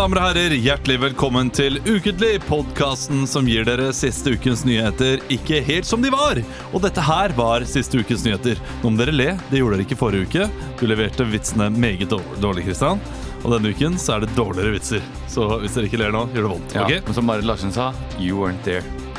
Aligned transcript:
Damer 0.00 0.16
og 0.16 0.30
herrer, 0.30 0.52
hjertelig 0.56 0.94
velkommen 1.02 1.50
til 1.52 1.74
Ukentlig, 1.84 2.38
podkasten 2.46 3.26
som 3.28 3.44
gir 3.44 3.66
dere 3.68 3.90
siste 3.92 4.32
ukens 4.32 4.62
nyheter 4.64 5.20
ikke 5.28 5.58
helt 5.66 5.84
som 5.84 6.00
de 6.00 6.08
var. 6.14 6.40
Og 6.70 6.80
dette 6.86 7.04
her 7.04 7.34
var 7.36 7.66
siste 7.68 8.00
ukens 8.00 8.24
nyheter. 8.24 8.56
Nå 8.80 8.94
må 8.94 9.02
dere 9.02 9.12
le, 9.12 9.28
det 9.50 9.60
gjorde 9.60 9.76
dere 9.76 9.84
ikke 9.84 10.00
forrige 10.00 10.30
uke. 10.30 10.48
Du 10.80 10.86
leverte 10.88 11.28
vitsene 11.28 11.68
meget 11.76 12.16
dårlig, 12.40 12.64
Kristian. 12.70 13.04
Og 13.42 13.52
denne 13.58 13.74
uken 13.76 14.00
så 14.00 14.16
er 14.16 14.24
det 14.24 14.32
dårligere 14.40 14.78
vitser. 14.78 15.04
Så 15.28 15.50
hvis 15.60 15.76
dere 15.76 15.92
ikke 15.92 16.00
ler 16.06 16.16
nå, 16.16 16.24
gjør 16.32 16.48
det 16.48 16.56
vondt. 16.56 16.80
Ja, 16.80 16.88
okay? 16.88 17.04
Men 17.04 17.20
som 17.20 17.28
Marit 17.28 17.52
Larsen 17.52 17.76
sa, 17.76 17.92
you 18.16 18.40
weren't 18.40 18.64
there. 18.64 19.09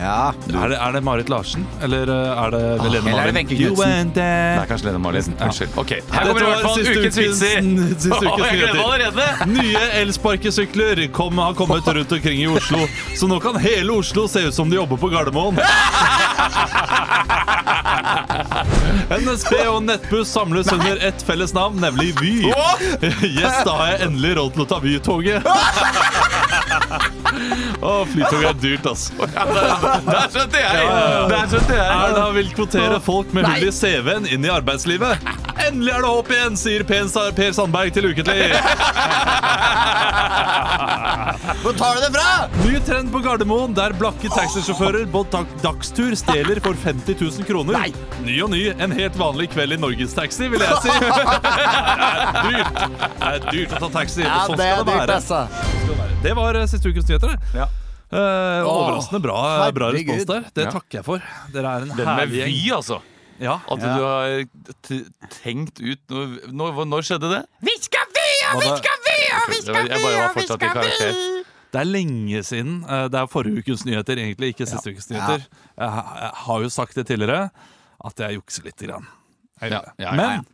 Ja. 0.00 0.32
Er, 0.32 0.68
det, 0.72 0.78
er 0.80 0.92
det 0.96 1.00
Marit 1.04 1.28
Larsen, 1.28 1.66
eller 1.84 2.08
uh, 2.08 2.44
er 2.44 2.54
det 2.54 2.60
Lene 2.90 3.10
eller 3.10 3.20
er 3.20 3.26
det 3.28 3.34
Venke 3.36 3.54
Wenche 3.60 4.14
there. 4.16 4.54
Det 4.56 4.62
er 4.62 4.70
kanskje 4.70 4.86
Lene 4.88 5.00
Marlin. 5.04 5.34
Ja. 5.36 5.50
Unnskyld. 5.50 5.76
Ok, 5.76 5.92
Her 6.12 6.26
kommer 6.26 6.40
i 6.40 6.44
hvert 6.48 6.64
fall 6.64 6.78
siste 6.78 6.94
ukens 7.00 7.18
vitser. 7.24 7.58
Åh, 8.16 8.22
jeg 8.24 8.56
gleder 8.56 8.74
meg 8.78 8.84
allerede! 8.86 9.26
Nye 9.52 9.82
elsparkesykler 10.00 11.04
kom, 11.12 11.38
har 11.44 11.52
kommet 11.58 11.84
rundt 12.00 12.12
omkring 12.16 12.40
i 12.40 12.48
Oslo, 12.48 12.80
så 13.16 13.28
nå 13.28 13.40
kan 13.44 13.60
hele 13.60 13.92
Oslo 14.00 14.24
se 14.30 14.46
ut 14.48 14.56
som 14.56 14.72
de 14.72 14.80
jobber 14.80 14.96
på 15.00 15.12
Gardermoen. 15.12 15.60
NSB 19.10 19.52
og 19.66 19.82
Nettbuss 19.84 20.32
samles 20.32 20.72
under 20.72 20.96
ett 21.06 21.22
felles 21.26 21.54
navn, 21.54 21.80
nemlig 21.82 22.14
Vy. 22.20 22.34
Yes, 22.46 23.60
da 23.66 23.76
har 23.76 23.86
jeg 23.94 24.08
endelig 24.08 24.36
råd 24.38 24.56
til 24.56 24.64
å 24.64 24.68
ta 24.70 24.80
Vy-toget. 24.84 25.50
Å, 27.90 27.92
flytog 28.10 28.42
er 28.50 28.56
dyrt, 28.60 28.86
altså. 28.90 29.12
Der 29.20 30.26
skjønte 30.32 30.60
jeg! 30.62 30.88
Der 31.30 31.46
skjønte 31.50 31.76
jeg. 31.78 31.86
Erna 31.96 32.26
vil 32.36 32.50
kvotere 32.56 32.98
folk 33.04 33.32
med 33.36 33.48
hull 33.48 33.68
i 33.68 33.72
CV-en 33.74 34.28
inn 34.30 34.44
i 34.46 34.52
arbeidslivet. 34.52 35.24
Endelig 35.60 35.92
er 35.94 36.04
det 36.04 36.10
håp 36.10 36.30
igjen, 36.34 36.56
sier 36.58 36.84
Per 36.88 37.52
Sandberg 37.56 37.92
til 37.94 38.10
Ukentlig. 38.10 38.50
Hvor 41.60 41.72
tar 41.76 41.94
du 41.96 42.00
det 42.04 42.10
fra? 42.14 42.28
Ny 42.64 42.78
trend 42.86 43.12
på 43.12 43.20
Gardermoen 43.24 43.74
der 43.76 43.92
blakke 43.96 44.30
taxisjåfører 44.32 45.06
på 45.12 45.24
dagstur 45.62 46.14
stjeler 46.18 46.60
for 46.64 46.78
50 46.84 47.18
000 47.20 47.48
kroner. 47.48 47.90
Ny 48.24 48.38
og 48.44 48.52
ny, 48.54 48.62
en 48.76 48.94
helt 48.96 49.18
vanlig 49.20 49.50
kveld 49.54 49.76
i 49.76 49.80
Norgestaxi, 49.80 50.48
vil 50.52 50.64
jeg 50.64 50.80
si. 50.84 50.90
Det 52.40 52.56
er 52.56 52.56
dyrt. 52.56 52.74
Det 52.80 53.28
er 53.30 53.46
dyrt 53.50 53.76
å 53.76 53.84
ta 53.84 53.88
taxi. 54.00 54.24
Ja, 54.24 54.42
sånn 54.48 54.58
det 54.60 54.70
skal 54.72 54.84
det 54.84 54.92
dyrt, 54.92 55.00
være. 55.00 55.20
altså. 55.20 55.79
Det 56.22 56.34
var 56.36 56.54
eh, 56.60 56.66
siste 56.70 56.88
ukens 56.90 57.08
nyheter. 57.08 57.32
det. 57.34 57.54
Ja. 57.54 57.66
Eh, 58.10 58.66
overraskende 58.66 59.20
bra, 59.22 59.70
bra 59.72 59.88
respons 59.94 60.26
der. 60.26 60.44
Det 60.54 60.64
Ja. 60.66 60.70
takker 60.74 60.98
jeg 61.00 61.04
for. 61.06 61.22
Dere 61.52 61.66
er 61.76 61.82
en 61.82 61.88
Den 61.88 61.96
med 61.96 62.06
herlig 62.06 62.44
Vy, 62.44 62.52
gjeng. 62.66 62.76
altså. 62.76 63.00
Ja. 63.40 63.54
At 63.70 63.78
Ja. 63.80 63.96
du 63.96 64.02
har 64.04 64.44
t 64.82 65.04
tenkt 65.42 65.80
ut 65.80 65.98
når, 66.10 66.52
når, 66.52 66.84
når 66.86 67.00
skjedde 67.06 67.30
det? 67.30 67.46
Vi 67.62 67.74
skal 67.80 68.00
og 68.52 68.60
vi 68.62 68.66
skal 68.66 68.96
og 69.30 69.48
vi 69.48 69.60
skal 69.62 69.74
Jeg 69.86 70.02
bare 70.02 70.16
var 70.18 70.34
vi 70.34 70.40
fortsatt 70.40 70.62
i 70.62 70.68
skal 70.68 70.74
karakter. 70.74 71.44
Det 71.72 71.80
er 71.80 71.84
lenge 71.86 72.42
siden. 72.42 72.84
eh, 72.88 73.08
Det 73.08 73.14
er 73.20 73.26
forrige 73.30 73.58
ukens 73.62 73.84
nyheter, 73.86 74.16
egentlig, 74.18 74.54
ikke 74.54 74.66
siste 74.66 74.90
ukens 74.90 75.08
nyheter. 75.10 75.46
Jeg, 75.78 75.90
ha- 75.90 76.16
jeg 76.20 76.32
har 76.34 76.60
jo 76.62 76.68
sagt 76.68 76.94
det 76.94 77.06
tidligere, 77.06 77.50
at 78.04 78.14
jeg 78.18 78.34
jukser 78.40 78.64
lite 78.64 78.86
grann. 78.86 79.06
Jeg 79.62 79.70
gjør 79.70 79.76
Ja, 79.76 79.80
det. 79.80 79.92
ja, 79.98 80.10
ja, 80.10 80.16
Men 80.16 80.46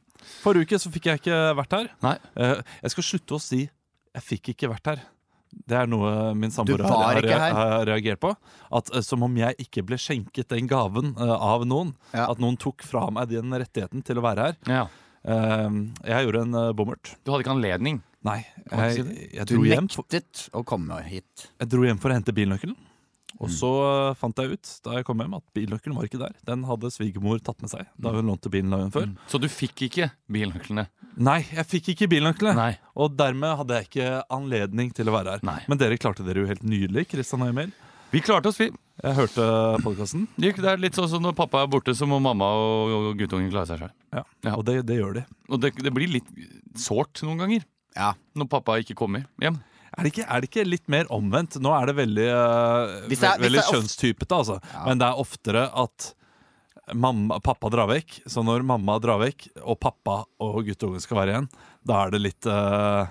forrige 0.45 0.62
uke 0.67 0.78
så 0.78 0.91
fikk 0.93 1.05
jeg 1.06 1.21
ikke 1.23 1.56
vært 1.56 1.73
her. 1.73 1.89
Nei. 2.03 2.19
Eh, 2.37 2.62
Jeg 2.83 2.91
skal 2.91 3.03
slutte 3.03 3.34
å 3.34 3.41
si 3.41 3.69
'jeg 4.15 4.23
fikk 4.23 4.55
ikke 4.55 4.69
vært 4.71 4.84
her'. 4.84 5.00
Det 5.67 5.79
er 5.81 5.89
noe 5.91 6.35
min 6.39 6.53
samboer 6.53 6.85
har, 6.85 7.21
har, 7.25 7.87
reagert 7.89 8.21
på. 8.23 8.33
At 8.77 8.91
eh, 8.95 9.05
Som 9.07 9.25
om 9.27 9.39
jeg 9.39 9.57
ikke 9.62 9.85
ble 9.87 9.99
skjenket 10.01 10.53
den 10.53 10.69
gaven 10.71 11.15
uh, 11.19 11.34
av 11.34 11.65
noen. 11.69 11.94
Ja. 12.12 12.28
At 12.31 12.43
noen 12.43 12.59
tok 12.61 12.84
fra 12.87 13.06
meg 13.15 13.33
den 13.33 13.55
rettigheten 13.55 14.05
til 14.06 14.21
å 14.21 14.27
være 14.27 14.50
her. 14.50 14.59
Ja. 14.69 14.84
Uh, 15.27 15.81
Jeg 16.06 16.28
gjorde 16.28 16.45
en 16.47 16.59
uh, 16.59 16.69
bommert. 16.77 17.16
Du 17.25 17.33
hadde 17.33 17.47
ikke 17.47 17.56
anledning. 17.56 18.03
Nei, 18.27 18.41
Jeg, 18.43 18.99
jeg, 18.99 19.31
jeg 19.39 19.47
Du 19.47 19.56
nektet 19.61 19.72
hjem. 19.72 19.89
for- 19.95 20.61
å 20.61 20.65
komme 20.66 20.99
hit. 21.06 21.49
Jeg 21.61 21.71
dro 21.71 21.87
hjem 21.87 22.00
for 22.03 22.11
å 22.11 22.19
hente 22.19 22.34
bilnøkkelen. 22.34 22.75
Mm. 23.36 23.42
Og 23.44 23.52
så 23.52 23.70
mm. 23.70 24.19
fant 24.20 24.38
jeg 24.41 24.56
ut 24.56 24.70
da 24.86 24.97
jeg 24.97 25.06
kom 25.08 25.20
hjem 25.20 25.34
at 25.36 25.44
bilnøkkelen 25.56 25.97
var 25.98 26.08
ikke 26.08 26.20
der. 26.22 26.36
Den 26.48 26.64
hadde 26.69 26.91
svigermor 26.94 27.41
tatt 27.44 27.60
med 27.60 27.72
seg 27.72 27.88
da 28.00 28.12
hun 28.16 28.30
lånte 28.32 28.52
bilen 28.52 28.72
dagen 28.72 28.92
før. 28.94 29.10
Så 29.28 29.41
du 29.42 29.48
fikk 29.52 29.86
ikke 29.91 30.08
bilnøklene? 30.32 30.86
Nei, 31.16 31.41
jeg 31.48 31.69
fikk 31.69 31.92
ikke 31.94 32.08
bilnøklene. 32.12 32.56
Nei. 32.56 32.72
Og 32.97 33.12
dermed 33.16 33.60
hadde 33.60 33.80
jeg 33.80 33.91
ikke 33.91 34.08
anledning 34.32 34.92
til 34.97 35.12
å 35.12 35.16
være 35.16 35.36
her. 35.36 35.44
Nei. 35.47 35.60
Men 35.69 35.80
dere 35.80 36.00
klarte 36.00 36.24
dere 36.26 36.44
jo 36.44 36.50
helt 36.50 36.64
nydelig. 36.64 37.06
Kristian 37.12 37.44
og 37.44 37.52
Emil. 37.52 37.72
Vi 38.12 38.20
klarte 38.24 38.48
oss, 38.48 38.58
vi. 38.60 38.70
Jeg 39.02 39.16
hørte 39.19 39.44
podkasten, 39.84 40.26
Det 40.41 40.54
er 40.56 40.78
litt 40.80 40.97
sånn 40.97 41.08
som 41.10 41.24
når 41.24 41.34
pappa 41.36 41.64
er 41.64 41.68
borte, 41.68 41.92
så 41.92 42.06
må 42.08 42.16
mamma 42.22 42.47
og 42.56 42.92
og 42.97 43.18
guttungen 43.18 43.50
klare 43.53 43.68
seg 43.68 43.82
sjøl. 43.82 43.92
ja. 44.14 44.22
Ja. 44.47 44.54
og 44.56 44.64
det, 44.64 44.86
det 44.88 44.97
gjør 44.97 45.18
de. 45.18 45.24
Og 45.50 45.60
det, 45.60 45.74
det 45.82 45.92
blir 45.92 46.08
litt 46.08 46.28
sårt 46.78 47.20
noen 47.26 47.42
ganger 47.42 47.66
Ja. 47.97 48.14
når 48.34 48.48
pappa 48.48 48.78
ikke 48.80 48.97
kommer 48.97 49.26
hjem. 49.42 49.58
Er 49.97 50.02
det, 50.04 50.12
ikke, 50.12 50.26
er 50.28 50.41
det 50.42 50.48
ikke 50.50 50.64
litt 50.69 50.88
mer 50.92 51.06
omvendt? 51.14 51.56
Nå 51.62 51.70
er 51.72 51.86
det 51.86 51.94
veldig, 51.97 52.26
uh, 52.32 53.08
Hvis 53.08 53.20
det 53.22 53.28
er- 53.30 53.38
ve- 53.38 53.44
veldig 53.47 53.60
hvis 53.60 53.66
det 53.66 53.74
er 53.74 53.76
kjønnstypete, 53.78 54.36
altså. 54.42 54.56
Ja. 54.72 54.84
Men 54.88 54.98
det 54.98 55.06
er 55.08 55.20
oftere 55.22 55.62
at 55.84 56.08
mamma, 56.94 57.38
pappa 57.41 57.70
drar 57.72 57.88
vekk. 57.88 58.20
Så 58.26 58.44
når 58.44 58.62
mamma 58.66 58.98
drar 59.02 59.19
vekk, 59.22 59.48
og 59.64 59.78
pappa 59.80 60.24
og 60.41 60.58
guttungen 60.66 61.00
skal 61.00 61.16
være 61.22 61.32
igjen, 61.34 61.48
da 61.86 62.02
er 62.06 62.10
det 62.10 62.20
litt 62.20 62.47
uh, 62.47 63.06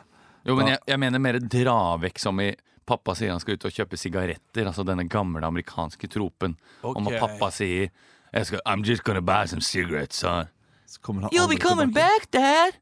Jo, 0.46 0.56
men 0.56 0.68
jeg, 0.76 0.80
jeg 0.88 1.00
mener 1.02 1.20
mer 1.20 1.40
dra 1.40 1.98
vekk 1.98 2.20
som 2.22 2.40
i 2.40 2.52
Pappa 2.86 3.16
sier 3.18 3.32
han 3.34 3.40
skal 3.42 3.56
ut 3.58 3.64
og 3.66 3.72
kjøpe 3.74 3.98
sigaretter. 3.98 4.68
Altså 4.70 4.84
denne 4.86 5.08
gamle 5.10 5.42
amerikanske 5.42 6.06
tropen 6.08 6.52
om 6.86 7.08
at 7.10 7.16
pappa 7.20 7.48
sier 7.50 7.90
jeg 8.32 8.46
skal, 8.46 8.62
I'm 8.68 8.84
just 8.86 9.02
gonna 9.04 9.24
buy 9.26 9.48
some 9.50 9.60
cigarettes, 9.66 10.18
son. 10.22 10.46
Så 10.86 11.02
kommer 11.02 11.22
han 11.26 11.32
You'll 11.34 11.50
be 11.50 11.58
coming 11.58 11.90
tilbake. 11.90 12.30
back, 12.30 12.32
dad. 12.32 12.78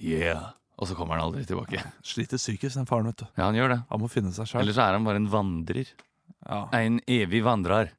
Yeah. 0.00 0.50
Og 0.78 0.86
så 0.86 0.94
kommer 0.94 1.18
han 1.18 1.24
aldri 1.28 1.42
tilbake. 1.48 1.80
Sliter 2.06 2.38
psykisk, 2.38 2.76
den 2.78 2.86
faren. 2.86 3.08
vet 3.10 3.16
du 3.24 3.26
Ja, 3.36 3.48
han 3.48 3.56
gjør 3.58 3.72
det. 3.74 3.78
Han 3.90 4.00
må 4.04 4.08
finne 4.12 4.30
seg 4.32 4.46
sjøl. 4.46 4.60
Eller 4.62 4.76
så 4.76 4.84
er 4.86 4.92
han 4.98 5.04
bare 5.08 5.18
en 5.18 5.26
vandrer. 5.32 5.88
Ja. 6.46 6.60
En 6.78 7.00
evig 7.10 7.42
vandrer. 7.42 7.90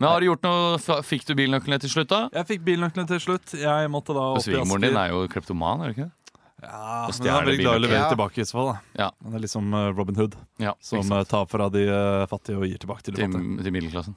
Men 0.00 0.08
har 0.08 0.20
du 0.22 0.28
gjort 0.30 0.44
noe 0.46 1.02
Fikk 1.04 1.26
du 1.28 1.34
bilnøklene 1.36 1.76
til 1.82 1.90
slutt, 1.92 2.08
da? 2.08 2.20
Jeg 2.32 2.46
fikk 2.48 2.62
bilnøklene 2.64 3.08
til 3.10 3.18
slutt. 3.20 3.52
Jeg 3.58 3.90
måtte 3.92 4.14
da 4.16 4.22
opp 4.32 4.38
i 4.40 4.46
Svigermoren 4.46 4.86
din 4.86 4.96
er 4.96 5.10
jo 5.12 5.26
kleptoman, 5.28 5.82
er 5.82 5.90
du 5.90 5.96
ikke 5.98 6.06
det? 6.06 6.14
Ja, 6.60 7.08
men 7.08 7.28
han 7.32 7.40
er 7.40 7.46
veldig 7.48 7.64
glad 7.64 7.74
i 7.74 7.80
å 7.80 7.82
levere 7.86 8.08
tilbake. 8.12 8.38
i 8.40 8.44
så 8.48 8.52
fall 8.58 8.66
da. 8.70 8.76
Ja. 9.00 9.10
Han 9.24 9.34
er 9.36 9.42
litt 9.44 9.50
som 9.52 9.74
eh, 9.74 9.90
Robin 9.96 10.16
Hood, 10.20 10.34
Ja, 10.60 10.74
som 10.84 10.98
ikke 11.00 11.08
sant? 11.08 11.20
eh, 11.26 11.28
tar 11.30 11.46
fra 11.48 11.68
de 11.72 11.84
eh, 11.88 12.24
fattige 12.28 12.60
og 12.60 12.66
gir 12.68 12.80
tilbake 12.82 13.02
til 13.06 13.14
de 13.16 13.22
til, 13.24 13.32
fattige. 13.32 13.62
til 13.64 13.72
middelklassen. 13.76 14.16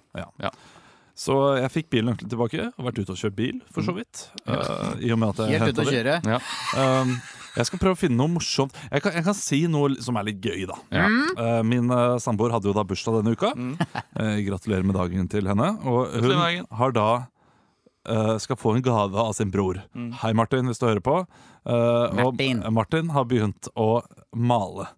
Så 1.15 1.35
jeg 1.61 1.69
fikk 1.71 1.89
bilnøklene 1.93 2.29
tilbake. 2.31 2.65
og 2.77 2.85
vært 2.87 2.99
ute 3.03 3.13
og 3.13 3.19
kjørt 3.21 3.35
bil, 3.37 3.61
for 3.71 3.85
så 3.85 3.93
vidt. 3.95 4.27
eh, 4.47 5.07
I 5.07 5.11
og 5.13 5.19
med 5.21 5.29
at 5.29 5.43
jeg 5.47 5.59
Helt 5.59 5.71
ute 5.71 5.71
hentet 5.71 5.83
å 5.83 5.89
de. 5.89 5.95
kjøre. 5.95 6.15
Ja. 6.33 7.01
Um, 7.01 7.15
jeg 7.53 7.69
skal 7.69 7.81
prøve 7.81 7.97
å 7.97 7.99
finne 7.99 8.17
noe 8.17 8.31
morsomt. 8.33 8.73
Jeg 8.89 9.03
kan, 9.05 9.13
jeg 9.17 9.25
kan 9.27 9.37
si 9.37 9.59
noe 9.69 9.93
som 10.03 10.17
er 10.17 10.27
litt 10.29 10.41
gøy, 10.43 10.65
da. 10.69 10.77
Ja. 10.93 11.05
Eh, 11.37 11.59
min 11.67 11.91
uh, 11.93 12.17
samboer 12.21 12.55
hadde 12.55 12.69
jo 12.69 12.75
da 12.77 12.85
bursdag 12.87 13.19
denne 13.19 13.35
uka. 13.35 13.53
Mm. 13.53 13.75
Uh, 14.17 14.37
gratulerer 14.47 14.87
med 14.87 14.97
dagen 14.97 15.29
til 15.31 15.49
henne. 15.51 15.69
Og 15.85 16.15
hun 16.23 16.65
har 16.79 16.95
da 16.95 17.07
eh, 18.09 18.35
skal 18.41 18.59
få 18.59 18.75
en 18.77 18.85
gave 18.85 19.27
av 19.27 19.35
sin 19.37 19.53
bror. 19.53 19.83
Mm. 19.93 20.11
Hei, 20.23 20.33
Martin, 20.37 20.69
hvis 20.69 20.81
du 20.81 20.87
hører 20.89 21.03
på. 21.03 21.21
Martin. 21.63 22.19
og 22.19 22.33
Martin. 22.33 22.65
Martin 22.75 23.13
har 23.15 23.29
begynt 23.29 23.69
å 23.79 23.91
male. 24.35 24.89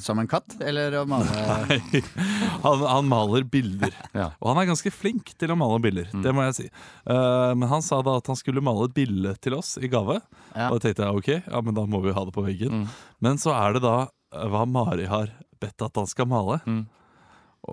Som 0.00 0.18
en 0.22 0.28
katt? 0.30 0.54
Eller 0.64 0.94
å 0.96 1.04
male 1.08 1.26
Han, 2.64 2.80
han 2.88 3.08
maler 3.10 3.44
bilder. 3.44 3.92
Ja. 4.14 4.30
Og 4.40 4.50
han 4.52 4.60
er 4.62 4.68
ganske 4.70 4.90
flink 4.94 5.32
til 5.40 5.50
å 5.52 5.56
male 5.58 5.80
bilder, 5.84 6.06
Mm. 6.14 6.22
det 6.24 6.32
må 6.36 6.44
jeg 6.46 6.54
si. 6.56 6.66
Uh, 7.08 7.52
men 7.58 7.68
han 7.68 7.82
sa 7.84 7.98
da 8.06 8.16
at 8.20 8.28
han 8.30 8.38
skulle 8.38 8.62
male 8.64 8.86
et 8.88 8.94
bilde 8.96 9.32
til 9.42 9.56
oss 9.58 9.74
i 9.82 9.88
gave. 9.90 10.20
Ja. 10.54 10.68
Og 10.70 10.78
da 10.78 10.84
tenkte 10.88 11.04
jeg 11.08 11.20
ok, 11.20 11.30
ja, 11.50 11.60
men 11.66 11.74
da 11.76 11.84
må 11.90 12.00
vi 12.04 12.14
ha 12.14 12.24
det 12.28 12.34
på 12.36 12.44
veggen. 12.46 12.84
Mm. 12.84 12.86
Men 13.26 13.40
så 13.42 13.52
er 13.56 13.76
det 13.76 13.82
da 13.84 13.94
eh, 14.06 14.46
hva 14.52 14.64
Mari 14.70 15.08
har 15.10 15.32
bedt 15.62 15.82
at 15.86 15.96
han 16.00 16.06
skal 16.10 16.28
male. 16.30 16.60
Mm. 16.68 16.84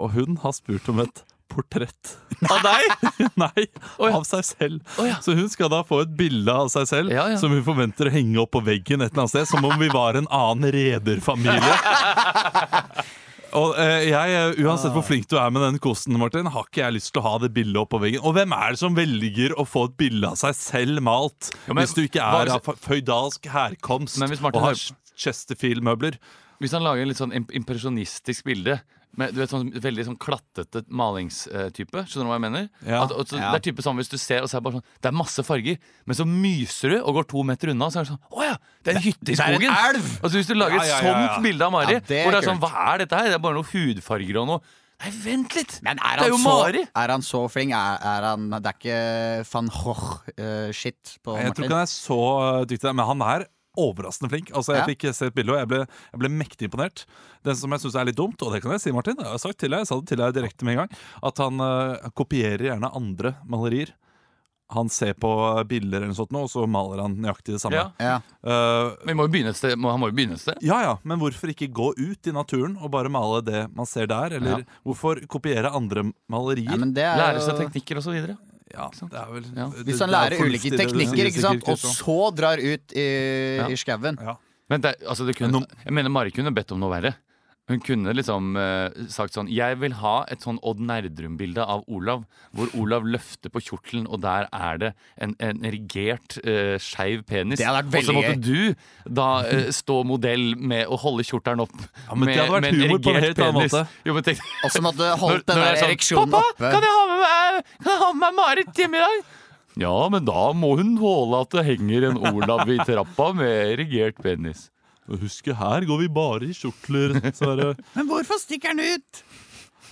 Og 0.01 0.13
hun 0.15 0.37
har 0.43 0.55
spurt 0.55 0.87
om 0.91 1.01
et 1.03 1.23
portrett. 1.51 2.15
Av 2.47 2.63
deg? 2.65 3.07
Nei, 3.43 3.65
oh, 3.99 4.07
ja. 4.07 4.15
av 4.17 4.23
seg 4.25 4.45
selv. 4.47 4.81
Oh, 4.97 5.05
ja. 5.05 5.19
Så 5.21 5.35
hun 5.37 5.49
skal 5.51 5.69
da 5.73 5.83
få 5.85 6.01
et 6.05 6.13
bilde 6.17 6.55
av 6.63 6.71
seg 6.73 6.87
selv 6.89 7.13
Ja, 7.13 7.27
som 7.37 7.53
hun 7.53 7.61
forventer 7.67 8.09
å 8.09 8.13
henge 8.15 8.39
opp 8.41 8.53
på 8.55 8.63
veggen 8.65 9.03
et 9.03 9.11
eller 9.11 9.25
annet 9.27 9.35
sted. 9.35 9.49
Som 9.51 9.67
om 9.67 9.75
vi 9.81 9.91
var 9.93 10.17
en 10.17 10.29
annen 10.31 10.71
rederfamilie. 10.73 11.75
Og 13.57 13.73
eh, 13.75 14.05
jeg, 14.07 14.35
eh, 14.35 14.59
Uansett 14.63 14.93
hvor 14.95 15.03
flink 15.03 15.25
du 15.31 15.35
er 15.39 15.51
med 15.51 15.63
den 15.65 15.79
kosten, 15.83 16.15
Martin, 16.19 16.47
har 16.53 16.67
ikke 16.69 16.85
jeg 16.85 16.95
lyst 16.95 17.11
til 17.11 17.19
å 17.19 17.25
ha 17.25 17.33
det 17.43 17.51
bildet 17.55 17.81
opp 17.81 17.91
på 17.91 17.99
veggen. 17.99 18.23
Og 18.23 18.35
hvem 18.37 18.55
er 18.55 18.75
det 18.75 18.79
som 18.79 18.95
velger 18.95 19.55
å 19.59 19.65
få 19.67 19.89
et 19.89 19.97
bilde 19.99 20.29
av 20.31 20.39
seg 20.39 20.55
selv 20.57 21.03
malt, 21.03 21.51
Ja, 21.67 21.75
men 21.75 21.83
hvis 21.83 21.95
du 21.97 22.05
ikke 22.05 22.23
er 22.23 22.53
av 22.55 22.71
føydalsk 22.85 23.51
herkomst 23.51 24.21
og 24.23 24.61
har 24.63 24.79
Chesterfield-møbler? 25.21 26.15
Hvis 26.61 26.75
han 26.77 26.85
lager 26.85 27.03
en 27.03 27.11
litt 27.11 27.19
sånn 27.19 27.35
imp- 27.35 27.51
impresjonistisk 27.57 28.47
bilde 28.47 28.79
med 29.19 29.33
du 29.35 29.41
vet, 29.41 29.51
sånn 29.51 29.69
veldig 29.83 30.05
sånn 30.07 30.17
klattete 30.21 30.83
malingstype. 30.87 32.03
Skjønner 32.07 32.27
du 32.27 32.31
hva 32.31 32.37
jeg 32.37 32.43
mener? 32.45 32.67
Ja. 32.85 33.01
At, 33.03 33.13
at, 33.15 33.31
så, 33.31 33.39
Ja. 33.39 33.51
Det 33.51 33.61
er 33.61 33.65
type 33.71 33.85
sånn 33.85 33.99
hvis 33.99 34.11
du 34.11 34.17
ser 34.21 34.45
og 34.45 34.51
så 34.51 34.57
er 34.57 34.61
det 34.61 34.67
bare 34.69 34.79
sånn 34.79 34.85
Det 35.03 35.09
er 35.11 35.15
masse 35.17 35.45
farger, 35.47 35.79
men 36.07 36.17
så 36.17 36.25
myser 36.27 36.95
du 36.95 36.97
og 37.01 37.17
går 37.19 37.27
to 37.31 37.43
meter 37.47 37.73
unna, 37.73 37.89
så 37.91 38.01
er 38.01 38.07
det 38.07 38.13
sånn 38.13 38.21
Å 38.31 38.45
ja! 38.45 38.57
Det 38.81 38.93
er 38.93 38.99
en 38.99 39.05
hytte 39.07 39.33
i 39.33 39.39
skogen! 39.39 39.65
Det 39.65 39.71
er 39.71 39.71
en 39.71 39.95
elv! 39.95 40.11
Altså 40.21 40.35
Hvis 40.37 40.51
du 40.51 40.55
lager 40.55 40.77
et 40.77 40.87
Ja, 40.87 40.91
ja, 40.91 41.01
ja, 41.01 41.15
ja. 41.25 41.33
sånt 41.35 41.47
bilde 41.49 41.67
av 41.67 41.73
Mari, 41.75 41.97
Ja, 41.97 42.03
det 42.11 42.21
hvor 42.25 42.35
det 42.35 42.41
er 42.41 42.49
sånn 42.51 42.61
kult. 42.61 42.71
Hva 42.71 42.85
er 42.93 43.03
dette 43.03 43.19
her? 43.19 43.31
Det 43.31 43.39
er 43.39 43.43
bare 43.47 43.59
noen 43.59 43.71
hudfarger 43.73 44.41
og 44.43 44.47
noe 44.53 44.63
Nei, 45.01 45.09
vent 45.23 45.55
litt! 45.57 45.79
Men 45.81 45.97
er 45.97 46.19
det 46.19 46.27
er 46.27 46.33
jo 46.35 46.37
så, 46.37 46.51
Mari! 46.61 46.83
er 47.03 47.15
han 47.15 47.23
så 47.25 47.39
flink? 47.49 47.73
Er, 47.73 48.03
er 48.05 48.27
han, 48.29 48.51
det 48.53 48.69
er 48.69 48.75
ikke 48.77 48.99
van 49.49 49.71
Gogh-shit 49.73 51.15
på 51.25 51.37
Jeg 51.39 51.55
tror 51.57 51.65
ikke 51.65 51.79
han 51.79 51.87
er 51.87 51.89
så 51.89 52.19
uh, 52.37 52.61
dyktig, 52.69 52.93
men 52.93 53.09
han 53.09 53.25
er 53.25 53.47
overraskende 53.77 54.29
flink. 54.29 54.51
Altså, 54.51 54.73
Jeg 54.75 54.81
Ja. 54.81 54.85
fikk 54.87 55.13
se 55.15 55.25
et 55.27 55.35
bilde, 55.35 55.53
og 55.53 55.59
jeg 55.59 55.67
ble, 55.67 55.79
jeg 56.11 56.19
ble 56.19 56.29
mektig 56.29 56.67
imponert. 56.69 57.05
Det 57.43 57.55
som 57.57 57.71
jeg 57.71 57.79
syns 57.79 57.95
er 57.95 58.05
litt 58.05 58.15
dumt, 58.17 58.41
og 58.41 58.53
det 58.53 58.61
kan 58.61 58.71
jeg 58.71 58.81
si, 58.81 58.91
Martin, 58.91 59.15
jeg 59.17 59.25
har 59.25 59.37
sagt 59.39 59.57
til 59.59 59.69
deg, 59.69 59.79
jeg 59.79 59.87
sa 59.87 59.99
det 59.99 60.07
til 60.07 60.17
deg 60.17 60.33
direkte 60.33 60.63
med 60.65 60.77
en 60.77 60.87
gang, 60.87 60.99
at 61.23 61.37
han 61.37 61.59
uh, 61.61 62.09
kopierer 62.15 62.57
gjerne 62.67 62.91
andre 62.95 63.35
malerier. 63.47 63.93
Han 64.71 64.87
ser 64.87 65.13
på 65.19 65.27
bilder 65.67 65.97
eller 65.97 66.07
noe 66.07 66.15
sånt, 66.15 66.31
og 66.31 66.47
så 66.47 66.63
maler 66.65 67.01
han 67.01 67.17
nøyaktig 67.19 67.57
det 67.57 67.59
samme. 67.59 67.75
Ja. 67.75 67.91
Ja. 67.99 68.21
Uh, 68.39 68.95
Men 69.05 69.17
må 69.17 69.27
jo 69.27 69.51
sted. 69.53 69.75
Må, 69.77 69.91
han 69.91 69.99
må 69.99 70.07
jo 70.07 70.15
begynne 70.15 70.37
et 70.37 70.39
sted. 70.39 70.55
ja 70.63 70.81
ja, 70.81 70.93
men 71.03 71.19
hvorfor 71.19 71.51
ikke 71.51 71.67
gå 71.75 71.89
ut 71.97 72.27
i 72.27 72.31
naturen 72.31 72.77
og 72.79 72.89
bare 72.91 73.09
male 73.11 73.41
det 73.43 73.65
man 73.75 73.85
ser 73.85 74.07
der? 74.07 74.31
Eller 74.39 74.59
Ja. 74.59 74.63
hvorfor 74.85 75.19
kopiere 75.27 75.73
andre 75.75 76.13
malerier? 76.29 76.71
ja, 76.71 76.77
men 76.77 76.93
det 76.93 77.03
er 77.03 77.17
Lære 77.17 77.41
seg 77.41 77.59
teknikker 77.59 77.97
og 77.97 78.03
så 78.03 78.11
videre. 78.15 78.37
Ja, 78.73 78.89
det 78.91 79.19
er 79.19 79.31
vel 79.33 79.43
Ja. 79.55 79.65
Hvis 79.83 79.99
han 79.99 80.09
er 80.09 80.13
lærer 80.15 80.45
ulike 80.45 80.71
teknikker, 80.77 81.25
ikke 81.31 81.41
sant? 81.41 81.63
og 81.67 81.77
så- 81.77 81.93
så 81.97 82.35
drar 82.35 82.57
ut 82.57 82.93
i, 82.95 83.07
Ja. 83.57 83.67
i 83.67 83.75
skauen 83.75 84.17
ja. 84.21 84.35
Men 84.69 84.81
det, 84.81 84.95
altså, 85.05 85.25
det 85.27 85.35
kunne, 85.35 85.65
jeg 85.83 85.91
mener 85.93 86.09
Mari 86.09 86.31
kunne 86.31 86.53
bedt 86.55 86.71
om 86.71 86.79
noe 86.79 86.89
verre. 86.89 87.15
Hun 87.71 87.81
kunne 87.83 88.13
liksom 88.17 88.55
uh, 88.59 88.91
sagt 89.11 89.37
sånn 89.37 89.49
Jeg 89.51 89.77
vil 89.81 89.95
ha 90.01 90.15
et 90.31 90.43
sånn 90.43 90.59
Odd 90.67 90.81
Nerdrum-bilde 90.83 91.63
av 91.63 91.85
Olav, 91.91 92.25
hvor 92.55 92.71
Olav 92.77 93.07
løfter 93.07 93.53
på 93.53 93.61
kjortelen, 93.63 94.07
og 94.11 94.21
der 94.25 94.49
er 94.51 94.81
det 94.81 94.91
en, 95.21 95.35
en 95.39 95.63
erigert 95.67 96.37
uh, 96.43 96.75
skeiv 96.81 97.23
penis. 97.29 97.63
Og 97.63 97.97
så 98.03 98.15
måtte 98.17 98.35
du 98.41 98.73
da 99.07 99.29
uh, 99.47 99.69
stå 99.73 100.01
modell 100.07 100.53
med 100.59 100.89
å 100.91 100.99
holde 101.01 101.25
kjortelen 101.27 101.63
opp. 101.65 101.75
Ja, 102.07 102.17
men 102.17 102.31
det 102.31 102.39
hadde 102.41 102.55
vært 102.57 102.67
med 102.67 102.73
en 102.73 102.81
humor 102.81 103.03
på 103.05 103.13
en 103.13 103.21
erigert 103.21 103.29
helt 103.29 103.43
annen 103.47 103.61
penis. 103.61 103.77
måte. 103.77 104.07
Jo, 104.09 104.17
men 104.17 104.27
tenk, 104.27 104.47
Og 104.65 104.73
så 104.75 104.83
måtte 104.85 105.05
du 105.05 105.21
holdt 105.23 105.47
den 105.47 105.61
der 105.61 105.69
er 105.69 105.79
sånn, 105.79 105.93
ereksjonen 105.93 106.35
Pappa, 106.35 106.55
oppe. 106.55 106.73
kan 106.75 106.89
jeg 106.89 106.97
ha 106.97 107.05
med 107.11 107.23
meg, 107.23 107.71
kan 107.77 107.93
jeg 107.93 108.03
ha 108.03 108.11
med 108.11 108.25
meg 108.25 108.37
Marit 108.41 108.83
hjem 108.83 108.97
i 108.99 109.05
dag? 109.05 109.21
Ja, 109.79 109.95
men 110.11 110.27
da 110.27 110.49
må 110.57 110.73
hun 110.81 110.95
tåle 110.99 111.45
at 111.45 111.55
det 111.55 111.63
henger 111.69 112.09
en 112.09 112.19
Olav 112.33 112.67
i 112.67 112.75
trappa 112.83 113.31
med 113.37 113.51
erigert 113.71 114.19
penis. 114.23 114.67
Husk, 115.21 115.51
her 115.57 115.85
går 115.89 116.03
vi 116.03 116.09
bare 116.13 116.47
i 116.47 116.55
kjortler. 116.55 117.17
Så 117.35 117.51
er 117.51 117.61
det 117.61 117.69
Men 117.97 118.09
hvorfor 118.09 118.39
stikker 118.41 118.75
den 118.75 118.97
ut? 118.97 119.23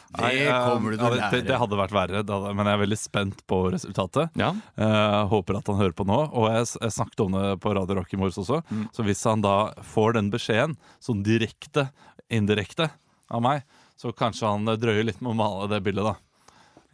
Det 0.10 0.30
eh, 0.42 0.50
kommer 0.66 0.95
du 0.95 0.98
til 0.98 1.06
å 1.06 1.10
det, 1.13 1.18
det, 1.19 1.25
lære. 1.38 1.45
det 1.45 1.57
hadde 1.62 1.77
vært 1.77 1.94
verre, 1.94 2.21
hadde, 2.24 2.54
men 2.57 2.66
jeg 2.66 2.77
er 2.80 2.81
veldig 2.81 2.98
spent 2.98 3.44
på 3.50 3.60
resultatet. 3.75 4.31
Ja, 4.42 4.54
Eh, 4.80 5.18
håper 5.30 5.60
at 5.60 5.68
han 5.69 5.77
hører 5.77 5.94
på 5.94 6.06
nå. 6.07 6.18
Og 6.33 6.48
jeg, 6.50 6.66
jeg 6.80 6.95
snakket 6.95 7.21
om 7.27 7.36
det 7.38 7.50
på 7.62 7.74
Radio 7.77 8.00
Rock 8.00 8.16
i 8.16 8.19
morges 8.21 8.39
også. 8.42 8.63
Så 8.95 9.06
hvis 9.06 9.21
han 9.30 9.44
da 9.45 9.57
får 9.86 10.18
den 10.18 10.31
beskjeden, 10.33 10.80
sånn 11.04 11.21
direkte, 11.25 11.89
indirekte, 12.33 12.89
av 13.30 13.44
meg, 13.45 13.62
så 14.00 14.12
kanskje 14.16 14.50
han 14.50 14.66
drøyer 14.80 15.06
litt 15.06 15.21
med 15.21 15.33
å 15.33 15.38
male 15.38 15.69
det 15.69 15.81
bildet, 15.86 16.07
da. 16.07 16.16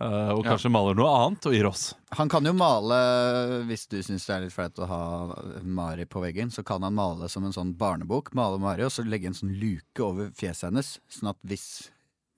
Eh, 0.02 0.30
og 0.36 0.44
Ja. 0.44 0.52
kanskje 0.52 0.70
maler 0.72 0.94
noe 0.94 1.08
annet 1.08 1.46
og 1.48 1.54
gir 1.54 1.66
oss. 1.70 1.94
Han 2.18 2.28
kan 2.28 2.44
jo 2.44 2.52
male, 2.52 3.64
hvis 3.66 3.88
du 3.88 3.98
syns 4.04 4.26
det 4.28 4.36
er 4.36 4.42
litt 4.42 4.52
flaut 4.54 4.76
å 4.76 4.88
ha 4.88 5.62
Mari 5.64 6.04
på 6.06 6.20
veggen, 6.20 6.52
så 6.52 6.66
kan 6.66 6.82
han 6.84 6.94
male 6.94 7.30
som 7.30 7.46
en 7.46 7.54
sånn 7.54 7.74
barnebok. 7.78 8.34
Male 8.36 8.60
Mari, 8.60 8.84
og 8.84 8.92
så 8.92 9.06
legge 9.08 9.28
en 9.28 9.34
sånn 9.34 9.58
luke 9.58 10.04
over 10.04 10.32
fjeset 10.36 10.68
hennes, 10.70 11.00
sånn 11.10 11.30
at 11.30 11.38
hvis 11.48 11.90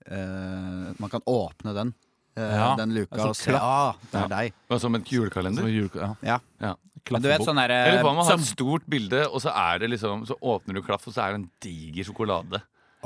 eh, 0.10 0.94
Man 1.00 1.10
kan 1.10 1.22
åpne 1.28 1.74
den, 1.74 1.94
eh, 2.38 2.56
Ja, 2.56 2.76
den 2.76 2.94
luka, 2.94 3.18
sånn 3.18 3.30
og 3.30 3.36
se 3.36 3.52
klapp. 3.52 3.62
ah, 3.64 3.94
det 4.12 4.20
Ja. 4.20 4.24
er 4.26 4.30
deg. 4.30 4.54
og 4.70 4.80
Som 4.82 4.96
en 4.96 5.04
Som 5.06 5.18
julekalender. 5.18 5.64
en 5.64 5.74
jul- 5.74 5.90
ja. 5.96 6.16
Ja. 6.22 6.40
Ja. 6.62 6.76
Men 7.10 7.22
du 7.22 7.28
vet 7.30 7.42
sånn 7.42 7.56
derre 7.56 7.88
Eller 7.88 8.04
hva 8.04 8.14
med 8.16 8.24
å 8.24 8.28
ha 8.28 8.34
et 8.34 8.40
stort 8.42 8.88
bilde, 8.88 9.26
og 9.34 9.42
så 9.42 9.50
er 9.56 9.80
det 9.80 9.90
liksom 9.92 10.26
Så 10.28 10.36
åpner 10.42 10.74
du 10.76 10.82
klaff, 10.82 11.08
og 11.08 11.14
så 11.14 11.24
er 11.24 11.32
det 11.32 11.36
en 11.42 11.52
diger 11.62 12.04
sjokolade 12.06 12.62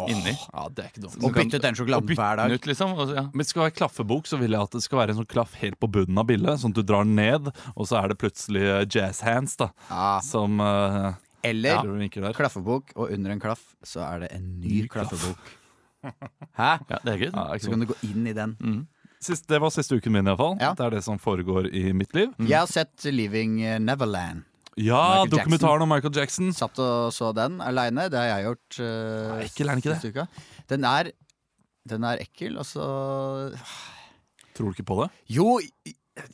inni. 0.10 0.34
Ja, 0.54 0.64
det 0.70 0.84
er 0.84 0.90
ikke 0.92 1.04
dumt. 1.06 1.18
Og 1.24 1.34
bytte 1.36 1.60
ut 1.60 1.66
den 1.66 1.76
sjokoladen 1.78 2.08
bytte 2.10 2.22
hver 2.22 2.40
dag. 2.42 2.52
ut, 2.56 2.66
liksom. 2.72 2.94
Og 2.98 3.14
ja. 3.16 3.24
Men 3.30 3.38
det 3.44 3.48
være 3.68 3.76
klaffebok, 3.78 4.28
så 4.28 4.40
vil 4.42 4.52
jeg 4.58 4.62
at 4.62 4.72
det 4.78 4.82
skal 4.86 5.02
være 5.02 5.16
en 5.16 5.20
sånn 5.22 5.30
klaff 5.30 5.54
helt 5.62 5.80
på 5.80 5.90
bunnen 5.92 6.18
av 6.18 6.28
bildet. 6.30 6.60
Sånn 6.62 6.72
at 6.76 6.80
du 6.82 6.84
drar 6.84 7.04
den 7.08 7.16
ned, 7.16 7.52
og 7.76 7.88
så 7.90 8.00
er 8.02 8.10
det 8.14 8.18
plutselig 8.22 8.64
eh, 8.64 8.86
jazz 8.90 9.22
hands 9.26 9.58
da 9.62 9.70
Ja. 9.90 10.20
som 10.26 10.60
uh, 10.60 11.14
Eller 11.44 11.78
ja. 11.82 12.32
klaffebok, 12.38 12.92
og 12.96 13.12
under 13.12 13.32
en 13.32 13.40
klaff 13.44 13.62
så 13.84 14.02
er 14.06 14.20
det 14.26 14.32
en 14.38 14.48
ny, 14.62 14.82
Ny 14.82 14.88
klaffebok. 14.88 15.38
Hæ? 16.60 16.72
ja, 16.90 17.00
det 17.04 17.14
er 17.14 17.18
gøy. 17.28 17.32
Ja, 17.34 17.48
Så 17.62 17.70
kan 17.70 17.80
du 17.80 17.86
gå 17.92 17.98
inn 18.10 18.26
i 18.28 18.34
den. 18.34 18.56
Mm. 18.60 18.88
Sist, 19.22 19.46
det 19.48 19.60
var 19.62 19.70
siste 19.70 19.96
uken 20.00 20.16
min, 20.16 20.26
iallfall. 20.26 20.56
Ja. 20.60 20.72
Det 20.74 20.86
er 20.88 20.96
det 20.96 21.04
som 21.06 21.20
foregår 21.22 21.68
i 21.70 21.92
mitt 21.94 22.14
liv. 22.18 22.32
Jeg 22.42 22.58
har 22.58 22.66
sett 22.70 23.06
Leaving 23.06 23.60
Neverland. 23.86 24.48
Ja, 24.80 25.26
Michael 25.26 25.32
dokumentaren 25.34 25.84
om 25.84 25.90
Michael 25.92 26.16
Jackson. 26.16 26.54
Satt 26.56 26.80
og 26.80 27.12
så 27.16 27.32
den 27.36 27.60
aleine. 27.64 28.08
Det 28.12 28.20
har 28.20 28.30
jeg 28.30 28.48
gjort. 28.48 28.78
Uh, 28.80 28.86
Nei, 29.34 29.42
ekkel 29.50 29.68
er 29.68 29.80
den 29.80 29.84
ikke 29.84 30.14
det? 30.16 30.46
Den 30.72 30.88
er, 30.88 31.10
den 31.92 32.08
er 32.08 32.24
ekkel, 32.24 32.56
og 32.62 32.68
så 32.70 32.86
Tror 34.56 34.72
du 34.72 34.76
ikke 34.76 34.88
på 34.88 35.00
det? 35.02 35.10
Jo, 35.32 35.58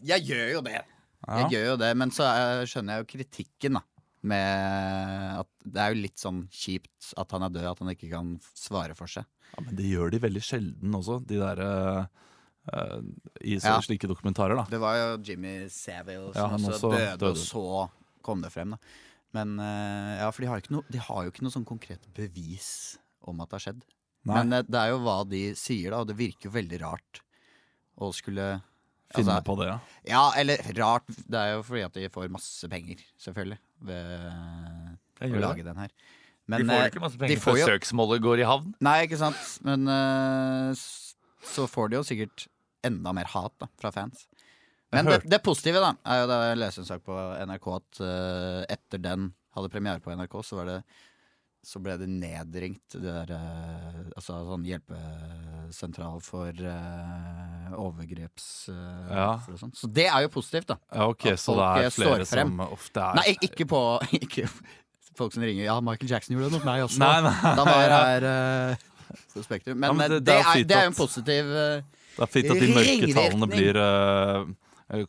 jeg 0.05 0.25
gjør 0.29 0.53
jo 0.57 0.61
det. 0.65 0.79
Ja. 0.81 1.39
Jeg 1.41 1.55
gjør 1.55 1.65
jo 1.71 1.77
det, 1.81 1.91
men 1.97 2.13
så 2.13 2.27
er, 2.29 2.67
skjønner 2.69 2.97
jeg 2.97 3.03
jo 3.03 3.09
kritikken, 3.15 3.79
da. 3.79 3.83
Med 4.27 5.41
at 5.43 5.49
det 5.63 5.81
er 5.81 5.93
jo 5.93 5.99
litt 6.01 6.21
sånn 6.21 6.45
kjipt 6.51 7.11
at 7.21 7.33
han 7.35 7.45
er 7.45 7.53
død, 7.53 7.67
at 7.71 7.81
han 7.83 7.91
ikke 7.93 8.09
kan 8.11 8.31
svare 8.57 8.97
for 8.97 9.09
seg. 9.11 9.27
Ja, 9.53 9.65
Men 9.65 9.77
det 9.79 9.89
gjør 9.89 10.13
de 10.13 10.21
veldig 10.21 10.43
sjelden 10.43 10.97
også, 10.97 11.21
de 11.25 11.41
der 11.41 11.61
uh 11.63 12.23
eh, 12.73 12.99
I 13.47 13.59
Ja. 13.63 13.77
slike 13.81 14.09
dokumentarer, 14.09 14.55
da. 14.55 14.65
Det 14.69 14.79
var 14.81 14.95
jo 14.97 15.23
Jimmy 15.23 15.69
Savile 15.69 16.33
som 16.33 16.51
ja, 16.51 16.57
også, 16.57 16.73
også 16.73 16.91
døde. 16.91 17.29
og 17.29 17.37
så 17.37 17.89
kom 18.27 18.43
det 18.43 18.51
frem, 18.53 18.75
da. 18.75 18.79
Men 19.35 19.57
eh, 19.59 20.13
ja, 20.21 20.29
for 20.31 20.43
de 20.43 20.49
har, 20.51 20.63
noe, 20.73 20.85
de 20.91 21.01
har 21.03 21.25
jo 21.25 21.33
ikke 21.33 21.43
noe 21.45 21.53
sånn 21.53 21.67
konkret 21.67 22.05
bevis 22.15 22.69
om 23.27 23.41
at 23.43 23.51
det 23.51 23.57
har 23.57 23.65
skjedd. 23.67 23.83
Nei. 24.27 24.37
Men 24.39 24.55
eh, 24.59 24.65
det 24.67 24.79
er 24.81 24.93
jo 24.93 25.01
hva 25.03 25.17
de 25.27 25.41
sier, 25.59 25.91
da, 25.93 26.01
og 26.03 26.09
det 26.11 26.17
virker 26.19 26.49
jo 26.49 26.55
veldig 26.55 26.79
rart 26.85 27.21
å 27.97 28.11
skulle 28.15 28.57
Finne 29.07 29.37
altså, 29.37 29.43
på 29.47 29.53
det, 29.61 29.65
ja. 29.69 29.75
Ja, 30.09 30.21
eller 30.35 30.59
rart. 30.75 31.07
Det 31.31 31.39
er 31.39 31.53
jo 31.53 31.61
fordi 31.63 31.83
at 31.85 31.95
de 31.95 32.09
får 32.11 32.31
masse 32.33 32.67
penger, 32.67 32.99
selvfølgelig, 33.23 33.57
ved 33.87 35.29
å 35.31 35.43
lage 35.45 35.63
det. 35.63 35.69
den 35.69 35.79
her. 35.79 35.93
De 36.47 36.65
får 36.67 36.81
jo 36.81 36.89
ikke 36.91 37.03
masse 37.05 37.19
penger 37.21 37.39
før 37.43 37.59
jo- 37.61 37.69
søksmålet 37.71 38.23
går 38.25 38.41
i 38.43 38.47
havn. 38.47 38.73
Nei, 38.83 38.97
ikke 39.07 39.19
sant. 39.21 39.39
Men 39.67 39.87
eh, 39.91 40.83
så 41.53 41.67
får 41.71 41.91
de 41.93 41.99
jo 42.01 42.03
sikkert 42.07 42.47
enda 42.87 43.13
mer 43.15 43.31
hat 43.31 43.55
da, 43.63 43.69
fra 43.79 43.93
fans. 43.95 44.27
Men 44.95 45.05
det, 45.09 45.17
det 45.27 45.41
positive 45.43 45.81
da 45.83 45.91
er 46.07 46.21
jo 46.21 46.27
da 46.31 46.37
jeg 46.47 46.59
leste 46.61 46.83
en 46.83 46.87
sak 46.87 47.01
på 47.03 47.15
NRK 47.49 47.67
at 47.75 47.99
uh, 48.05 48.61
etter 48.71 49.01
den 49.03 49.29
hadde 49.57 49.71
premiere 49.73 49.99
på 50.03 50.13
NRK, 50.15 50.37
så 50.47 50.59
var 50.61 50.69
det 50.71 50.79
så 51.67 51.81
ble 51.83 51.97
det 51.99 52.05
nedringt 52.07 52.93
det 52.95 53.01
der, 53.03 53.31
uh, 53.35 54.03
altså 54.15 54.37
sånn 54.47 54.63
hjelpesentral 54.69 56.21
for 56.23 56.55
uh, 56.63 57.73
overgrepsofre 57.75 59.11
Ja. 59.17 59.33
og 59.41 59.57
sånn. 59.59 59.73
Så 59.75 59.89
det 59.91 60.05
er 60.07 60.23
jo 60.23 60.29
positivt, 60.37 60.69
da. 60.71 60.77
ja 60.95 61.07
ok, 61.11 61.25
At 61.33 61.41
så 61.43 61.55
det 61.59 61.87
er 61.89 61.95
flere 61.97 62.27
som 62.29 62.53
ofte 62.69 63.03
er 63.03 63.19
Nei, 63.19 63.33
ikke 63.49 63.67
på 63.67 63.81
ikke 64.21 64.47
folk 65.17 65.33
som 65.33 65.43
ringer. 65.43 65.65
Ja, 65.65 65.79
Michael 65.83 66.11
Jackson 66.13 66.35
gjorde 66.37 66.51
det 66.51 66.59
nok 66.59 66.67
meg 66.69 66.85
også. 66.85 67.01
Nei, 67.01 67.17
nei. 67.25 67.33
Da 67.57 67.65
var 67.67 67.81
jeg 67.83 67.91
her 67.97 68.27
uh, 68.29 68.87
på 69.33 69.43
Spektrum. 69.49 69.79
Men, 69.81 69.89
Ja, 69.89 69.97
men 69.97 70.17
det- 70.23 70.37
er 70.37 70.85
jo 70.85 70.93
en 70.93 70.97
positiv 70.97 71.51
uh, 71.51 71.81
Det 72.15 72.23
er 72.23 72.31
fint 72.31 72.53
at 72.53 72.63
de 72.63 72.71
mørke 72.77 73.11
tallene 73.17 73.51
blir 73.51 73.81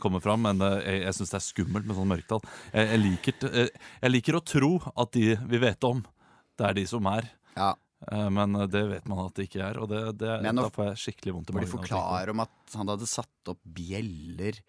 kommer 0.03 0.21
fram, 0.25 0.43
men 0.47 0.63
eh, 0.65 0.79
jeg, 0.83 1.03
jeg 1.07 1.17
syns 1.19 1.35
det 1.35 1.39
er 1.41 1.47
skummelt 1.49 1.87
med 1.89 1.99
sånne 1.99 2.13
mørketall. 2.17 2.43
Jeg, 2.73 2.89
jeg, 2.93 3.03
liker, 3.05 3.51
eh, 3.53 3.69
jeg 4.03 4.15
liker 4.15 4.39
å 4.39 4.45
tro 4.55 4.73
at 4.95 5.13
de 5.15 5.27
vi 5.53 5.61
vet 5.63 5.87
om, 5.89 6.01
det 6.59 6.67
er 6.71 6.81
de 6.81 6.87
som 6.91 7.07
er. 7.13 7.29
Ja. 7.55 7.71
Eh, 8.11 8.27
Men 8.35 8.55
eh, 8.59 8.67
det 8.71 8.85
vet 8.91 9.07
man 9.11 9.25
at 9.27 9.39
det 9.39 9.49
ikke 9.49 9.63
er, 9.69 9.79
og 9.83 9.89
det, 9.93 10.03
det, 10.23 10.41
Men 10.47 10.61
da 10.61 10.69
får 10.75 10.93
jeg 10.93 11.03
skikkelig 11.05 11.37
vondt 11.37 11.51
i 11.51 11.57
magen. 11.57 11.63
av 11.63 11.69
de 11.69 11.71
tenke 11.71 11.87
forklarer 11.87 12.35
om 12.35 12.45
at 12.47 12.77
han 12.81 12.93
hadde 12.95 13.11
satt 13.11 13.53
opp 13.55 13.63
bjeller 13.79 14.61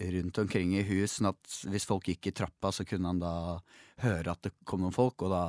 rundt 0.00 0.38
omkring 0.42 0.74
i 0.76 0.82
hus, 0.84 1.14
sånn 1.16 1.30
at 1.30 1.54
hvis 1.72 1.86
folk 1.88 2.10
gikk 2.10 2.28
i 2.28 2.34
trappa, 2.36 2.68
så 2.74 2.84
kunne 2.84 3.14
han 3.14 3.20
da 3.22 3.32
høre 4.04 4.34
at 4.34 4.42
det 4.44 4.52
kom 4.68 4.82
noen 4.84 4.92
folk, 4.92 5.24
og 5.24 5.32
da 5.32 5.44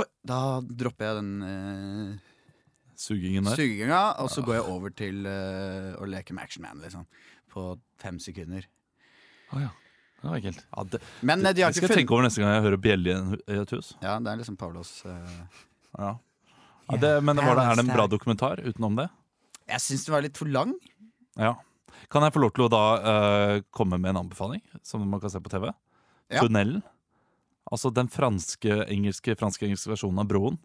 Oi! 0.00 0.04
Da 0.22 0.38
dropper 0.62 1.08
jeg 1.08 1.16
den 1.18 1.32
eh, 1.46 2.28
Sugingen 3.02 3.48
der. 3.48 3.56
suginga, 3.58 4.02
og 4.22 4.28
så 4.30 4.44
går 4.46 4.58
jeg 4.60 4.66
over 4.70 4.92
til 4.94 5.24
eh, 5.26 5.88
å 5.98 6.06
leke 6.06 6.36
med 6.36 6.44
Action 6.44 6.62
Man, 6.62 6.82
liksom. 6.84 7.08
På 7.52 7.66
fem 8.00 8.18
sekunder. 8.22 8.64
Å 9.52 9.60
ja. 9.60 9.70
Det 10.22 10.30
var 10.30 10.38
ekkelt. 10.38 10.60
Ja, 10.70 10.84
det, 10.92 11.00
Men 11.26 11.40
eh, 11.46 11.52
de 11.52 11.64
har 11.66 11.72
det 11.72 11.80
skal 11.80 11.90
jeg 11.90 11.98
tenke 12.04 12.14
over 12.14 12.24
neste 12.28 12.40
gang 12.42 12.52
jeg 12.54 12.62
hører 12.68 12.78
bjelle 12.80 13.14
i 13.42 13.56
et 13.58 13.72
hus. 13.74 13.88
Ja, 14.04 14.14
det 14.22 14.30
er 14.30 14.38
liksom 14.38 14.56
Pavlos 14.60 14.92
uh... 15.04 15.40
Ja. 15.98 16.12
Ja, 16.88 16.98
det, 17.02 17.10
men 17.26 17.36
var 17.42 17.56
det, 17.58 17.64
er 17.66 17.78
det 17.78 17.84
en 17.86 17.90
bra 17.92 18.06
dokumentar 18.10 18.60
utenom 18.62 18.96
det? 18.98 19.08
Jeg 19.70 19.82
syns 19.82 20.04
det 20.06 20.12
var 20.14 20.22
litt 20.24 20.38
for 20.38 20.50
lang. 20.50 20.72
Ja. 21.40 21.52
Kan 22.12 22.24
jeg 22.26 22.34
få 22.34 22.42
lov 22.42 22.52
til 22.56 22.64
å 22.66 22.70
da 22.72 22.82
uh, 23.02 23.56
komme 23.74 23.98
med 24.00 24.12
en 24.12 24.22
anbefaling 24.24 24.62
som 24.86 25.04
man 25.08 25.20
kan 25.22 25.30
se 25.32 25.40
på 25.42 25.52
TV? 25.52 25.68
Ja. 26.32 26.42
Tunnelen. 26.42 26.82
Altså 27.72 27.92
den 27.94 28.10
franske, 28.12 28.80
engelske, 28.92 29.36
franske-engelske 29.38 29.92
versjonen 29.94 30.22
av 30.24 30.28
Broen. 30.30 30.58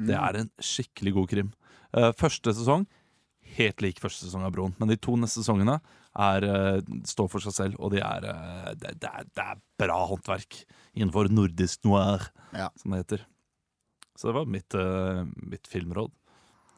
Det 0.00 0.16
Mm. 0.16 0.24
er 0.24 0.36
en 0.40 0.50
skikkelig 0.58 1.12
god 1.14 1.28
krim. 1.30 1.50
Uh, 1.96 2.10
første 2.16 2.54
sesong 2.56 2.86
helt 3.56 3.82
lik 3.84 4.00
første 4.02 4.26
sesong 4.26 4.44
av 4.46 4.52
Broen, 4.54 4.74
men 4.80 4.88
de 4.88 4.96
to 4.96 5.16
neste 5.20 5.42
sesongene 5.42 5.78
er, 6.18 6.44
eh, 6.44 6.80
står 7.08 7.28
for 7.32 7.40
seg 7.44 7.52
selv, 7.56 7.76
og 7.80 7.92
de 7.94 8.00
er, 8.04 8.24
eh, 8.32 8.72
det, 8.74 8.94
det, 9.00 9.10
er, 9.10 9.24
det 9.34 9.44
er 9.44 9.60
bra 9.80 10.00
håndverk 10.10 10.64
innenfor 10.94 11.30
nordisk 11.32 11.84
noir, 11.88 12.28
Ja. 12.52 12.68
som 12.80 12.90
det 12.92 13.04
heter. 13.06 13.24
Så 14.16 14.28
det 14.28 14.34
var 14.36 14.44
mitt, 14.46 14.74
eh, 14.74 15.24
mitt 15.48 15.66
filmråd. 15.66 16.10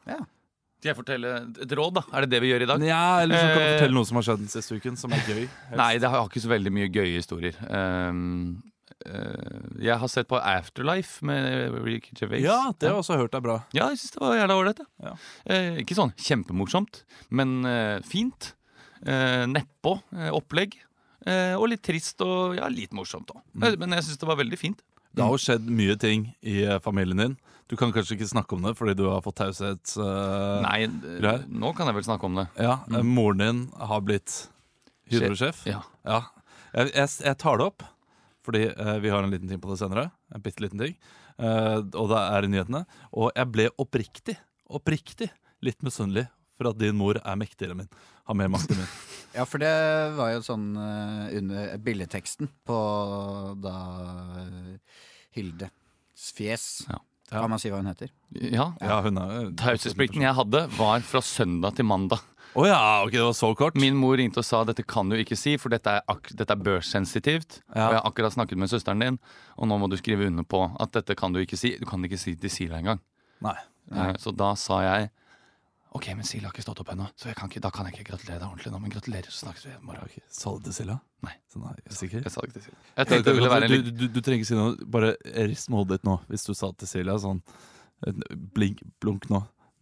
Skal 0.05 0.91
jeg 0.91 0.97
fortelle 0.99 1.29
et 1.63 1.71
råd, 1.79 1.93
da? 1.97 2.01
Er 2.13 2.25
det 2.25 2.29
det 2.35 2.39
vi 2.43 2.49
gjør 2.51 2.61
i 2.61 2.67
dag? 2.69 2.83
Ja, 2.85 3.19
eller 3.23 3.39
så 3.39 3.45
kan 3.47 3.57
du 3.57 3.69
fortelle 3.79 3.95
noe 3.97 4.05
som 4.05 4.17
har 4.19 4.25
skjedd 4.27 4.41
den 4.43 4.51
siste 4.53 4.75
uken, 4.77 4.97
som 5.01 5.13
er 5.17 5.23
gøy. 5.25 5.39
helst. 5.47 5.79
Nei, 5.79 5.93
det 6.03 6.09
har 6.13 6.27
ikke 6.29 6.43
så 6.43 6.51
veldig 6.51 6.73
mye 6.75 6.89
gøye 6.93 7.15
historier. 7.15 7.55
Ehm, 7.73 8.61
eh, 8.61 8.71
jeg 9.85 9.97
har 10.01 10.09
sett 10.11 10.27
på 10.31 10.39
Afterlife 10.39 11.25
med 11.25 11.75
Ricky 11.85 12.15
Gervais. 12.17 12.43
Ja, 12.45 12.71
det 12.73 12.89
har 12.89 12.95
jeg 12.95 13.03
også 13.03 13.17
hørt 13.19 13.35
er 13.37 13.43
bra. 13.45 13.57
Ja, 13.75 13.89
jeg 13.93 14.01
syns 14.01 14.15
det 14.15 14.21
var 14.23 14.35
jævla 14.39 14.57
ålreit. 14.61 14.81
Ja. 15.03 15.13
Eh, 15.45 15.79
ikke 15.83 15.97
sånn 15.97 16.13
kjempemorsomt, 16.17 17.03
men 17.29 17.55
eh, 17.69 17.99
fint. 18.07 18.53
Eh, 19.05 19.45
Nedpå 19.51 19.99
eh, 20.17 20.31
opplegg. 20.33 20.77
Eh, 21.25 21.53
og 21.57 21.67
litt 21.71 21.81
trist 21.85 22.21
og 22.25 22.57
ja, 22.57 22.67
litt 22.69 22.93
morsomt 22.93 23.31
òg. 23.33 23.41
Mm. 23.57 23.71
Men 23.81 23.97
jeg 23.97 24.07
syns 24.09 24.21
det 24.21 24.29
var 24.29 24.37
veldig 24.41 24.59
fint. 24.61 24.81
Det 25.15 25.23
har 25.23 25.31
jo 25.31 25.39
skjedd 25.41 25.69
mye 25.71 25.95
ting 26.01 26.27
i 26.43 26.59
eh, 26.65 26.79
familien 26.83 27.21
din. 27.21 27.37
Du 27.71 27.73
kan 27.79 27.89
kanskje 27.95 28.13
ikke 28.17 28.27
snakke 28.29 28.57
om 28.57 28.65
det 28.67 28.75
fordi 28.77 28.93
du 28.99 29.07
har 29.09 29.23
fått 29.25 29.39
taushets... 29.39 29.95
eh, 29.97 30.59
Nei, 30.65 30.79
eh, 30.85 31.15
Greier. 31.21 31.45
nå 31.49 31.71
kan 31.77 31.89
jeg 31.89 31.97
vel 31.97 32.05
snakke 32.05 32.27
om 32.29 32.37
det. 32.41 32.47
Ja, 32.61 32.75
mm. 32.91 32.99
Moren 33.15 33.41
din 33.41 33.61
har 33.79 34.03
blitt 34.05 34.35
Hydro-sjef. 35.09 35.63
Ja. 35.69 35.79
Ja. 36.05 36.19
Jeg, 36.75 36.91
jeg, 36.93 37.09
jeg 37.25 37.37
tar 37.41 37.61
det 37.61 37.69
opp 37.71 37.85
fordi 38.45 38.67
eh, 38.69 38.97
vi 39.03 39.11
har 39.13 39.25
en 39.25 39.33
liten 39.33 39.49
ting 39.49 39.61
på 39.61 39.71
det 39.71 39.79
senere. 39.81 40.09
En 40.33 40.43
bitte 40.45 40.63
liten 40.63 40.81
ting. 40.81 40.95
Eh, 41.41 41.79
og 41.81 42.11
det 42.11 42.21
er 42.21 42.47
i 42.47 42.51
nyhetene. 42.53 42.85
Og 43.13 43.31
jeg 43.33 43.51
ble 43.53 43.67
oppriktig, 43.81 44.37
oppriktig 44.65 45.31
litt 45.65 45.81
misunnelig 45.85 46.27
for 46.55 46.71
at 46.71 46.79
din 46.79 46.95
mor 46.97 47.19
er 47.19 47.39
mektigere 47.39 47.75
enn 47.75 47.83
min. 47.83 48.03
Har 48.29 48.37
mer 48.39 48.51
makt 48.53 48.73
enn 48.73 48.83
min. 48.83 48.95
Ja, 49.35 49.43
for 49.43 49.59
det 49.59 49.69
var 50.15 50.29
jo 50.31 50.43
sånn 50.45 50.69
uh, 50.79 51.25
under 51.35 51.73
billedteksten 51.83 52.47
på 52.63 52.77
da 53.59 53.73
uh, 54.47 55.01
Hildes 55.35 56.29
fjes. 56.37 56.85
Ja. 56.87 57.01
Kan 57.33 57.51
man 57.51 57.59
si 57.59 57.67
hva 57.73 57.81
hun 57.81 57.89
heter? 57.89 58.13
Ja. 58.31 58.69
Ja, 58.79 59.01
hun 59.03 59.19
er 59.19 59.49
Taushetsplikten 59.59 60.23
jeg 60.23 60.37
hadde, 60.37 60.61
var 60.77 61.03
fra 61.03 61.19
søndag 61.25 61.75
til 61.75 61.89
mandag. 61.89 62.23
Å 62.55 62.63
ja, 62.63 62.81
ok, 63.03 63.11
det 63.11 63.23
var 63.25 63.33
så 63.35 63.49
kort. 63.59 63.75
Min 63.75 63.97
mor 63.99 64.15
ringte 64.15 64.39
og 64.39 64.47
sa 64.47 64.61
dette 64.67 64.85
kan 64.87 65.09
du 65.11 65.17
ikke 65.19 65.35
si, 65.35 65.57
for 65.59 65.73
dette 65.73 65.97
er, 65.99 66.21
dette 66.39 66.55
er 66.55 66.61
børssensitivt. 66.63 67.59
Ja. 67.67 67.73
Og 67.73 67.81
jeg 67.81 67.99
har 67.99 68.07
akkurat 68.07 68.35
snakket 68.37 68.61
med 68.61 68.71
søsteren 68.71 69.03
din, 69.03 69.19
og 69.59 69.67
nå 69.67 69.79
må 69.81 69.89
du 69.91 69.97
skrive 69.99 70.29
under 70.29 70.47
på 70.47 70.61
at 70.79 70.93
dette 70.95 71.17
kan 71.19 71.35
du 71.35 71.41
ikke 71.43 71.59
si. 71.59 71.73
Du 71.81 71.83
kan 71.89 72.03
ikke 72.07 72.19
si 72.21 72.37
til 72.39 72.53
Sila 72.53 72.79
engang. 72.79 73.03
Nei. 73.43 73.57
Nei. 73.91 74.13
Så 74.23 74.31
da 74.31 74.53
sa 74.57 74.79
jeg 74.85 75.11
OK, 75.95 76.09
men 76.15 76.27
Sila 76.27 76.49
har 76.49 76.51
ikke 76.51 76.63
stått 76.65 76.81
opp 76.83 76.89
ennå, 76.91 77.05
så 77.15 77.31
kan 77.35 77.47
ikke, 77.47 77.61
da 77.63 77.69
kan 77.71 77.87
jeg 77.87 77.95
ikke 77.95 78.09
gratulere 78.09 78.41
deg 78.41 78.49
ordentlig 78.49 78.71
nå. 78.73 78.79
Men 78.83 78.91
gratulerer, 78.91 79.31
så 79.31 79.45
snakkes 79.45 79.67
vi 79.67 79.71
i 79.71 79.77
morgen. 79.79 80.03
Okay. 80.03 80.23
Sa 80.27 80.51
du 80.51 80.57
det 80.59 80.71
til 80.73 80.75
Sila? 80.81 80.97
Nei. 81.23 81.35
Så 81.51 81.61
nei, 81.61 81.71
jeg 81.77 81.91
er 81.91 81.99
sikker? 81.99 82.25
Jeg 82.25 82.33
sa 82.33 82.43
det 82.43 82.55
til 82.57 82.65
Sila. 82.65 82.79
Jeg 82.97 83.09
tenkte 83.11 83.29
det 83.29 83.35
ville 83.37 83.51
være 83.53 83.69
en 83.69 83.75
du, 83.75 83.91
du, 83.91 84.03
du 84.11 84.19
trenger 84.19 84.43
ikke 84.43 84.49
si 84.49 84.57
noe. 84.59 84.89
Bare 84.91 85.13
rist 85.47 85.71
med 85.71 85.79
hodet 85.79 86.01
ditt 86.01 86.09
nå 86.09 86.17
hvis 86.31 86.43
du 86.47 86.51
sa 86.51 86.71
til 86.75 86.91
Sila 86.91 87.15
sånn 87.23 87.39
eh, 88.03 88.19
blink, 88.57 88.83
Blunk 89.03 89.29
nå. 89.31 89.39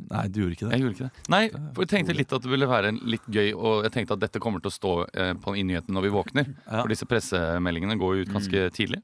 Nei, 0.09 0.23
du 0.27 0.41
gjorde 0.41 0.57
ikke 0.57 0.67
det. 0.67 0.75
Jeg 0.75 0.83
gjorde 0.83 0.95
ikke 0.97 1.07
det. 1.07 1.23
Nei, 1.33 1.41
for 1.75 1.85
jeg 1.85 1.91
tenkte 1.93 2.15
litt 2.17 2.33
at 2.35 2.45
det 2.45 2.51
ville 2.51 2.69
være 2.69 2.91
litt 3.13 3.29
gøy, 3.31 3.51
og 3.53 3.85
jeg 3.87 3.93
tenkte 3.95 4.17
at 4.17 4.23
dette 4.25 4.41
kommer 4.43 4.63
til 4.63 4.71
å 4.71 4.75
stå 4.75 4.93
eh, 5.13 5.31
på, 5.43 5.55
i 5.59 5.63
nyhetene 5.67 5.97
når 5.97 6.07
vi 6.07 6.11
våkner. 6.15 6.49
Ja. 6.65 6.81
For 6.81 6.93
disse 6.93 7.07
pressemeldingene 7.09 7.97
går 8.01 8.17
jo 8.17 8.25
ut 8.25 8.33
ganske 8.33 8.65
tidlig. 8.75 9.01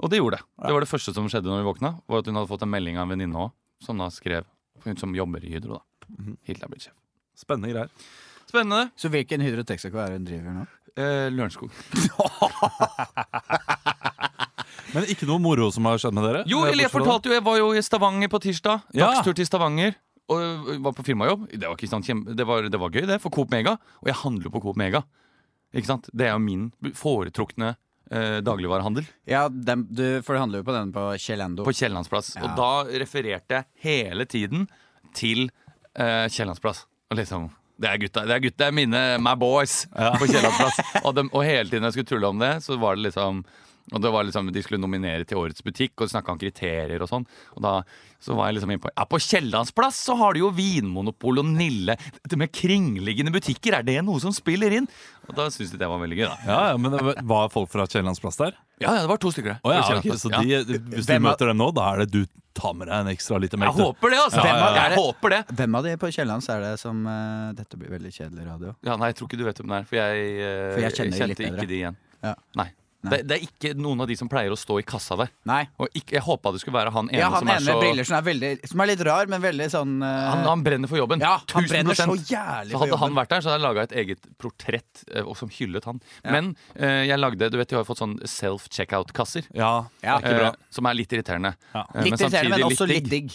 Og 0.00 0.12
det 0.12 0.22
gjorde 0.22 0.40
det. 0.40 0.48
Det 0.64 0.72
var 0.76 0.86
det 0.86 0.90
første 0.90 1.14
som 1.16 1.28
skjedde 1.28 1.50
når 1.50 1.62
vi 1.62 1.68
våkna. 1.68 1.92
Var 2.08 2.24
at 2.24 2.30
hun 2.30 2.40
hadde 2.40 2.50
fått 2.50 2.64
en 2.64 2.72
melding 2.72 2.96
av 2.96 3.06
en 3.06 3.14
venninne 3.14 3.46
òg, 3.46 3.54
som 3.84 4.00
da 4.00 4.08
skrev 4.14 4.48
Hun 4.80 4.96
som 4.96 5.12
jobber 5.12 5.42
i 5.44 5.50
Hydro, 5.52 5.76
da. 5.76 6.06
Mhm. 6.08 6.38
Hitler 6.48 6.64
er 6.64 6.70
blitt 6.72 6.86
sjef. 6.86 6.94
Spennende 7.36 7.68
greier. 7.68 7.90
Spennende. 8.48 8.86
Så 8.96 9.10
hvilken 9.12 9.44
Hydro 9.44 9.60
Texaco 9.68 10.00
er 10.00 10.14
det 10.14 10.16
hun 10.16 10.28
driver 10.30 10.56
nå? 10.56 10.62
Eh, 10.96 11.28
Lørenskog. 11.30 11.70
Men 14.94 15.06
ikke 15.12 15.26
noe 15.28 15.38
moro 15.42 15.68
som 15.74 15.86
har 15.86 16.00
skjedd 16.02 16.16
med 16.16 16.26
dere? 16.26 16.42
Jo, 16.50 16.64
eller 16.66 16.86
jeg 16.86 16.92
fortalte 16.92 17.30
jo 17.30 17.36
Jeg 17.36 17.44
var 17.46 17.58
jo 17.60 17.68
i 17.76 17.82
Stavanger 17.84 18.30
på 18.32 18.40
tirsdag. 18.42 18.86
Ja. 18.96 19.12
Dagstur 19.12 19.36
til 19.38 19.46
Stavanger. 19.46 19.94
Og 20.30 20.40
øh, 20.70 20.80
var 20.84 20.94
på 20.96 21.04
firmajobb. 21.06 21.48
Det 21.52 21.66
var, 21.66 21.76
ikke 21.76 21.90
sånn 21.90 22.24
det, 22.30 22.46
var, 22.46 22.68
det 22.70 22.80
var 22.80 22.94
gøy, 22.94 23.06
det, 23.08 23.20
for 23.22 23.34
Coop 23.34 23.52
Mega. 23.54 23.76
Og 24.02 24.10
jeg 24.12 24.20
handler 24.22 24.54
på 24.54 24.62
Coop 24.62 24.78
Mega. 24.80 25.02
Ikke 25.74 25.90
sant? 25.90 26.10
Det 26.14 26.26
er 26.28 26.34
jo 26.34 26.42
min 26.42 26.68
foretrukne 26.98 27.74
eh, 28.10 28.38
dagligvarehandel. 28.46 29.06
Ja, 29.30 29.46
dem, 29.50 29.86
du, 29.90 30.04
for 30.26 30.34
du 30.34 30.42
handler 30.42 30.62
jo 30.62 30.68
på 30.68 30.76
den 30.76 30.92
på 30.94 31.06
Kjellendo. 31.22 31.66
På 31.66 31.74
Kiellandsplass. 31.74 32.34
Ja. 32.38 32.44
Og 32.46 32.58
da 32.58 33.00
refererte 33.02 33.60
jeg 33.60 33.68
hele 33.86 34.26
tiden 34.30 34.68
til 35.16 35.48
eh, 35.94 36.26
Kiellandsplass. 36.30 36.84
Og 37.10 37.18
liksom 37.18 37.50
det 37.80 37.88
er 37.88 38.00
gutta, 38.02 38.22
det 38.28 38.34
er 38.34 38.42
gutta, 38.44 38.66
mine 38.76 38.98
my 39.24 39.32
boys 39.40 39.86
på 39.88 40.26
Kiellandsplass. 40.28 40.80
og, 41.06 41.16
og 41.24 41.44
hele 41.46 41.70
tiden 41.70 41.86
jeg 41.88 41.94
skulle 41.96 42.10
tulle 42.10 42.28
om 42.28 42.42
det, 42.42 42.58
så 42.60 42.76
var 42.76 42.98
det 42.98 43.06
liksom 43.06 43.40
og 43.92 44.02
det 44.02 44.10
var 44.14 44.24
liksom, 44.26 44.52
De 44.54 44.62
skulle 44.62 44.80
nominere 44.80 45.24
til 45.26 45.38
Årets 45.40 45.64
butikk 45.66 46.04
og 46.04 46.10
snakka 46.12 46.32
om 46.34 46.38
kriterier 46.38 47.02
og 47.02 47.10
sånn. 47.10 47.26
Og 47.56 47.62
da 47.64 47.72
så 48.20 48.34
var 48.36 48.50
jeg 48.50 48.58
liksom 48.58 48.72
inne 48.74 48.82
på 48.84 48.90
Ja, 48.92 49.06
på 49.08 49.18
Kiellandsplass 49.24 49.96
så 50.06 50.16
har 50.20 50.34
de 50.36 50.42
jo 50.42 50.50
Vinmonopol 50.54 51.40
og 51.40 51.46
Nille. 51.48 51.96
Dette 52.20 52.36
med 52.38 52.52
kringliggende 52.52 53.32
butikker, 53.32 53.78
er 53.78 53.86
det 53.86 53.98
noe 54.04 54.20
som 54.20 54.34
spiller 54.36 54.76
inn? 54.76 54.88
Og 55.28 55.34
da 55.38 55.48
syntes 55.48 55.72
de 55.72 55.80
det 55.80 55.88
var 55.88 56.02
veldig 56.02 56.18
gøy, 56.18 56.26
da. 56.28 56.36
Ja, 56.46 56.60
ja, 56.72 56.76
men 56.76 56.98
var 57.30 57.48
folk 57.52 57.70
fra 57.72 57.86
Kiellands 57.90 58.20
plass 58.20 58.36
der? 58.40 58.58
Ja, 58.80 58.94
ja, 58.96 59.00
det 59.04 59.10
var 59.10 59.20
to 59.20 59.32
stykker 59.32 59.54
der. 59.56 59.60
Å 59.64 59.72
ja, 59.74 59.80
okay, 59.98 60.16
så 60.16 60.30
Ja. 60.32 60.40
de, 60.40 60.78
hvis 60.78 61.06
du 61.06 61.12
Hvem 61.12 61.24
er- 61.24 61.30
møter 61.30 61.50
dem 61.50 61.58
nå, 61.60 61.70
da 61.76 61.92
er 61.92 62.04
det 62.04 62.10
du 62.12 62.26
tar 62.54 62.74
med 62.74 62.88
deg 62.88 62.96
en 63.06 63.10
ekstra 63.14 63.38
liter 63.40 63.56
Jeg 63.58 63.60
melk? 63.64 63.76
Jeg 63.76 63.86
håper 63.86 64.10
det, 64.10 64.18
altså! 64.18 64.36
Ja, 64.44 64.56
ja, 64.56 64.74
ja. 64.74 64.88
Jeg 64.88 64.98
håper 64.98 65.30
det. 65.30 65.40
Hvem 65.56 65.74
av 65.76 65.84
de 65.84 65.96
på 65.96 66.12
Kiellands 66.12 66.48
er 66.48 66.60
det 66.60 66.74
som 66.80 67.06
uh, 67.06 67.52
Dette 67.52 67.76
blir 67.76 67.90
veldig 67.92 68.12
kjedelig 68.12 68.46
radio. 68.46 68.74
Ja, 68.82 68.96
nei, 68.96 69.10
jeg 69.12 69.16
tror 69.20 69.28
ikke 69.28 69.38
du 69.38 69.44
vet 69.44 69.60
hvem 69.60 69.68
det 69.68 69.80
er, 69.80 69.84
for 69.84 69.96
jeg, 69.96 70.30
uh, 70.40 70.74
For 70.74 70.80
jeg 70.86 70.92
kjenner 70.98 71.10
de 71.12 71.20
kjente 71.24 71.48
ikke 71.50 71.68
de 71.68 71.80
igjen. 71.80 71.96
Ja. 72.22 72.34
Nei. 72.56 72.70
Det, 73.00 73.20
det 73.24 73.36
er 73.36 73.44
ikke 73.46 73.72
noen 73.80 74.02
av 74.04 74.08
de 74.10 74.16
som 74.18 74.28
pleier 74.28 74.52
å 74.52 74.58
stå 74.58 74.76
i 74.80 74.84
kassa 74.84 75.16
der. 75.16 75.30
Nei. 75.48 75.62
Og 75.80 75.88
ikke, 75.96 76.18
jeg 76.18 76.24
håpa 76.26 76.52
det 76.52 76.60
skulle 76.60 76.76
være 76.76 76.92
han 76.92 77.08
ene 77.08 77.20
Ja, 77.22 77.30
han 77.32 77.44
som 77.44 77.52
er 77.52 77.62
så 77.64 77.72
med 77.72 77.84
briller 77.84 78.08
som 78.08 78.16
er, 78.18 78.24
veldig, 78.26 78.50
som 78.72 78.82
er 78.84 78.90
litt 78.90 79.04
rar, 79.08 79.30
men 79.32 79.44
veldig 79.44 79.68
sånn 79.72 79.94
uh... 80.04 80.08
han, 80.08 80.44
han 80.48 80.64
brenner 80.66 80.90
for 80.90 81.00
jobben. 81.00 81.24
Ja, 81.24 81.36
han 81.54 81.68
1000 81.68 81.70
brenner 81.72 82.00
så 82.00 82.16
jævlig 82.18 82.74
Så 82.74 82.76
for 82.76 82.84
hadde 82.84 83.00
han 83.04 83.18
vært 83.20 83.34
der, 83.34 83.44
så 83.44 83.52
hadde 83.52 83.58
jeg 83.60 83.66
laga 83.66 83.86
et 83.88 83.96
eget 84.04 84.30
portrett 84.40 85.04
uh, 85.14 85.32
som 85.38 85.52
hyllet 85.54 85.88
han. 85.88 86.02
Men 86.28 86.52
uh, 86.76 87.02
jeg 87.08 87.20
lagde 87.20 87.50
Du 87.52 87.58
vet, 87.60 87.72
de 87.72 87.78
har 87.80 87.88
fått 87.88 88.02
sånn 88.02 88.18
self-checkout-kasser. 88.24 89.48
Ja, 89.56 89.74
Ja. 90.04 90.18
er 90.20 90.58
som 90.72 90.86
er 90.86 90.96
litt 90.96 91.12
irriterende. 91.12 91.54
Ja. 91.72 91.86
Litt 92.04 92.20
irriterende, 92.20 92.56
men 92.56 92.60
men 92.60 92.72
også 92.76 92.88
litt 92.90 93.08
digg. 93.10 93.32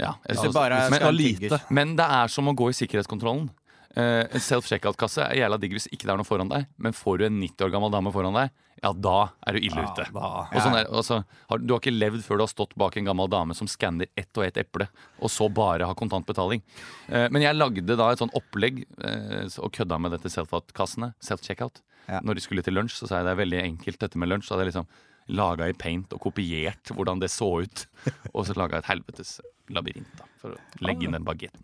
Ja, 0.00 0.16
men. 0.26 1.60
Men 1.70 1.94
det 1.98 2.06
er 2.16 2.32
som 2.32 2.48
å 2.50 2.54
gå 2.56 2.70
i 2.72 2.76
sikkerhetskontrollen. 2.76 3.46
Eh, 3.94 4.24
en 4.26 4.42
self-checkout-kasse 4.42 5.22
er 5.28 5.38
jævla 5.38 5.58
digg 5.62 5.76
hvis 5.76 5.86
ikke 5.92 6.08
det 6.08 6.12
er 6.14 6.18
noe 6.18 6.26
foran 6.26 6.50
deg. 6.50 6.66
Men 6.82 6.92
får 6.96 7.18
du 7.20 7.24
en 7.28 7.40
90 7.40 7.66
år 7.68 7.70
gammel 7.74 7.92
dame 7.94 8.10
foran 8.14 8.34
deg, 8.34 8.50
ja, 8.82 8.90
da 8.92 9.16
er 9.46 9.54
du 9.56 9.60
ille 9.60 9.84
ute. 9.86 10.06
da- 10.12 10.48
Og 10.50 10.60
sånn 10.60 10.74
der, 10.74 10.88
altså, 10.90 11.24
har, 11.48 11.58
du 11.62 11.72
har 11.72 11.80
ikke 11.80 11.94
levd 11.94 12.24
før 12.26 12.36
du 12.40 12.42
har 12.44 12.50
stått 12.52 12.74
bak 12.76 12.96
en 12.98 13.04
gammel 13.06 13.30
dame 13.30 13.54
som 13.54 13.66
skanner 13.70 14.10
ett 14.18 14.36
og 14.36 14.44
ett 14.44 14.58
eple, 14.60 14.88
og 15.22 15.30
så 15.30 15.48
bare 15.52 15.86
har 15.86 15.94
kontant 15.94 16.26
betaling. 16.26 16.60
Eh, 17.08 17.28
men 17.30 17.40
jeg 17.42 17.54
lagde 17.56 17.96
da 17.96 18.10
et 18.10 18.18
sånn 18.18 18.34
opplegg 18.34 18.84
uh, 18.98 19.46
og 19.62 19.72
kødda 19.72 19.98
med 20.00 20.10
dette 20.12 20.28
self-kassene. 20.28 21.14
Self-checkout. 21.22 21.80
Ja. 22.08 22.20
Når 22.20 22.34
de 22.34 22.40
skulle 22.44 22.62
til 22.62 22.74
lunsj, 22.74 22.98
så 22.98 23.08
sa 23.08 23.22
jeg 23.22 23.24
det 23.30 23.32
er 23.32 23.42
veldig 23.44 23.62
enkelt 23.62 23.98
dette 24.02 24.18
med 24.20 24.28
lunsj. 24.28 24.48
Så 24.48 24.54
hadde 24.56 24.66
jeg 24.66 24.74
liksom 24.74 24.88
laga 25.34 25.68
i 25.70 25.72
paint 25.72 26.12
og 26.12 26.20
kopiert 26.20 26.90
hvordan 26.92 27.20
det 27.22 27.30
så 27.32 27.62
ut. 27.64 27.86
Og 28.34 28.44
så 28.44 28.52
laga 28.58 28.82
et 28.82 28.90
helvetes 28.90 29.38
labyrint 29.72 30.10
da, 30.18 30.26
for 30.36 30.52
å 30.52 30.84
legge 30.84 31.06
inn 31.06 31.14
den 31.16 31.24
bagetten. 31.24 31.62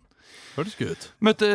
Hørtes 0.55 0.75
gøy 0.79 0.91
ut. 0.91 1.07
Møtte, 1.23 1.47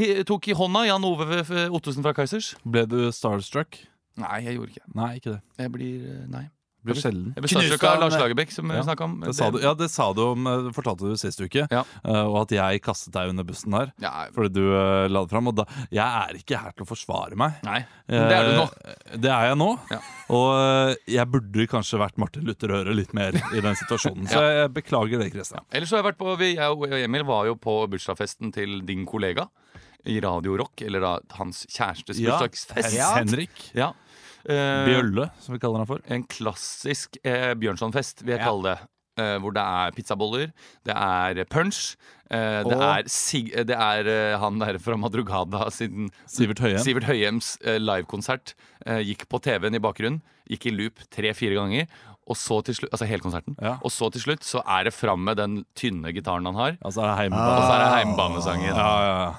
hi- 0.00 0.22
tok 0.28 0.48
i 0.48 0.56
hånda 0.58 0.84
Jan 0.88 1.04
Ove 1.04 1.42
Ottosen 1.70 2.02
fra 2.04 2.12
Kaizers. 2.16 2.54
Ble 2.64 2.86
du 2.90 2.98
starstruck? 3.14 3.78
Nei, 4.20 4.42
jeg 4.44 4.56
gjorde 4.58 4.72
ikke 4.74 4.82
det. 4.86 4.94
Nei, 4.98 5.10
ikke 5.20 5.30
det. 5.36 5.40
Jeg 5.62 5.72
blir 5.72 6.08
eh, 6.10 6.26
Nei. 6.28 6.44
Ble 6.84 6.94
sjelden. 6.98 7.28
Jeg 7.36 7.42
ble 7.44 7.48
starstruck 7.52 7.84
av 7.86 8.00
Lars 8.02 8.16
Lagerbäck, 8.18 8.50
som 8.50 8.66
vi 8.68 8.74
Ja, 8.74 8.82
snakka 8.82 9.04
om. 9.06 9.12
Det 9.22 9.34
sa 9.38 9.50
du, 9.54 9.58
ja, 9.62 9.72
det 9.78 9.88
sa 9.92 10.08
du 10.12 10.20
om, 10.24 10.46
eh, 10.50 10.70
fortalte 10.74 11.06
du 11.06 11.16
sist 11.20 11.38
uke. 11.40 11.68
Ja. 11.70 11.84
eh, 12.04 12.24
Og 12.26 12.40
at 12.42 12.50
jeg 12.56 12.82
kastet 12.82 13.12
deg 13.14 13.30
under 13.30 13.44
bussen 13.46 13.70
der 13.70 13.92
Ja, 14.02 14.26
fordi 14.34 14.50
du 14.56 14.62
uh, 14.74 15.06
la 15.08 15.22
det 15.22 15.30
fram. 15.30 15.46
Og 15.46 15.54
da, 15.60 15.64
jeg 15.94 16.02
er 16.02 16.34
ikke 16.40 16.58
her 16.58 16.72
til 16.74 16.82
å 16.84 16.88
forsvare 16.90 17.36
meg. 17.38 17.60
nei, 17.62 17.84
men 18.08 18.28
det 18.28 18.36
er 18.40 18.50
du 18.50 18.56
nå. 18.58 18.66
Eh, 18.84 19.16
Det 19.22 19.30
er 19.30 19.46
jeg 19.52 19.56
nå. 19.62 19.70
Ja. 19.94 20.00
Og 20.34 20.48
eh, 20.58 20.94
jeg 21.14 21.30
burde 21.30 21.68
kanskje 21.70 21.98
vært 22.02 22.18
Martin 22.18 22.44
Luther-Øre 22.50 22.94
litt 22.98 23.14
mer 23.14 23.30
i 23.54 23.60
den 23.62 23.74
situasjonen. 23.78 24.26
Så 24.32 24.42
jeg 24.42 24.74
beklager 24.74 25.18
det, 25.22 25.30
Kristian. 25.32 25.62
Ellers 25.70 25.88
så 25.92 25.96
har 25.98 26.02
jeg 26.02 26.10
vært 26.12 26.18
på 26.24 26.36
vi, 26.38 26.54
Jeg 26.56 26.70
og 26.70 26.86
Emil 26.98 27.22
var 27.28 27.46
jo 27.46 27.54
på 27.54 27.78
bursdagsfesten 27.92 28.50
til 28.52 28.80
din 28.88 29.06
kollega 29.06 29.46
i 30.10 30.16
Radio 30.20 30.56
Rock. 30.58 30.82
Eller 30.82 30.98
da 31.04 31.12
hans 31.38 31.62
kjærestes 31.70 32.18
Ja. 32.18 32.34
bursdagsfest. 32.40 32.96
Ja. 32.96 33.12
Henrik 33.20 33.68
Ja. 33.78 33.92
Eh, 34.48 34.86
Bjølle, 34.88 35.28
som 35.42 35.54
vi 35.54 35.60
kaller 35.62 35.82
den 35.82 35.90
for. 35.90 36.02
En 36.10 36.24
klassisk 36.30 37.18
eh, 37.24 37.52
Bjørnsonfest, 37.58 38.24
vil 38.24 38.36
jeg 38.36 38.42
Ja. 38.42 38.48
kalle 38.50 38.72
det. 38.72 38.88
Uh, 39.20 39.36
hvor 39.44 39.52
det 39.52 39.60
er 39.60 39.90
pizzaboller, 39.92 40.52
det 40.88 40.94
er 40.96 41.44
punch, 41.44 41.98
eh, 42.32 42.62
det, 42.64 42.78
er 42.80 43.02
sig, 43.12 43.50
det 43.68 43.76
er 43.76 44.08
uh, 44.08 44.38
han 44.40 44.56
der 44.58 44.78
fra 44.80 44.96
Madrugada 44.96 45.66
sin 45.68 46.08
Sivert 46.24 46.62
Høie. 46.64 46.78
Sivert 46.80 47.04
Høyems 47.04 47.58
livekonsert. 47.60 48.54
Gikk 49.04 49.28
på 49.28 49.38
TV-en 49.44 49.76
i 49.76 49.82
bakgrunnen, 49.84 50.22
gikk 50.48 50.64
i 50.64 50.72
loop 50.72 51.04
tre-fire 51.12 51.60
ganger. 51.60 51.92
Og 52.30 52.36
så 52.38 52.60
til 52.62 52.76
slutt, 52.78 52.92
altså 52.94 53.06
hele 53.08 53.22
konserten 53.24 53.56
Ja. 53.58 53.76
Og 53.82 53.90
så 53.90 54.10
til 54.14 54.22
slutt 54.22 54.44
så 54.46 54.62
er 54.62 54.84
det 54.86 54.94
fram 54.94 55.24
med 55.26 55.36
den 55.40 55.64
tynne 55.74 56.12
gitaren 56.14 56.46
han 56.46 56.54
har. 56.54 56.76
Er 57.02 57.06
det 57.08 57.14
Og 57.34 57.62
så 57.66 57.72
er 57.72 57.78
det 57.82 57.90
heimebanesangen. 57.96 58.76
Ja, 58.76 58.92
ja, 59.02 59.14
ja. 59.18 59.32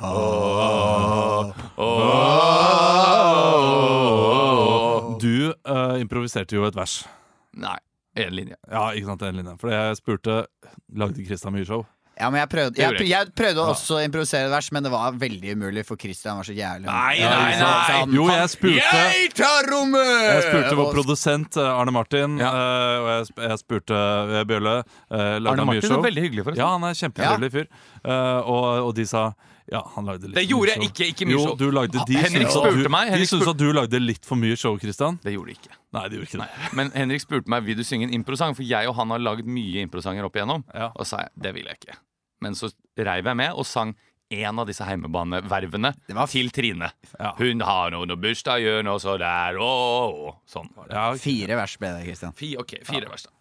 Du 5.24 5.54
uh, 5.70 5.96
improviserte 6.02 6.56
jo 6.58 6.66
et 6.68 6.76
vers. 6.76 7.08
Nei, 7.56 7.78
én 8.20 8.34
linje. 8.36 8.58
Ja, 8.68 8.92
ikke 8.92 9.08
sant, 9.14 9.22
en 9.24 9.36
linje. 9.40 9.56
For 9.62 9.72
jeg 9.72 9.98
spurte 10.02 10.46
Lagde 10.92 11.24
Kristian 11.26 11.54
mye 11.56 11.66
show. 11.66 11.86
Ja, 12.20 12.28
men 12.30 12.38
jeg 12.44 12.50
prøvde, 12.52 12.78
jeg, 12.78 12.94
jeg 13.02 13.10
jeg 13.10 13.30
prøvde 13.34 13.64
også 13.74 13.96
å 13.98 14.02
improvisere 14.06 14.46
et 14.46 14.52
vers, 14.54 14.68
men 14.76 14.84
det 14.86 14.92
var 14.94 15.16
veldig 15.18 15.56
umulig, 15.58 15.82
for 15.88 15.98
Christian 15.98 16.38
var 16.38 16.46
så 16.46 16.54
jævlig 16.54 16.86
Nei, 16.86 17.16
nei, 17.20 17.56
nei! 17.58 17.72
han- 17.90 18.14
Jo, 18.14 18.28
jeg 18.30 18.52
spurte 18.54 19.00
Jeg 19.02 19.32
tar 19.40 19.70
rommet! 19.72 20.12
Jeg 20.30 20.44
spurte 20.46 20.76
vår 20.78 20.92
produsent 20.94 21.58
eh, 21.58 21.72
Arne 21.82 21.92
Martin, 21.96 22.38
Ja. 22.38 22.52
eh, 22.54 23.00
og 23.02 23.10
jeg, 23.16 23.50
jeg 23.50 23.60
spurte 23.64 23.98
eh, 23.98 24.44
Bjølle. 24.46 24.76
Arne 25.10 25.66
Martin 25.66 25.98
er 25.98 26.06
veldig 26.06 26.26
hyggelig, 26.28 26.46
forresten. 26.46 26.62
Ja, 26.62 26.70
han 26.78 26.86
er 26.92 27.02
kjempetrivelig 27.02 27.52
fyr. 27.58 27.68
Eh, 28.06 28.40
og, 28.46 28.70
og 28.90 28.96
de 29.02 29.06
sa 29.10 29.26
ja, 29.72 29.80
han 29.96 30.06
lagde 30.06 30.28
litt 30.30 30.36
Det 30.38 30.46
gjorde 30.50 30.74
mye 30.76 30.76
jeg 30.76 30.82
show. 30.84 30.90
ikke, 30.92 31.06
ikke 31.16 31.26
mye 31.30 31.34
jo, 31.40 31.44
show. 31.48 31.56
Du 31.58 31.70
lagde, 31.72 32.04
de 32.10 32.18
Henrik 32.20 32.50
spurte 32.52 32.90
meg. 32.94 33.10
meg, 33.10 33.20
De 33.24 33.26
syntes 33.30 33.48
at 33.56 33.58
du 33.58 33.70
lagde 33.74 34.00
litt 34.04 34.26
for 34.28 34.36
mye 34.38 34.58
show, 34.60 34.78
Christian. 34.78 35.18
Det 35.24 35.34
gjorde 35.34 35.54
de 35.56 35.58
ikke. 35.58 35.78
Nei, 35.94 36.08
det 36.10 36.18
gjorde 36.18 36.30
ikke 36.32 36.42
det. 36.42 36.72
Men 36.80 36.90
Henrik 36.96 37.22
spurte 37.22 37.52
meg 37.54 37.68
vil 37.68 37.78
du 37.78 37.84
synge 37.86 38.08
en 38.08 38.16
improsang, 38.18 38.56
for 38.58 38.66
jeg 38.66 38.90
og 38.90 38.96
han 38.98 39.14
har 39.14 39.22
lagd 39.22 39.46
mye 39.46 39.84
improsanger 39.86 40.26
opp 40.26 40.40
igjennom. 40.40 40.66
Ja. 40.74 40.90
Og 40.98 41.06
sa 41.10 41.26
jeg 41.26 41.34
det 41.46 41.54
vil 41.58 41.70
jeg 41.70 41.82
ikke. 41.82 42.00
Men 42.44 42.58
så 42.58 42.72
reiv 42.98 43.30
jeg 43.30 43.40
med 43.40 43.54
og 43.54 43.68
sang 43.70 43.94
en 44.34 44.60
av 44.60 44.66
disse 44.66 44.86
heimebanevervene 44.88 45.92
var 46.18 46.32
til 46.32 46.50
Trine. 46.56 46.90
Ja. 47.20 47.34
Hun 47.38 47.62
har 47.62 47.94
noen 47.94 48.16
bursdag, 48.18 48.64
gjør 48.64 48.82
noe 48.88 49.02
så 49.04 49.14
der, 49.22 49.60
og 49.62 50.40
Sånn 50.50 50.72
var 50.74 50.90
det. 50.90 50.96
Ja, 50.98 51.06
okay. 51.12 51.22
Fire 51.28 51.60
vers 51.60 51.78
ble 51.78 51.92
det, 51.94 52.04
Christian. 52.08 52.34
Fi, 52.38 52.54
ok, 52.58 52.80
fire 52.88 53.12
vers, 53.12 53.28
da. 53.28 53.36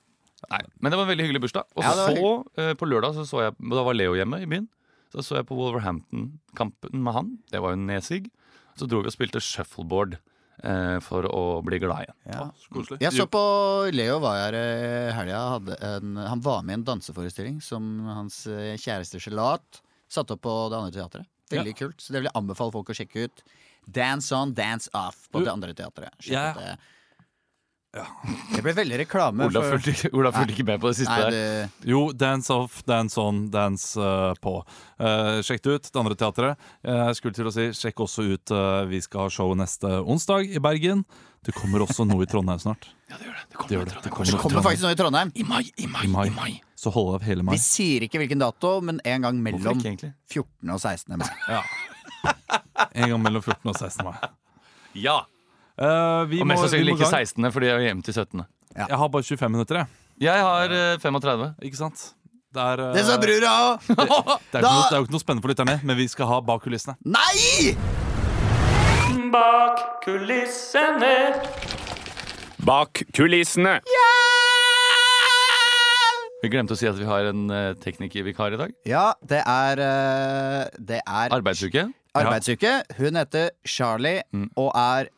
Nei, 0.51 0.61
men 0.83 0.91
det 0.93 0.99
var 0.99 1.07
en 1.07 1.13
veldig 1.13 1.27
hyggelig 1.29 1.43
bursdag. 1.47 1.69
Og 1.79 1.85
Ja, 1.87 1.93
så, 1.97 2.31
eh, 2.59 2.73
på 2.75 2.89
lørdag, 2.91 3.15
så 3.15 3.25
så 3.25 3.45
jeg 3.47 3.55
Da 3.71 3.85
var 3.87 3.95
Leo 3.95 4.17
hjemme 4.19 4.43
i 4.43 4.49
byen. 4.51 4.69
Så 5.15 5.23
så 5.25 5.37
jeg 5.39 5.47
på 5.47 5.57
Wolverhampton-kampen 5.57 7.03
med 7.03 7.13
han. 7.15 7.39
Det 7.51 7.61
var 7.63 7.75
jo 7.75 7.81
nesig. 7.81 8.31
Så 8.77 8.89
dro 8.89 9.03
vi 9.03 9.11
og 9.11 9.15
spilte 9.15 9.41
shuffleboard 9.41 10.19
for 11.03 11.27
å 11.27 11.41
bli 11.67 11.79
glad 11.83 12.05
igjen. 12.05 12.19
Ja. 12.31 12.45
Ah, 12.47 12.97
Jeg 13.03 13.13
så 13.17 13.27
på 13.27 13.43
Leo 13.93 14.19
var 14.23 14.37
her 14.39 14.57
i 14.59 15.13
helga. 15.17 15.41
Han 16.29 16.41
var 16.45 16.63
med 16.63 16.75
i 16.75 16.79
en 16.81 16.85
danseforestilling 16.87 17.61
som 17.65 17.89
hans 18.07 18.47
eh, 18.47 18.77
kjæreste 18.79 19.19
Gelat 19.23 19.83
satte 20.13 20.37
opp 20.37 20.43
på 20.45 20.55
det 20.71 20.79
andre 20.79 20.95
teatret. 20.95 21.27
Veldig 21.53 21.75
kult. 21.77 22.01
Så 22.01 22.13
det 22.15 22.23
vil 22.23 22.31
jeg 22.31 22.37
anbefale 22.39 22.73
folk 22.73 22.93
å 22.93 22.97
sjekke 22.97 23.27
ut. 23.27 23.43
Dance 23.85 24.31
on, 24.37 24.53
dance 24.55 24.89
off 24.95 25.27
på 25.33 25.41
Du, 25.43 25.47
det 25.49 25.53
andre 25.53 25.75
teatret. 25.75 26.15
Sjekk 26.23 26.57
ut 26.57 26.63
det. 26.63 26.77
Det 27.93 28.63
ble 28.65 28.73
veldig 28.73 28.99
reklame. 29.03 29.45
Ola 29.51 29.61
fulgte 29.67 29.93
ikke, 29.93 30.09
fulgte 30.09 30.55
ikke 30.55 30.65
med 30.65 30.81
på 30.81 30.89
det 30.89 30.97
siste 31.03 31.13
Nei, 31.13 31.33
der. 31.35 31.73
Jo, 31.85 31.99
dance 32.17 32.49
off, 32.55 32.79
dance 32.89 33.21
on, 33.21 33.43
dance 33.53 34.01
uh, 34.01 34.33
på. 34.41 34.55
Uh, 34.97 35.43
sjekk 35.45 35.61
det 35.67 35.75
ut, 35.75 35.91
det 35.91 36.01
andre 36.01 36.17
teatret. 36.17 36.63
Eh, 36.81 37.03
Jeg 37.11 37.19
skulle 37.19 37.37
til 37.37 37.51
å 37.51 37.53
si, 37.53 37.67
sjekk 37.77 38.01
også 38.07 38.25
ut 38.33 38.53
Vi 38.89 39.01
skal 39.05 39.27
ha 39.27 39.35
show 39.35 39.53
neste 39.59 39.91
onsdag 40.09 40.49
i 40.57 40.63
Bergen. 40.65 41.05
Det 41.45 41.53
kommer 41.53 41.85
også 41.85 42.07
noe 42.09 42.25
i 42.25 42.31
Trondheim 42.31 42.63
snart. 42.63 42.89
Ja, 43.13 43.19
det 43.21 43.27
gjør 43.29 43.35
det. 43.37 43.43
Det 43.45 43.53
Det 43.53 43.59
kommer, 43.61 43.75
gjør 43.77 43.85
det. 43.85 43.93
det 43.93 44.03
Det 44.07 44.11
kommer. 44.15 44.25
det 44.25 44.33
kommer 44.33 44.43
kommer 44.47 44.65
faktisk 44.65 44.85
noe 44.87 44.95
i 44.95 44.99
Trondheim. 45.03 45.33
I 45.37 45.45
mai, 45.45 45.63
i 45.77 45.87
mai, 45.91 46.05
I 46.07 46.09
mai. 46.09 46.27
i 46.31 46.33
mai. 46.39 46.53
Så 46.81 46.93
hold 46.95 47.11
av 47.19 47.27
hele 47.29 47.45
mai. 47.45 47.53
Vi 47.59 47.61
sier 47.61 48.07
ikke 48.07 48.23
hvilken 48.23 48.41
dato, 48.41 48.71
men 48.81 49.03
en 49.05 49.27
gang 49.27 49.43
mellom 49.45 49.83
ikke, 49.85 50.15
14. 50.33 50.73
og 50.73 50.81
16. 50.81 51.21
mai. 51.21 51.29
Ja. 51.53 51.61
En 52.97 53.13
gang 53.13 53.21
mellom 53.21 53.45
14 53.45 53.69
og 53.69 53.77
16 53.77 54.09
mai. 54.09 54.17
Ja! 54.97 55.19
Eh, 55.79 56.25
vi 56.29 56.41
Og 56.43 56.47
mest 56.51 56.67
sannsynlig 56.67 56.97
ikke 56.99 57.09
16., 57.11 57.53
fordi 57.55 57.67
jeg 57.71 57.77
er 57.81 57.87
hjemme 57.89 58.03
til 58.05 58.15
17. 58.15 58.43
Jeg 58.77 58.99
har 58.99 59.09
bare 59.13 59.23
25 59.23 59.51
minutter, 59.53 59.77
jeg. 59.83 59.87
Jeg 60.23 60.43
har 60.45 60.73
uh, 60.73 60.99
35. 61.01 61.49
Ikke 61.63 61.77
sant? 61.81 62.03
Det 62.53 62.61
er, 62.63 62.81
uh, 62.85 62.93
Det 62.95 63.05
sa 63.09 63.17
brura 63.21 63.53
òg! 63.65 63.87
det, 64.53 64.61
er 64.61 64.67
jo 64.67 64.69
det 64.69 64.93
er 64.93 64.99
jo 64.99 65.07
ikke 65.07 65.15
noe 65.17 65.23
spennende 65.25 65.45
for 65.47 65.53
lytterne, 65.53 65.79
men 65.89 65.97
vi 65.99 66.07
skal 66.13 66.29
ha 66.29 66.41
bak 66.45 66.63
kulissene. 66.67 66.95
Nei! 67.09 67.73
Bak 69.33 69.81
kulissene. 70.05 71.15
Bak 72.63 73.01
kulissene. 73.17 73.79
Vi 76.43 76.51
glemte 76.51 76.75
å 76.75 76.79
si 76.79 76.89
at 76.91 76.99
vi 76.99 77.07
har 77.07 77.29
en 77.31 77.45
uh, 77.55 77.73
teknikervikar 77.81 78.57
i 78.57 78.61
dag. 78.61 78.73
Ja, 78.89 79.07
det 79.23 79.41
er 79.47 79.83
uh, 79.83 80.65
Det 80.79 80.99
er 81.07 81.35
Arbeidsuke. 81.37 81.87
arbeidsuke. 82.19 82.73
Hun 82.99 83.17
heter 83.21 83.51
Charlie 83.65 84.21
Mm. 84.35 84.49
og 84.59 84.73
er 84.77 85.09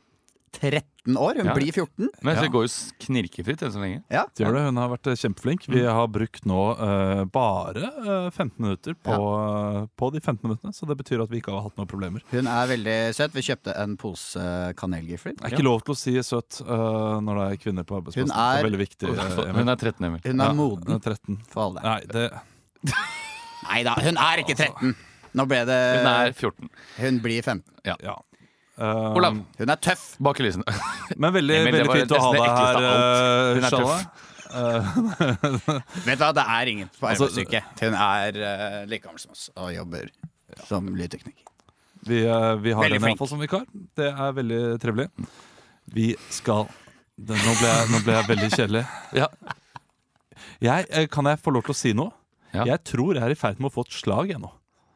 13 0.60 1.16
år. 1.20 1.36
Hun 1.40 1.46
Ja. 1.50 1.54
blir 1.54 1.72
14. 1.72 2.08
Men 2.22 2.36
det 2.40 2.50
går 2.54 2.64
jo 2.66 2.72
knirkefritt 3.04 3.62
enn 3.66 3.72
så 3.74 3.80
lenge. 3.82 4.02
Ja. 4.10 4.24
Det 4.34 4.44
gjør 4.46 4.54
det, 4.56 4.62
Hun 4.68 4.76
har 4.80 4.88
vært 4.92 5.06
eh, 5.12 5.16
kjempeflink. 5.20 5.66
Vi 5.68 5.82
har 5.84 6.06
brukt 6.08 6.44
nå 6.46 6.60
eh, 6.78 7.24
bare 7.34 7.84
eh, 7.84 8.30
15 8.30 8.52
minutter 8.64 8.94
på, 8.94 9.12
eh, 9.12 9.86
på 10.00 10.10
de 10.14 10.20
15 10.20 10.40
minuttene, 10.48 10.72
så 10.72 10.86
det 10.88 10.96
betyr 11.02 11.22
at 11.24 11.30
vi 11.30 11.40
ikke 11.42 11.52
har 11.52 11.62
hatt 11.68 11.76
noen 11.76 11.90
problemer. 11.90 12.22
Hun 12.30 12.46
er 12.46 12.66
veldig 12.72 12.96
søt. 13.14 13.32
Vi 13.36 13.42
kjøpte 13.48 13.76
en 13.82 13.96
pose 14.00 14.46
kanelgifler. 14.80 15.36
Det 15.36 15.44
er 15.52 15.56
ikke 15.58 15.66
lov 15.68 15.82
til 15.84 15.94
å 15.94 15.98
si 15.98 16.16
søt 16.24 16.60
eh, 16.64 17.20
når 17.20 17.40
det 17.42 17.46
er 17.52 17.62
kvinner 17.66 17.84
på 17.84 18.00
arbeidsplassen. 18.00 18.30
Hun 18.30 18.38
er- 18.38 18.54
det 18.54 18.64
er 18.64 18.70
veldig 18.70 18.82
viktig. 18.86 19.08
eh, 19.08 19.42
Emil. 19.44 19.54
Hun 19.60 19.68
er 19.68 19.76
13, 19.76 20.04
Emil. 20.10 20.20
Hun 20.24 20.40
er 20.40 20.44
Ja, 20.46 20.52
moden 20.52 20.86
hun 20.86 20.96
er 20.96 21.00
13. 21.00 21.38
for 21.48 21.60
alle. 21.68 21.82
Nei, 21.82 22.00
det 22.06 22.30
Nei 23.64 23.82
da, 23.82 23.94
hun 23.96 24.16
er 24.20 24.42
ikke 24.44 24.56
13! 24.56 24.94
Nå 25.34 25.46
ble 25.50 25.64
det 25.66 25.78
Hun 25.98 26.06
er 26.06 26.32
14. 26.36 26.68
Hun 27.00 27.16
blir 27.24 27.42
15. 27.42 27.62
Ja. 27.84 27.96
Eh, 28.74 29.14
Olav, 29.14 29.38
Hun 29.58 29.70
er 29.70 29.78
tøff. 29.78 30.04
bak 30.18 30.38
kulissene. 30.40 30.64
Men 31.22 31.34
veldig, 31.34 31.58
Emil, 31.62 31.76
veldig 31.78 31.96
fint 32.00 32.14
å 32.16 32.20
ha 32.24 32.30
deg 32.34 32.44
her, 32.44 32.78
alt. 32.90 33.56
Hun 33.56 33.68
er 33.68 33.76
tøff. 33.78 34.30
Vet 36.06 36.18
du 36.18 36.22
hva, 36.22 36.30
det 36.36 36.44
er 36.46 36.70
ingen 36.70 36.90
på 36.94 37.08
Altså- 37.10 37.26
Hun 37.34 37.96
er 37.98 38.36
uh, 38.38 38.84
like 38.86 39.02
gammel 39.02 39.18
som 39.18 39.32
oss 39.34 39.48
og 39.56 39.72
jobber 39.74 40.10
som 40.68 40.86
lydtekniker. 40.94 41.42
Vi, 42.04 42.20
uh, 42.28 42.54
vi 42.60 42.74
har 42.76 42.84
Veldig 42.84 43.00
henne 43.00 43.14
iallfall 43.14 43.30
som 43.32 43.42
vikar. 43.42 43.64
Det 43.96 44.10
er 44.12 44.36
veldig 44.36 44.62
trivelig. 44.82 45.08
Vi 45.94 46.12
skal 46.30 46.68
det, 47.14 47.36
nå, 47.38 47.52
ble 47.60 47.68
jeg, 47.70 47.90
nå 47.92 48.00
ble 48.04 48.16
jeg 48.18 48.28
veldig 48.32 48.50
kjedelig. 48.56 48.84
Ja. 49.22 49.30
Jeg, 50.62 50.86
eh, 50.90 51.06
kan 51.10 51.26
jeg 51.30 51.38
få 51.40 51.52
lov 51.54 51.62
til 51.66 51.74
å 51.74 51.78
si 51.78 51.92
noe? 51.96 52.10
Ja. 52.54 52.64
Jeg 52.68 52.82
tror 52.86 53.14
jeg 53.16 53.22
er 53.24 53.32
i 53.34 53.38
ferd 53.38 53.60
med 53.62 53.70
å 53.70 53.74
få 53.74 53.84
et 53.86 53.94
slag 53.94 54.30
jeg 54.32 54.40
nå. 54.42 54.50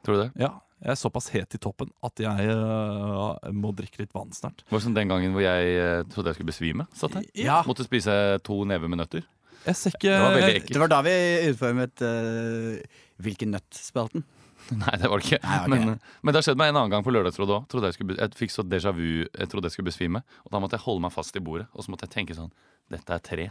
Tror 0.06 0.18
du 0.18 0.22
det? 0.24 0.30
Ja, 0.42 0.50
jeg 0.78 0.92
er 0.92 0.98
såpass 0.98 1.26
het 1.34 1.56
i 1.56 1.58
toppen 1.58 1.90
at 2.06 2.20
jeg 2.22 2.52
uh, 2.54 3.34
må 3.50 3.72
drikke 3.74 4.04
litt 4.04 4.14
vann 4.14 4.30
snart. 4.34 4.62
Det 4.62 4.74
var 4.76 4.82
som 4.84 4.94
den 4.94 5.10
gangen 5.10 5.34
hvor 5.34 5.42
jeg 5.42 5.74
uh, 5.74 6.04
trodde 6.12 6.30
jeg 6.30 6.38
skulle 6.38 6.52
besvime. 6.52 6.86
Satt 6.94 7.18
her. 7.18 7.26
Ja. 7.34 7.58
Måtte 7.66 7.86
spise 7.86 8.14
to 8.46 8.60
never 8.68 8.90
med 8.90 9.02
nøtter. 9.02 9.26
Jeg 9.64 9.76
ser 9.76 9.96
ikke 9.96 10.12
Det 10.12 10.22
var 10.22 10.36
veldig 10.36 10.52
ekkelt. 10.54 10.74
Det 10.76 10.82
var 10.84 10.92
da 10.92 11.00
vi 11.04 11.14
utformet 11.50 12.04
uh, 12.06 12.98
Hvilken 13.26 13.50
nøtt-spalten. 13.56 14.22
Nei, 14.82 14.94
det 15.00 15.08
var 15.10 15.18
det 15.18 15.26
ikke. 15.26 15.40
Nei, 15.42 15.58
okay. 15.64 15.70
men, 15.72 16.00
men 16.22 16.34
det 16.34 16.38
har 16.38 16.46
skjedd 16.46 16.60
meg 16.60 16.70
en 16.70 16.78
annen 16.78 16.92
gang 16.92 17.04
på 17.06 17.12
Lørdagsrådet 17.14 17.56
òg. 17.56 17.78
Jeg, 17.88 17.96
skulle 17.96 18.18
jeg 18.20 18.38
fikk 18.38 18.54
så 18.54 18.62
déjà 18.62 18.92
vu. 18.94 19.24
Jeg 19.24 19.50
trodde 19.50 19.66
jeg 19.66 19.74
skulle 19.74 19.90
besvime. 19.90 20.22
Og 20.44 20.52
da 20.54 20.60
måtte 20.62 20.78
jeg 20.78 20.84
holde 20.84 21.02
meg 21.08 21.14
fast 21.14 21.36
i 21.40 21.42
bordet. 21.42 21.66
Og 21.74 21.82
så 21.82 21.90
måtte 21.90 22.06
jeg 22.06 22.14
tenke 22.14 22.36
sånn 22.38 22.52
Dette 22.92 23.16
er 23.16 23.24
tre. 23.24 23.48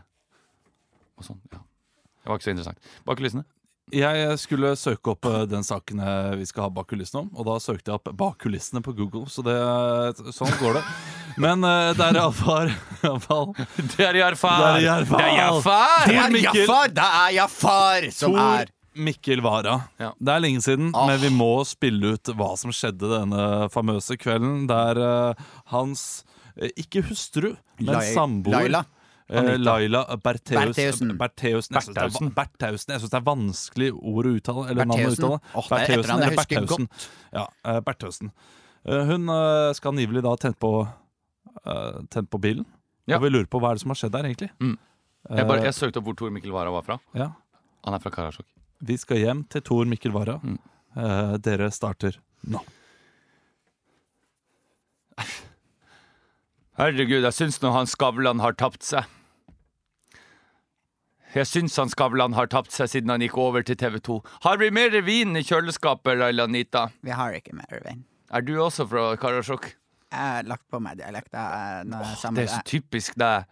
Og 1.18 1.28
sånn, 1.28 1.42
ja. 1.52 1.60
Det 2.24 2.32
var 2.32 2.40
ikke 2.40 2.48
så 2.48 2.54
interessant. 2.54 2.90
Bak 3.08 3.20
kulissene. 3.20 3.44
Jeg 3.96 4.36
skulle 4.42 4.74
søke 4.76 5.14
opp 5.14 5.26
eh, 5.30 5.46
den 5.48 5.64
saken 5.64 6.00
eh, 6.04 6.32
vi 6.42 6.46
skal 6.50 6.66
ha 6.66 6.70
bak 6.76 6.90
kulissene 6.92 7.22
om, 7.24 7.30
og 7.40 7.46
da 7.48 7.54
søkte 7.64 7.88
jeg 7.94 7.96
opp 8.02 8.10
'bak 8.20 8.36
kulissene' 8.44 8.82
på 8.84 8.92
Google, 8.98 9.26
så 9.32 9.40
det, 9.46 9.56
sånn 10.36 10.52
går 10.60 10.74
det. 10.80 10.82
Men 11.40 11.64
eh, 11.64 11.94
det 11.96 12.04
er 12.10 12.18
iallfall 12.20 12.74
Det 13.96 14.08
er 14.10 14.16
Jafar 14.20 14.58
Det 14.58 14.68
er 14.68 15.38
Jafar 15.38 16.08
Det 16.10 16.18
er 16.18 16.36
Jafar! 16.42 16.90
Det 16.98 17.06
er 17.06 17.32
Jafar 17.38 18.10
som 18.12 18.36
er 18.36 18.74
Mikkel 18.98 19.44
Wara. 19.46 19.76
Ja. 20.02 20.12
Det 20.20 20.34
er 20.34 20.40
lenge 20.42 20.62
siden, 20.66 20.90
Ah. 20.96 21.06
men 21.08 21.20
vi 21.22 21.30
må 21.30 21.52
spille 21.70 22.16
ut 22.18 22.32
hva 22.34 22.58
som 22.58 22.72
skjedde 22.74 23.06
denne 23.12 23.70
famøse 23.70 24.18
kvelden 24.18 24.66
der 24.68 24.98
uh, 24.98 25.34
hans 25.70 26.24
ikke 26.76 27.04
hustru, 27.06 27.52
men 27.78 27.94
Lai- 27.94 28.14
samboer 28.16 28.58
Laila. 28.58 28.82
Eh, 29.30 29.40
Anita. 29.40 29.58
Laila 29.64 30.02
Bertheus, 30.24 30.60
Bertheussen. 30.76 31.12
Er 31.12 31.18
Bertheussen. 31.22 32.30
Bertheussen. 32.36 32.94
Jeg 32.96 33.02
syns 33.04 33.12
det 33.14 33.20
er 33.20 33.26
vanskelig 33.28 33.90
ord 33.96 34.30
å 34.30 34.36
uttale. 34.40 34.66
Eller 34.72 34.86
navn 34.90 35.08
å 35.08 35.12
uttale. 35.16 35.40
Oh, 35.54 35.66
er 35.68 35.74
Bertheussen 35.76 36.22
eller 36.24 36.38
Bertheussen. 36.42 36.90
Ja, 37.34 37.48
eh, 37.66 37.80
Bertheussen. 37.88 38.32
Eh, 38.88 39.04
hun 39.12 39.28
eh, 39.34 39.74
skal 39.78 39.92
angivelig 39.96 40.24
da 40.24 40.36
tent 40.40 40.60
på, 40.64 40.72
eh, 41.66 42.00
tent 42.14 42.30
på 42.32 42.40
bilen. 42.44 42.66
Ja. 43.08 43.18
Og 43.18 43.24
vi 43.28 43.30
lurer 43.34 43.48
på 43.52 43.60
hva 43.64 43.72
er 43.72 43.80
det 43.80 43.84
som 43.86 43.92
har 43.96 44.00
skjedd 44.02 44.12
der, 44.16 44.28
egentlig. 44.30 44.50
Mm. 44.60 44.78
Eh, 45.30 45.36
Jeg, 45.42 45.48
bare, 45.48 45.64
jeg 45.68 45.76
søkte 45.76 46.00
opp 46.02 46.08
hvor 46.10 46.16
Tor 46.20 46.32
Mikkel 46.36 46.52
Wara 46.56 46.72
var 46.72 46.84
fra. 46.88 47.00
ja. 47.16 47.32
Han 47.88 47.94
er 47.96 48.02
fra 48.04 48.10
Karasjok. 48.12 48.44
Vi 48.84 48.98
skal 49.00 49.18
hjem 49.22 49.46
til 49.48 49.62
Tor 49.64 49.86
Mikkel 49.88 50.12
Wara. 50.12 50.40
Mm. 50.44 50.58
Eh, 50.98 51.38
dere 51.46 51.70
starter 51.72 52.18
nå. 52.52 52.60
Herregud, 56.78 57.24
jeg 57.26 57.34
syns 57.34 57.58
nå 57.64 57.72
han 57.74 57.88
Skavlan 57.90 58.42
har 58.44 58.54
tapt 58.60 58.84
seg. 58.86 59.08
Jeg 61.38 61.46
syns 61.46 61.76
han 61.78 61.92
Skavlan 61.92 62.34
har 62.34 62.48
tapt 62.50 62.74
seg 62.74 62.90
siden 62.90 63.12
han 63.14 63.22
gikk 63.22 63.36
over 63.38 63.66
til 63.66 63.78
TV 63.78 64.00
2. 64.02 64.16
Har 64.46 64.58
vi 64.58 64.72
mer 64.74 64.96
vin 65.06 65.38
i 65.38 65.44
kjøleskapet, 65.46 66.18
Laila 66.18 66.48
Anita? 66.50 66.88
Vi 67.06 67.14
har 67.14 67.36
ikke 67.38 67.54
mer 67.58 67.84
vin. 67.86 68.00
Er 68.34 68.42
du 68.42 68.56
også 68.64 68.88
fra 68.90 69.12
Karasjok? 69.22 69.70
Jeg 70.08 70.18
har 70.18 70.48
lagt 70.48 70.66
på 70.72 70.80
meg 70.82 70.98
dialekt. 70.98 71.30
Det 71.36 71.44
er 71.44 71.86
Det 71.86 72.44
er 72.48 72.50
så 72.56 72.64
typisk 72.66 73.20
deg. 73.20 73.46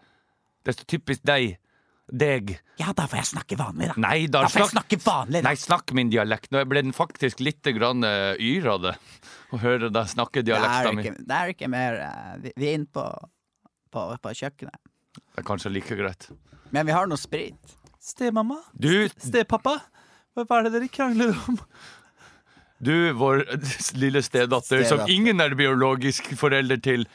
Det 0.66 0.74
er 0.74 0.78
så 0.80 0.88
typisk 0.96 1.28
deg. 1.28 1.60
Deg. 2.06 2.56
Ja, 2.78 2.92
da 2.94 3.06
får 3.10 3.18
jeg 3.22 3.30
snakke 3.32 3.58
vanlig, 3.58 3.88
da. 3.90 3.96
Nei 4.02 4.28
da, 4.30 4.44
Da 4.46 4.50
får 4.54 4.62
jeg 4.62 4.72
snakk, 4.74 4.90
snakke 4.90 5.00
vanlig, 5.06 5.40
da. 5.42 5.50
nei, 5.50 5.56
snakk 5.58 5.94
min 5.98 6.12
dialekt. 6.14 6.52
Nå 6.54 6.62
ble 6.70 6.84
den 6.86 6.94
faktisk 6.94 7.42
litt 7.42 7.66
grann 7.78 8.06
uh, 8.06 8.34
yr 8.38 8.68
av 8.76 8.84
det. 8.84 8.94
Å 9.54 9.62
høre 9.62 9.90
deg 9.94 10.12
snakke 10.14 10.44
dialekta 10.46 10.94
mi. 10.94 11.06
det 11.06 11.38
er 11.38 11.54
ikke 11.54 11.70
mer 11.70 12.02
uh, 12.02 12.50
vin 12.62 12.86
på, 12.86 13.06
på, 13.94 14.06
på 14.22 14.36
kjøkkenet. 14.42 14.94
Det 15.18 15.42
er 15.42 15.48
kanskje 15.48 15.74
like 15.74 15.98
greit. 15.98 16.30
Men 16.76 16.86
vi 16.90 16.96
har 16.96 17.08
noe 17.10 17.18
sprit. 17.22 17.76
Stemamma? 18.06 18.60
Du, 18.78 18.92
Stepappa? 19.18 19.80
Hva 20.36 20.44
hva 20.46 20.58
er 20.60 20.68
det 20.68 20.74
dere 20.76 20.90
krangler 20.92 21.32
om? 21.48 21.58
Du, 22.84 22.92
vår 23.18 23.46
lille 24.04 24.22
stedatter, 24.26 24.84
som 24.84 25.00
Stedatter. 25.00 25.14
ingen 25.16 25.40
er 25.42 25.56
biologisk 25.58 26.28
forelder 26.38 26.82
til. 26.84 27.06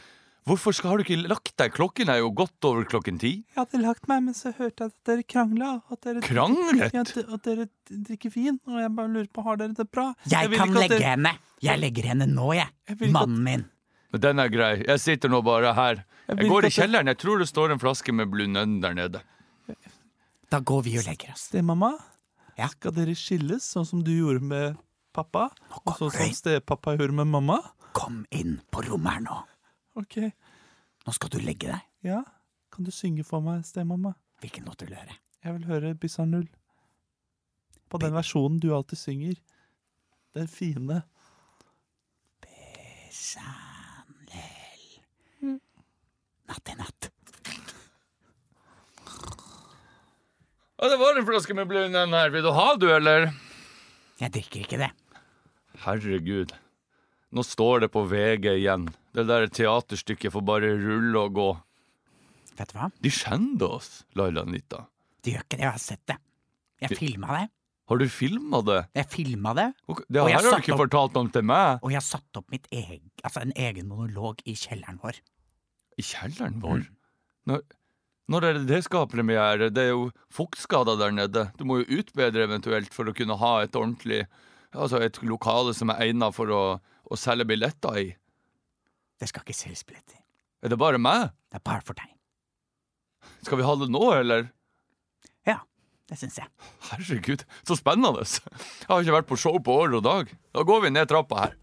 Hvorfor 0.48 0.72
skal, 0.72 0.94
har 0.94 0.98
du 0.98 1.04
ikke 1.04 1.18
lagt 1.28 1.52
deg? 1.60 1.74
Klokken 1.76 2.08
er 2.10 2.22
jo 2.22 2.30
godt 2.34 2.64
over 2.64 2.86
klokken 2.88 3.18
ti. 3.20 3.32
Jeg 3.52 3.58
hadde 3.60 3.82
lagt 3.84 4.08
meg, 4.08 4.22
men 4.24 4.34
så 4.34 4.54
hørte 4.56 4.86
jeg 4.86 4.94
at 4.94 5.10
dere 5.10 5.24
krangla. 5.28 5.74
At 5.92 6.00
dere, 6.06 6.22
Kranglet? 6.24 6.94
Ja, 6.96 7.02
at, 7.04 7.12
at 7.36 7.44
dere 7.44 7.66
drikker 8.08 8.32
vin. 8.34 8.56
Og 8.66 8.80
jeg 8.80 8.92
bare 8.96 9.12
lurer 9.12 9.28
på, 9.36 9.44
har 9.46 9.60
dere 9.60 9.76
det 9.76 9.86
bra? 9.92 10.08
Jeg 10.32 10.48
vil 10.50 10.58
kan 10.62 10.72
ikke 10.72 10.80
at 10.80 10.86
legge 10.86 10.96
dere- 10.96 11.10
henne. 11.12 11.34
Jeg 11.68 11.82
legger 11.84 12.08
henne 12.14 12.26
nå, 12.32 12.48
jeg. 12.56 12.72
Jeg 12.88 12.98
vil 13.02 13.10
ikke 13.12 13.20
at- 13.20 13.28
Mannen 13.28 13.44
min. 13.50 13.66
Men 14.10 14.24
den 14.24 14.42
er 14.42 14.48
grei. 14.50 14.72
Jeg 14.88 14.98
sitter 15.04 15.30
nå 15.30 15.42
bare 15.46 15.74
her. 15.76 16.00
Jeg 16.00 16.32
Jeg 16.32 16.38
vil 16.40 16.48
går 16.54 16.56
ikke 16.56 16.64
i 16.64 16.66
at 16.66 16.72
det- 16.72 16.78
kjelleren. 16.80 17.12
Jeg 17.12 17.18
tror 17.20 17.38
det 17.44 17.48
står 17.52 17.76
en 17.76 17.78
flaske 17.84 18.16
med 18.16 18.32
Blue 18.32 18.48
Nun 18.48 18.80
der 18.80 18.96
nede. 18.96 19.20
Da 20.50 20.58
går 20.60 20.82
vi 20.86 20.96
og 20.98 21.04
legger 21.06 21.32
oss. 21.32 21.48
Stemamma, 21.50 21.92
Ja. 22.58 22.66
skal 22.68 22.92
dere 22.92 23.14
skilles 23.14 23.62
sånn 23.64 23.86
som 23.86 24.02
du 24.04 24.10
gjorde 24.10 24.42
med 24.42 24.76
pappa? 25.14 25.50
Og 25.86 25.94
sånn 25.96 26.10
som 26.10 26.32
stepappa 26.34 26.96
gjorde 26.98 27.14
med 27.14 27.26
mamma? 27.30 27.60
Kom 27.92 28.26
inn 28.30 28.60
på 28.72 28.82
rommet 28.86 29.12
her 29.12 29.20
nå. 29.20 29.38
Ok, 29.96 30.32
Nå 31.06 31.12
skal 31.14 31.30
du 31.30 31.38
legge 31.38 31.66
deg. 31.70 31.80
ja. 32.02 32.22
Kan 32.70 32.84
du 32.84 32.90
synge 32.90 33.24
for 33.24 33.40
meg, 33.40 33.64
stemamma? 33.64 34.14
Hvilken 34.40 34.64
låt 34.64 34.80
vil 34.82 34.90
du 34.90 34.94
høre? 34.94 35.16
Jeg 35.42 35.52
vil 35.54 35.64
høre 35.66 36.26
null. 36.26 36.48
På 37.88 37.98
den 37.98 38.12
versjonen 38.12 38.60
du 38.60 38.72
alltid 38.72 38.98
synger. 38.98 39.34
Den 40.34 40.46
fine. 40.46 41.02
Sandel. 43.10 45.00
Natt 46.46 46.68
i 46.68 46.74
natt. 46.78 47.10
Ja, 50.80 50.88
det 50.88 50.96
var 51.00 51.18
en 51.18 51.26
flaske 51.28 51.54
med 51.56 51.68
Blue 51.68 51.88
Nun 51.92 52.14
her. 52.16 52.30
Vil 52.32 52.44
du 52.46 52.50
ha, 52.56 52.68
du, 52.80 52.86
eller? 52.94 53.30
Jeg 54.20 54.32
drikker 54.32 54.62
ikke 54.64 54.78
det. 54.80 54.90
Herregud. 55.84 56.54
Nå 57.36 57.44
står 57.46 57.84
det 57.84 57.90
på 57.94 58.02
VG 58.10 58.48
igjen. 58.56 58.88
Det 59.14 59.26
der 59.28 59.46
teaterstykket 59.52 60.32
får 60.34 60.44
bare 60.46 60.70
rulle 60.80 61.20
og 61.26 61.36
gå. 61.36 61.48
Vet 62.58 62.72
du 62.72 62.76
hva? 62.78 62.88
De 63.00 63.12
skjender 63.12 63.76
oss, 63.78 63.90
Laila 64.18 64.42
Anita. 64.46 64.84
De 65.24 65.34
gjør 65.34 65.44
ikke 65.44 65.58
det. 65.60 65.64
Jeg 65.66 65.74
har 65.76 65.82
sett 65.84 66.02
det. 66.10 66.16
Jeg 66.80 66.96
filma 66.98 67.36
det. 67.38 67.46
Har 67.90 67.98
du 68.00 68.06
filma 68.12 68.60
det? 68.64 68.78
Jeg 68.94 69.08
filma 69.10 69.52
det, 69.58 69.68
Okay, 69.90 70.04
Det 70.08 70.22
her 70.22 70.36
har 70.36 70.44
du 70.46 70.50
ikke 70.62 70.72
opp- 70.76 70.82
fortalt 70.84 71.16
om 71.18 71.28
til 71.34 71.42
meg. 71.42 71.80
og 71.82 71.90
jeg 71.90 71.98
har 71.98 72.06
satt 72.06 72.38
opp 72.38 72.46
mitt 72.54 72.68
eg, 72.70 73.00
altså 73.26 73.42
en 73.42 73.52
egen 73.56 73.88
monolog 73.90 74.38
i 74.46 74.54
kjelleren 74.54 75.00
vår. 75.02 75.18
I 75.98 76.02
kjelleren 76.06 76.60
vår? 76.62 76.84
Når, 77.50 77.64
når 78.30 78.46
er 78.46 78.58
det 78.58 78.68
det 78.68 78.84
skal 78.86 79.04
ha 79.04 79.10
premiere? 79.10 79.72
Det 79.74 79.88
er 79.88 79.90
jo 79.90 80.10
fuktskader 80.34 80.98
der 81.00 81.14
nede. 81.14 81.48
Du 81.58 81.64
må 81.66 81.80
jo 81.80 81.98
utbedre 82.00 82.46
eventuelt 82.46 82.94
for 82.94 83.10
å 83.10 83.14
kunne 83.16 83.38
ha 83.40 83.56
et 83.64 83.76
ordentlig 83.78 84.24
Altså 84.70 85.00
et 85.02 85.16
lokale 85.26 85.72
som 85.74 85.90
er 85.90 86.04
egnet 86.04 86.30
for 86.36 86.50
å, 86.54 86.62
å 86.78 87.16
selge 87.18 87.42
billetter 87.50 87.96
i. 87.98 88.04
Det 89.18 89.26
skal 89.26 89.42
ikke 89.42 89.56
selges 89.58 89.82
billetter. 89.82 90.20
Er 90.62 90.70
det 90.70 90.78
bare 90.78 91.00
meg? 91.02 91.32
Det 91.50 91.58
er 91.58 91.64
bare 91.66 91.82
for 91.82 91.98
deg. 91.98 92.12
Skal 93.42 93.58
vi 93.58 93.66
ha 93.66 93.74
det 93.80 93.88
nå, 93.90 94.04
eller? 94.14 94.46
Ja, 95.48 95.58
det 96.06 96.20
syns 96.20 96.38
jeg. 96.38 96.46
Herregud, 96.92 97.42
så 97.66 97.76
spennende! 97.80 98.22
Jeg 98.22 98.86
har 98.92 99.02
ikke 99.02 99.16
vært 99.18 99.30
på 99.32 99.40
show 99.40 99.58
på 99.58 99.74
år 99.82 99.98
og 99.98 100.06
dag. 100.06 100.30
Da 100.54 100.64
går 100.68 100.86
vi 100.86 100.94
ned 100.94 101.10
trappa 101.10 101.48
her. 101.48 101.58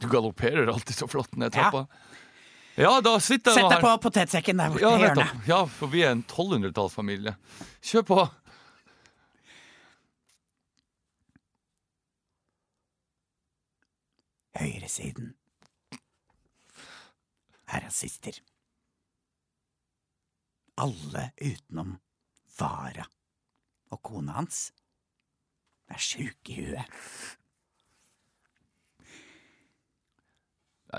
Du 0.00 0.06
galopperer 0.08 0.70
alltid 0.70 0.96
så 0.96 1.10
flott 1.10 1.34
ned 1.40 1.52
trappa. 1.52 1.84
Ja, 1.90 2.19
da 3.04 3.14
sitter 3.20 3.56
Sett 3.56 3.70
deg 3.72 3.82
på 3.84 3.90
potetsekken 4.06 4.60
der 4.60 4.70
borte 4.72 4.84
Ja, 4.84 4.92
i 4.96 5.02
hjørnet. 5.04 5.32
Ja, 5.48 5.58
for 5.68 5.92
vi 5.92 6.04
er 6.06 6.14
en 6.14 6.22
1200-tallsfamilie. 6.24 7.34
Kjør 7.84 8.06
på. 8.08 8.20
Høyresiden 14.60 15.34
er 17.70 17.84
rasister. 17.86 18.40
Alle 20.80 21.30
utenom 21.40 21.98
Vara 22.58 23.06
og 23.90 24.02
kona 24.06 24.38
hans 24.40 24.70
er 25.90 26.00
sjuke 26.00 26.54
i 26.54 26.64
huet. 26.64 27.00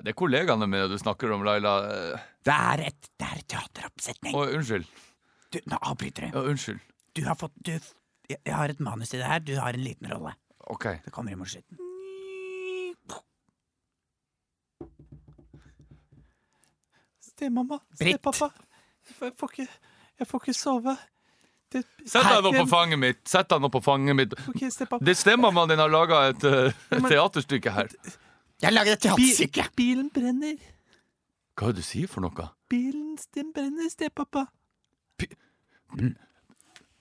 Det 0.02 0.14
er 0.14 0.18
kollegaene 0.18 0.68
mine 0.70 0.88
du 0.90 0.98
snakker 0.98 1.32
om, 1.36 1.44
Laila. 1.46 1.76
Det 2.46 2.54
er 2.56 2.86
et, 2.88 3.10
det 3.22 3.28
er 3.28 3.42
et 3.44 3.48
teateroppsetning. 3.54 4.34
Å, 4.38 4.48
unnskyld. 4.58 4.88
Du, 5.54 5.60
nå 5.70 5.78
avbryter 5.92 6.26
du. 6.30 6.38
Ja, 6.38 6.44
unnskyld. 6.54 6.80
Du 7.18 7.22
har 7.28 7.36
fått 7.38 7.54
du, 7.60 7.74
jeg, 7.76 8.40
jeg 8.48 8.56
har 8.56 8.72
et 8.74 8.80
manus 8.82 9.14
i 9.14 9.20
det 9.22 9.28
her. 9.30 9.44
Du 9.46 9.54
har 9.60 9.76
en 9.78 9.84
liten 9.86 10.10
rolle. 10.10 10.34
OK. 10.72 10.88
Det 11.06 11.14
kommer 11.14 11.36
i 11.36 11.50
slutten. 11.54 11.78
Stemamma, 17.22 17.80
stepappa. 17.96 18.52
Jeg 19.20 19.34
får- 19.38 19.52
ikke, 19.54 19.68
jeg 20.20 20.28
får 20.28 20.40
ikke 20.42 20.54
sove. 20.54 20.98
Det, 21.72 21.86
Sett 22.06 22.28
deg 22.28 22.44
nå 22.44 22.52
på 22.52 22.68
fanget 22.68 23.00
mitt. 23.00 23.22
Sett 23.28 23.48
deg 23.50 23.62
nå 23.64 23.70
på 23.72 23.82
fanget 23.82 24.16
mitt. 24.16 24.34
Okay. 24.50 24.70
Det 25.02 25.16
stemmer 25.18 25.52
man 25.56 25.70
din 25.70 25.80
har 25.80 25.90
laga 25.90 26.26
et 26.30 26.44
uh, 26.44 26.72
teaterstykke 27.08 27.72
her. 27.72 27.88
Jeg 28.62 28.74
lager 28.76 28.94
et 28.98 29.02
teaterstykke! 29.02 29.64
Bil, 29.76 29.80
bilen 29.80 30.10
brenner. 30.14 30.58
Hva 31.58 31.70
er 31.70 31.76
det 31.76 31.82
du 31.84 31.86
sier 31.88 32.10
for 32.10 32.24
noe? 32.26 32.46
Bilen 32.72 33.16
din 33.36 33.50
brenner, 33.56 33.90
stepappa. 33.92 34.46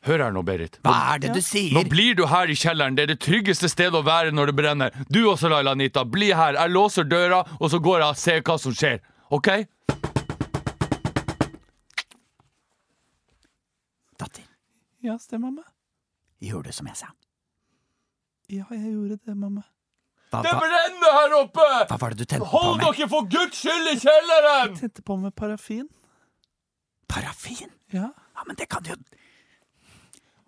Hør 0.08 0.22
her 0.24 0.32
nå, 0.32 0.40
Berit. 0.48 0.78
Hva 0.84 0.94
er 1.14 1.20
det 1.26 1.34
du 1.36 1.40
sier? 1.44 1.74
Nå 1.76 1.82
blir 1.92 2.16
du 2.16 2.24
her 2.30 2.48
i 2.48 2.56
kjelleren. 2.56 2.96
Det 2.96 3.04
er 3.04 3.10
det 3.12 3.18
tryggeste 3.20 3.68
stedet 3.68 3.98
å 3.98 4.04
være 4.06 4.32
når 4.32 4.50
det 4.50 4.56
brenner. 4.56 4.96
Du 5.12 5.20
også, 5.28 5.50
Laila 5.52 5.74
Anita. 5.76 6.06
Bli 6.08 6.30
her. 6.32 6.56
Jeg 6.56 6.72
låser 6.72 7.04
døra, 7.08 7.42
og 7.60 7.68
så 7.72 7.80
går 7.84 8.00
jeg 8.00 8.08
og 8.08 8.20
ser 8.22 8.40
hva 8.48 8.56
som 8.60 8.72
skjer. 8.76 9.02
OK? 9.36 9.50
Datter, 14.20 14.44
Ja, 15.04 15.18
stemamma. 15.18 15.62
gjorde 16.40 16.68
du 16.68 16.72
som 16.72 16.86
jeg 16.88 16.96
sa? 16.96 17.06
Ja, 18.48 18.64
jeg 18.72 18.92
gjorde 18.92 19.18
det, 19.24 19.36
mamma. 19.36 19.62
Hva, 20.30 20.42
Det 20.46 20.52
brenner 20.62 21.14
her 21.16 21.32
oppe! 21.40 21.64
hva 21.90 21.96
var 21.98 22.12
det 22.14 22.18
du 22.22 22.24
tente 22.30 22.44
på 22.44 22.50
Hold 22.52 22.76
med? 22.78 22.84
dere 22.98 23.08
for 23.10 23.26
guds 23.26 23.56
skyld 23.64 23.88
i 23.90 23.96
kjelleren! 23.98 24.74
Jeg 24.76 24.80
Tente 24.84 25.02
på 25.02 25.16
med 25.18 25.34
parafin. 25.34 25.88
Parafin? 27.10 27.72
Ja. 27.92 28.12
Ja, 28.36 28.44
men 28.46 28.56
det 28.56 28.68
kan 28.70 28.86
jo 28.86 28.94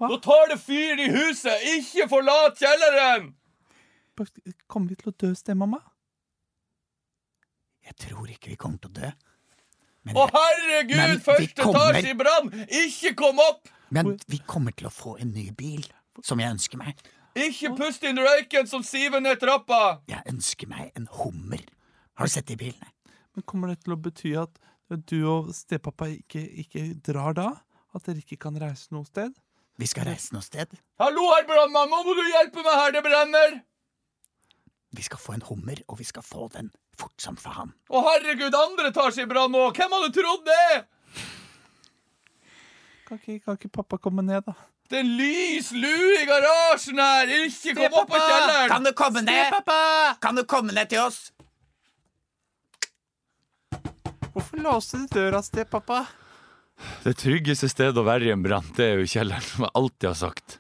Nå 0.03 0.16
tar 0.23 0.49
det 0.51 0.59
fyr 0.62 0.99
i 1.03 1.09
huset! 1.11 1.66
Ikke 1.77 2.09
forlat 2.11 2.59
kjelleren! 2.62 3.33
Kommer 4.71 4.92
vi 4.95 4.97
til 5.01 5.11
å 5.11 5.14
dø, 5.18 5.31
stemamma? 5.38 5.79
Jeg 7.87 7.97
tror 7.99 8.31
ikke 8.31 8.53
vi 8.53 8.57
kommer 8.61 8.79
til 8.83 8.90
å 8.92 8.97
dø. 9.01 9.11
Men, 10.07 10.18
Å, 10.18 10.27
herregud! 10.35 10.97
Men 10.99 11.21
første 11.23 11.62
kommer- 11.62 11.95
etasje 11.99 12.11
i 12.11 12.18
brann! 12.18 12.51
Ikke 12.83 13.14
kom 13.18 13.38
opp! 13.42 13.68
men 13.92 14.14
vi 14.27 14.38
kommer 14.49 14.73
til 14.73 14.87
å 14.88 14.90
få 14.95 15.18
en 15.21 15.31
ny 15.35 15.51
bil, 15.53 15.83
som 16.25 16.40
jeg 16.40 16.51
ønsker 16.55 16.79
meg. 16.81 16.97
Ikke 17.38 17.71
pust 17.77 18.03
inn 18.05 18.21
røyken 18.21 18.68
som 18.68 18.83
siver 18.85 19.23
ned 19.25 19.40
trappa! 19.40 20.03
Jeg 20.11 20.21
ønsker 20.29 20.68
meg 20.68 20.90
en 20.99 21.07
hummer. 21.16 21.62
Har 22.21 22.29
du 22.29 22.33
sett 22.35 22.51
de 22.51 22.59
bilene? 22.61 22.92
Men 23.33 23.47
kommer 23.49 23.73
det 23.73 23.81
til 23.85 23.95
å 23.95 24.01
bety 24.05 24.35
at 24.37 24.59
du 25.09 25.23
og 25.25 25.53
stepappa 25.57 26.11
ikke, 26.12 26.42
ikke 26.64 26.85
drar 27.01 27.33
da? 27.38 27.49
At 27.97 28.05
dere 28.05 28.21
ikke 28.21 28.37
kan 28.45 28.59
reise 28.61 28.92
noe 28.92 29.09
sted? 29.09 29.33
Vi 29.81 29.88
skal 29.88 30.11
reise 30.11 30.35
noe 30.37 30.45
sted. 30.45 30.75
Hallo, 31.01 31.25
herr 31.33 31.47
brannmann, 31.49 31.88
nå 31.88 32.03
må 32.05 32.16
du 32.18 32.23
hjelpe 32.29 32.64
meg 32.64 32.77
her, 32.77 32.92
det 32.92 33.05
brenner! 33.07 33.55
Vi 34.92 35.05
skal 35.07 35.21
få 35.23 35.38
en 35.38 35.47
hummer, 35.49 35.79
og 35.88 36.03
vi 36.03 36.05
skal 36.05 36.25
få 36.27 36.51
den 36.53 36.68
fort 37.01 37.16
som 37.25 37.38
faen. 37.40 37.73
Å, 37.88 38.03
herregud, 38.11 38.53
andre 38.53 38.92
tar 38.92 39.14
seg 39.16 39.25
i 39.25 39.31
brann 39.31 39.55
nå! 39.55 39.71
Hvem 39.73 39.97
hadde 39.97 40.12
trodd 40.12 40.45
det? 40.45 40.66
Kan 43.09 43.16
ikke, 43.23 43.38
kan 43.47 43.57
ikke 43.57 43.73
pappa 43.81 43.97
komme 44.01 44.25
ned, 44.29 44.45
da? 44.45 44.53
Det 44.93 44.99
er 45.01 45.05
en 45.07 45.13
lys 45.17 45.71
lue 45.73 46.17
i 46.21 46.25
garasjen 46.29 46.99
her! 47.01 47.31
Ikke 47.47 47.73
kom 47.79 47.95
opp 48.03 48.11
på 48.13 48.19
kjelleren! 48.21 48.69
Kan 48.69 48.85
du 48.85 48.91
komme 48.93 49.23
ned? 49.25 49.55
Kan 50.21 50.37
du 50.37 50.43
komme 50.45 50.75
ned 50.77 50.91
til 50.91 51.01
oss? 51.01 51.21
Hvorfor 54.35 54.61
låste 54.65 55.01
du 55.01 55.07
døra, 55.13 55.41
stepappa? 55.45 56.03
Det 57.05 57.15
tryggeste 57.21 57.69
stedet 57.73 57.97
å 58.01 58.05
være 58.05 58.29
i 58.29 58.33
en 58.35 58.43
brann, 58.45 58.69
det 58.77 58.85
er 58.91 59.01
jo 59.01 59.09
kjelleren, 59.09 59.45
som 59.47 59.65
jeg 59.65 59.73
alltid 59.81 60.09
har 60.11 60.19
sagt. 60.19 60.59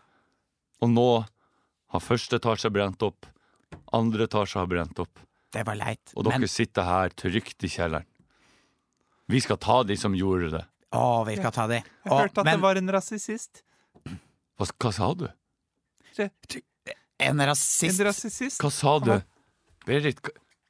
Og 0.84 0.90
nå 0.92 1.06
har 1.92 2.02
første 2.04 2.38
etasje 2.40 2.70
brent 2.72 3.04
opp, 3.04 3.28
andre 3.96 4.24
etasje 4.28 4.60
har 4.62 4.68
brent 4.70 5.00
opp, 5.04 5.20
Det 5.52 5.64
var 5.68 5.76
leit. 5.76 6.12
og 6.16 6.24
dere 6.24 6.38
Men 6.40 6.48
sitter 6.48 6.88
her 6.88 7.12
trygt 7.12 7.64
i 7.64 7.68
kjelleren. 7.68 8.08
Vi 9.28 9.40
skal 9.40 9.60
ta 9.60 9.82
de 9.84 9.96
som 9.96 10.14
gjorde 10.16 10.48
det. 10.56 10.64
Å, 10.96 11.24
vi 11.28 11.36
skal 11.36 11.52
ta 11.52 11.66
de. 11.68 11.82
Jeg 11.84 12.12
Å, 12.12 12.16
hørte 12.22 12.40
at 12.40 12.48
men 12.48 12.56
det 12.60 12.64
var 12.64 12.80
en 12.80 12.90
rasist. 12.96 13.62
Hva, 14.58 14.68
hva 14.68 14.92
sa 14.94 15.12
du? 15.16 15.28
en 16.18 16.30
En 17.22 17.46
rasist 17.46 18.00
rasist? 18.02 18.60
Hva 18.60 18.70
sa 18.74 18.98
du? 19.02 19.12
Berit, 19.86 20.18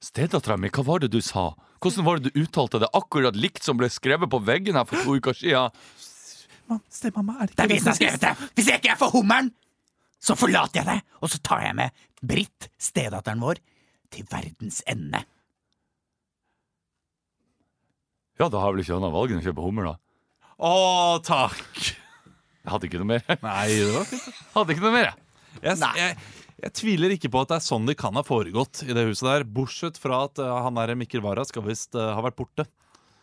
stedattera 0.03 0.57
mi, 0.61 0.71
hva 0.73 0.85
var 0.87 1.03
det 1.03 1.11
du 1.13 1.21
sa? 1.25 1.51
Hvordan 1.83 2.07
var 2.07 2.21
det 2.21 2.31
du 2.31 2.45
uttalte 2.45 2.81
det? 2.83 2.91
Akkurat 2.95 3.37
likt 3.37 3.65
som 3.65 3.79
ble 3.81 3.89
skrevet 3.91 4.31
på 4.31 4.41
veggen 4.45 4.79
her 4.79 4.87
for 4.89 5.03
to 5.03 5.17
uker 5.19 5.37
siden. 5.37 5.73
Man, 6.71 6.81
Stemamma, 6.93 7.41
er 7.43 7.51
det 7.51 7.57
Det 7.59 7.65
er 7.65 7.73
vi 7.73 7.81
som 7.83 7.91
har 7.91 7.99
skrevet 7.99 8.23
det! 8.23 8.49
Hvis 8.55 8.71
jeg 8.71 8.81
ikke 8.81 8.93
er 8.95 9.01
for 9.01 9.13
hummeren, 9.17 9.51
så 10.23 10.37
forlater 10.39 10.81
jeg 10.81 10.89
det, 10.89 10.99
og 11.19 11.33
så 11.33 11.41
tar 11.43 11.65
jeg 11.67 11.75
med 11.81 12.05
Britt, 12.23 12.69
stedatteren 12.79 13.43
vår, 13.43 13.59
til 14.15 14.29
verdens 14.31 14.79
ende. 14.87 15.25
Ja, 18.39 18.47
da 18.49 18.63
har 18.63 18.73
vel 18.73 18.85
ikke 18.85 18.95
han 18.95 19.03
valget 19.03 19.17
valg 19.19 19.35
enn 19.35 19.43
å 19.43 19.47
kjøpe 19.49 19.67
hummer, 19.67 19.91
da. 19.91 19.97
Å, 20.63 20.73
takk! 21.27 22.02
Jeg 22.63 22.73
hadde 22.75 22.89
ikke 22.89 23.01
noe 23.03 23.11
mer. 23.15 23.25
Nei, 23.49 23.67
det 23.75 23.91
var 23.97 24.07
fint. 24.09 24.29
Hadde 24.55 24.75
ikke 24.77 24.85
noe 24.85 24.95
mer, 24.95 25.09
jeg. 25.11 25.19
Jeg, 25.63 25.79
jeg, 25.99 26.15
jeg 26.63 26.73
tviler 26.79 27.15
ikke 27.17 27.31
på 27.33 27.43
at 27.43 27.51
det 27.51 27.57
er 27.59 27.65
sånn 27.67 27.89
det 27.89 27.97
kan 28.01 28.15
ha 28.17 28.23
foregått 28.27 28.85
i 28.87 28.95
det 28.97 29.05
huset 29.09 29.27
der. 29.29 29.45
Bortsett 29.59 29.99
fra 30.01 30.23
at 30.29 30.41
uh, 30.43 30.53
han 30.65 30.79
der 30.79 30.95
Mikkel 30.99 31.25
Wara 31.25 31.45
skal 31.49 31.67
visst 31.67 31.99
uh, 31.99 32.13
ha 32.17 32.23
vært 32.25 32.39
borte 32.39 32.67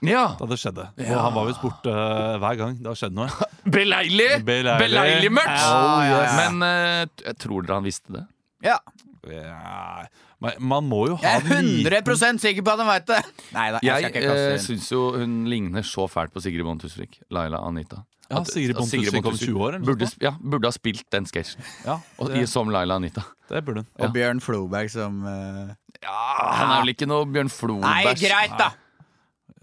Ja. 0.06 0.36
da 0.39 0.47
det 0.52 0.60
skjedde. 0.62 0.89
Og 1.08 1.15
han 1.15 1.36
var 1.36 1.47
visst 1.49 1.63
borte 1.63 1.93
uh, 1.93 2.36
hver 2.43 2.60
gang 2.60 2.78
det 2.80 2.91
har 2.91 2.99
skjedd 2.99 3.15
noe. 3.17 3.30
Beleilig! 3.80 4.30
Beleilig. 4.47 4.78
Beleilig 4.86 5.32
mørkt! 5.39 5.63
Oh, 5.67 6.04
yes. 6.04 6.36
Men 6.43 6.67
jeg 7.23 7.39
tror 7.41 7.63
dere 7.65 7.80
han 7.80 7.88
visste 7.88 8.15
det? 8.19 8.25
Ja, 8.65 8.78
Ja, 9.27 10.05
man 10.60 10.86
må 10.88 11.01
jo 11.10 11.17
ha 11.19 11.34
jeg 11.36 11.41
er 11.41 11.58
en 11.60 11.65
liten 11.67 11.91
100 11.91 12.39
sikker 12.39 12.63
på 12.63 12.71
at 12.75 12.84
han 12.84 12.88
veit 12.88 13.10
det! 13.10 13.19
Nei 13.55 13.65
da, 13.75 13.82
jeg 13.84 14.13
Jeg 14.15 14.29
eh, 14.53 14.55
syns 14.63 14.88
jo 14.93 15.01
hun 15.17 15.41
ligner 15.51 15.84
så 15.84 16.08
fælt 16.12 16.32
på 16.34 16.41
Sigrid 16.43 16.63
Bonde 16.63 16.86
Tusvik. 16.86 17.19
Laila 17.29 17.60
Anita. 17.67 18.03
Ja, 18.29 18.39
At- 18.39 18.51
Sigrid 18.53 18.77
Bonde 18.77 18.89
Tusvik 18.95 19.25
om 19.25 19.38
20 19.38 19.65
år, 19.65 19.79
Burde, 19.84 20.10
ja, 20.23 20.32
burde 20.39 20.69
ha 20.69 20.71
spilt 20.75 21.05
den 21.12 21.25
sketsjen 21.29 21.63
Ja, 21.86 21.99
som 22.47 22.69
Laila 22.71 22.95
Anita. 23.01 23.25
det 23.49 23.63
burde 23.65 23.84
hun. 23.84 23.89
Og 23.99 24.13
Bjørn 24.13 24.39
Floberg 24.39 24.91
som 24.93 25.23
eh, 25.25 25.73
Han 26.08 26.75
er 26.75 26.86
vel 26.86 26.93
ikke 26.95 27.10
noe 27.10 27.25
Bjørn 27.27 27.51
Floberg. 27.51 27.89
Nei, 27.89 28.15
greit, 28.15 28.55
da! 28.60 28.71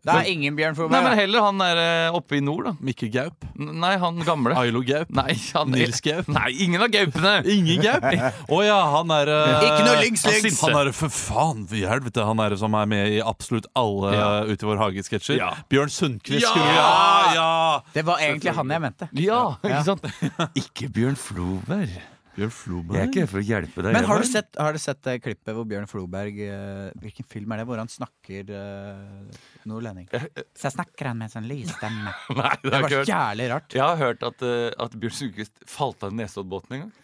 Det 0.07 0.15
er 0.23 0.31
ingen 0.31 0.57
Bjørn 0.59 0.77
Nei, 0.93 1.01
men 1.03 1.17
heller 1.19 1.43
han 1.43 1.59
der 1.61 1.81
eh, 1.83 2.15
oppe 2.17 2.39
i 2.39 2.43
nord, 2.45 2.69
da. 2.69 2.73
Mikkel 2.85 3.11
Gaup. 3.15 3.47
N- 3.59 3.73
Nei, 3.83 3.97
han 4.01 4.21
gamle. 4.27 4.55
Ailo 4.59 4.83
Gaup. 4.87 5.11
Nei, 5.17 5.35
han 5.55 5.73
Nils 5.75 6.01
Gaup. 6.05 6.29
Nei, 6.31 6.51
ingen 6.67 6.85
av 6.85 6.93
gaupene! 6.95 7.35
Ingen 7.51 7.83
Gaup! 7.83 8.07
Å 8.57 8.61
ja, 8.67 8.79
han 8.97 9.15
er 9.19 9.33
eh, 9.35 9.67
Ikke 9.69 9.85
noe 9.87 9.99
lyngs, 10.05 10.25
han 10.27 10.37
lyngs! 10.39 10.59
sinte. 10.61 10.71
Han 10.71 10.81
er 10.83 10.93
for 10.97 11.13
faen 11.13 11.65
i 11.75 11.85
helvete 11.89 12.25
Han 12.27 12.43
er 12.45 12.57
som 12.61 12.77
er 12.79 12.91
med 12.91 13.17
i 13.19 13.21
absolutt 13.25 13.67
alle 13.77 14.15
Ja. 14.15 14.27
ja. 14.41 14.43
Ute 14.47 14.67
i 14.67 14.71
vår 14.71 14.83
hage-sketsjer. 14.85 15.41
Ja. 15.41 15.53
Bjørn 15.73 15.93
Sundquist. 15.93 16.47
Ja! 16.47 16.67
ja, 16.77 16.91
ja! 17.37 17.49
Det 17.95 18.07
var 18.07 18.23
egentlig 18.23 18.55
han 18.57 18.77
jeg 18.77 18.87
mente. 18.87 19.11
Ja, 19.19 19.41
ikke 19.65 19.87
sant? 19.91 20.07
Ikke 20.63 20.89
Bjørn 20.93 21.19
Floberg. 21.19 21.99
Bjørn 22.37 22.53
Floberg. 22.53 22.97
Jeg 22.99 23.03
er 23.07 23.11
ikke 23.11 23.23
her 23.25 23.31
for 23.31 23.41
å 23.41 23.45
hjelpe 23.49 23.85
deg. 23.87 23.95
Men 23.97 24.07
har 24.11 24.21
du 24.21 24.27
sett, 24.29 24.51
har 24.61 24.77
du 24.77 24.81
sett 24.83 25.01
det 25.07 25.15
klippet 25.25 25.57
hvor 25.57 25.65
Bjørn 25.69 25.87
Floberg 25.89 26.41
eh, 26.45 26.91
Hvilken 27.01 27.27
film 27.33 27.55
er 27.57 27.63
det 27.63 27.67
hvor 27.71 27.81
han 27.81 27.89
snakker 27.89 28.51
uh, 28.53 29.47
nordlending? 29.69 30.09
Så 30.57 30.73
snakker 30.75 31.09
han 31.11 31.17
med 31.21 31.31
en 31.31 31.35
sånn 31.39 31.49
lysstemme. 31.49 32.13
Nei, 32.37 32.53
det 32.61 32.69
Det 32.69 32.75
har 32.75 32.77
jeg 32.77 32.83
var 32.83 32.91
ikke 32.91 33.01
hørt. 33.01 33.13
jævlig 33.15 33.49
rart. 33.55 33.79
Jeg 33.79 33.85
har 33.87 34.01
hørt 34.03 34.27
at, 34.29 34.45
eh, 34.45 34.69
at 34.87 34.99
Bjørn 35.01 35.17
Sundquist 35.21 35.65
falt 35.71 36.05
av 36.07 36.13
Nesoddbåten 36.19 36.77
en 36.77 36.85
gang. 36.87 36.95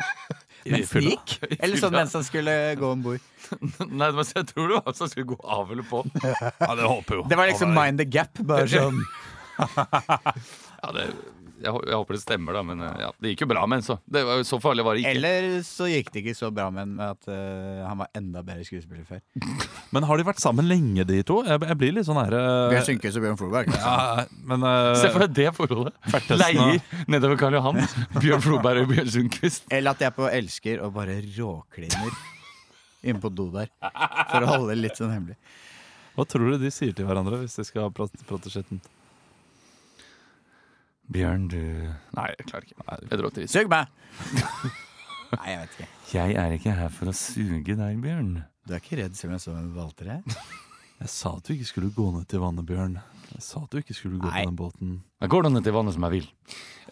Mens 0.70 0.92
han 0.92 1.06
gikk? 1.08 1.34
Eller 1.56 1.80
sånn 1.80 1.94
mens 1.98 2.14
han 2.18 2.24
skulle 2.26 2.54
gå 2.76 2.90
om 2.92 3.02
bord. 3.02 3.26
Nei, 3.88 4.10
men 4.12 4.20
jeg 4.28 4.44
tror 4.52 4.68
det 4.68 4.74
var 4.76 4.82
han 4.90 4.98
som 4.98 5.08
skulle 5.10 5.30
gå 5.32 5.38
av 5.40 5.70
eller 5.72 5.86
på. 5.88 6.02
Ja, 6.20 6.74
det 6.76 6.84
håper 6.84 7.16
jo. 7.16 7.24
Det 7.32 7.38
var 7.40 7.48
liksom 7.48 7.72
Mind 7.74 7.98
the 7.98 8.06
Gap. 8.06 8.38
Bare 8.46 8.68
sånn 8.68 9.00
Ja, 9.58 10.92
det, 10.94 11.06
jeg, 11.60 11.72
hå- 11.76 11.82
jeg 11.86 11.96
håper 12.00 12.16
det 12.16 12.20
stemmer, 12.22 12.56
da. 12.56 12.62
Men 12.66 12.80
eh, 12.86 12.94
ja, 13.04 13.10
det 13.20 13.32
gikk 13.34 13.44
jo 13.44 13.48
bra, 13.52 13.62
men 13.70 13.82
så. 13.84 13.98
Det 14.08 14.22
var, 14.26 14.40
jo- 14.40 14.46
så 14.48 14.58
farlig 14.64 14.84
var 14.86 14.96
det 14.98 15.02
ikke. 15.04 15.12
Eller 15.18 15.48
så 15.66 15.88
gikk 15.90 16.10
det 16.14 16.22
ikke 16.24 16.34
så 16.38 16.50
bra 16.56 16.66
med 16.74 16.88
med 16.96 17.04
at 17.06 17.28
eh, 17.30 17.82
han 17.86 18.00
var 18.00 18.10
enda 18.18 18.42
bedre 18.46 18.64
skuespiller 18.66 19.04
før. 19.08 19.20
Men 19.94 20.04
har 20.06 20.20
de 20.20 20.24
vært 20.28 20.38
sammen 20.42 20.68
lenge, 20.70 21.02
de 21.08 21.16
to? 21.26 21.40
Jeg, 21.48 21.58
jeg 21.66 21.76
blir 21.80 21.94
litt 21.96 22.06
sånn 22.06 22.18
her 22.20 22.34
eh, 22.38 22.68
Bjørn 22.70 22.84
Sundquist 22.86 23.18
og 23.18 23.24
Bjørn 23.24 23.38
Floberg. 23.40 23.72
ja, 23.74 24.24
men 24.52 24.62
eh, 24.68 24.90
Se 25.00 25.08
for 25.10 25.24
deg 25.24 25.32
det 25.40 25.48
forholdet. 25.56 25.96
Fertesten 26.12 26.38
Leier 26.38 27.06
nedover 27.10 27.40
Karl 27.40 27.56
Johan. 27.58 27.80
Bjørn 28.22 28.44
Floberg 28.44 28.84
og 28.84 28.92
Bjørn 28.92 29.10
Sundquist. 29.16 29.66
Eller 29.74 29.96
at 29.96 30.04
jeg 30.06 30.14
på 30.14 30.28
Elsker 30.30 30.84
og 30.86 30.94
bare 30.94 31.18
råkliner 31.26 32.14
inne 33.02 33.18
på 33.22 33.30
do 33.32 33.48
der. 33.54 33.70
For 33.80 34.44
å 34.44 34.52
holde 34.54 34.70
det 34.74 34.78
litt 34.84 34.98
sånn 35.00 35.10
hemmelig. 35.14 35.36
Hva 36.14 36.26
tror 36.28 36.50
du 36.54 36.58
de 36.62 36.70
sier 36.74 36.94
til 36.94 37.06
hverandre 37.08 37.38
hvis 37.42 37.54
de 37.58 37.64
skal 37.66 37.90
prate, 37.96 38.18
prate 38.28 38.50
skitten? 38.52 38.78
Bjørn, 41.10 41.48
du 41.50 41.58
Nei, 42.14 42.28
jeg 42.38 42.46
klarer 42.46 42.66
ikke. 42.68 42.84
Jeg 43.10 43.18
drar 43.20 43.34
til 43.34 43.48
Sug 43.50 43.70
meg! 43.72 43.90
Nei, 45.34 45.44
jeg 45.52 45.60
vet 45.60 45.76
ikke. 45.76 45.88
Jeg 46.14 46.34
er 46.42 46.54
ikke 46.56 46.74
her 46.74 46.90
for 46.94 47.10
å 47.10 47.14
suge 47.14 47.76
deg, 47.78 48.00
Bjørn. 48.02 48.32
Du 48.66 48.74
er 48.76 48.82
ikke 48.82 48.98
redd 49.00 49.16
selv 49.18 49.30
om 49.32 49.36
jeg 49.36 49.44
står 49.44 49.56
med 49.60 49.72
valter 49.78 50.10
her? 50.16 50.42
Jeg 51.00 51.08
sa 51.08 51.30
at 51.32 51.46
du 51.48 51.54
ikke 51.54 51.64
skulle 51.64 51.88
gå 51.96 52.04
ned 52.12 52.26
til 52.28 52.42
vannet, 52.42 52.66
Bjørn. 52.68 52.98
Jeg 53.30 53.40
sa 53.40 53.62
at 53.62 53.72
du 53.72 53.78
ikke 53.80 53.94
skulle 53.96 54.18
gå 54.20 54.28
Nei. 54.28 54.42
på 54.42 54.50
den 54.50 54.56
båten. 54.58 54.90
Jeg 55.24 55.30
går 55.32 55.46
da 55.46 55.50
ned 55.54 55.64
til 55.64 55.72
vannet 55.72 55.94
som 55.96 56.04
jeg 56.04 56.12
vil. 56.12 56.26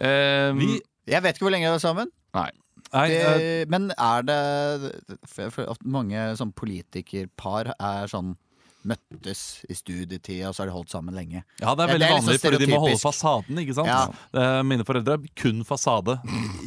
Um, 0.00 0.62
Vi 0.62 0.68
Jeg 1.12 1.20
vet 1.26 1.36
ikke 1.36 1.44
hvor 1.44 1.52
lenge 1.52 1.68
vi 1.68 1.76
er 1.76 1.82
sammen. 1.82 2.08
Nei. 2.38 2.46
Nei, 2.94 3.02
Det, 3.12 3.50
men 3.68 3.90
er 3.92 4.24
det 4.24 4.38
for 5.28 5.52
for 5.52 5.68
at 5.74 5.84
Mange 5.84 6.22
sånn 6.40 6.54
politikerpar 6.56 7.74
er 7.76 8.08
sånn 8.08 8.32
møttes 8.88 9.42
i 9.68 9.76
studietida, 9.76 10.48
og 10.50 10.54
så 10.56 10.62
har 10.64 10.70
de 10.70 10.74
holdt 10.74 10.90
sammen 10.92 11.14
lenge. 11.16 11.42
ja, 11.60 11.74
det 11.76 11.84
er 11.84 11.88
Ja, 11.88 11.92
veldig 11.92 11.98
det 12.00 12.08
er 12.08 12.14
vanlig, 12.16 12.34
sånn 12.38 12.42
fordi 12.46 12.60
de 12.64 12.68
må 12.72 12.80
holde 12.84 13.00
fasaden. 13.02 13.60
ikke 13.62 13.76
sant? 13.76 13.90
Ja. 13.92 14.00
Eh, 14.42 14.62
Mine 14.68 14.86
foreldre 14.88 15.18
kun 15.38 15.62
fasade. 15.68 16.18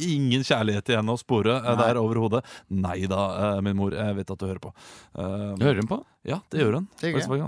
Ingen 0.02 0.42
kjærlighet 0.46 0.88
igjen 0.94 1.10
å 1.12 1.18
spore 1.20 1.56
eh, 1.58 1.68
Nei. 1.68 1.76
der 1.82 2.00
overhodet. 2.00 2.44
Nei 2.70 2.98
da, 3.10 3.22
eh, 3.56 3.60
min 3.66 3.76
mor. 3.76 3.92
Jeg 3.96 4.16
vet 4.20 4.30
at 4.30 4.38
du 4.38 4.46
hører 4.46 4.62
på. 4.62 4.72
Du 5.14 5.64
Hører 5.66 5.82
hun 5.82 5.90
på? 5.90 6.00
Ja, 6.24 6.38
det 6.50 6.60
gjør 6.62 6.78
hun. 6.80 6.88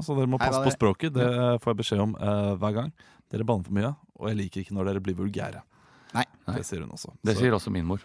Så 0.03 0.17
dere 0.19 0.27
må 0.31 0.39
passe 0.43 0.63
på 0.65 0.73
språket. 0.75 1.15
Det 1.15 1.25
eh, 1.27 1.59
får 1.63 1.73
jeg 1.75 1.81
beskjed 1.85 2.03
om 2.05 2.17
eh, 2.19 2.55
hver 2.59 2.75
gang. 2.81 2.91
Dere 3.33 3.47
banner 3.49 3.65
for 3.67 3.75
mye, 3.75 3.95
og 4.21 4.29
jeg 4.31 4.37
liker 4.43 4.61
ikke 4.65 4.75
når 4.77 4.91
dere 4.93 5.01
blir 5.03 5.17
vulgære. 5.19 5.63
Nei. 6.15 6.25
Det 6.55 6.63
sier 6.67 6.83
hun 6.85 6.91
også. 6.95 7.15
Det 7.25 7.35
sier 7.39 7.55
også 7.57 7.71
min 7.75 7.87
mor. 7.89 8.03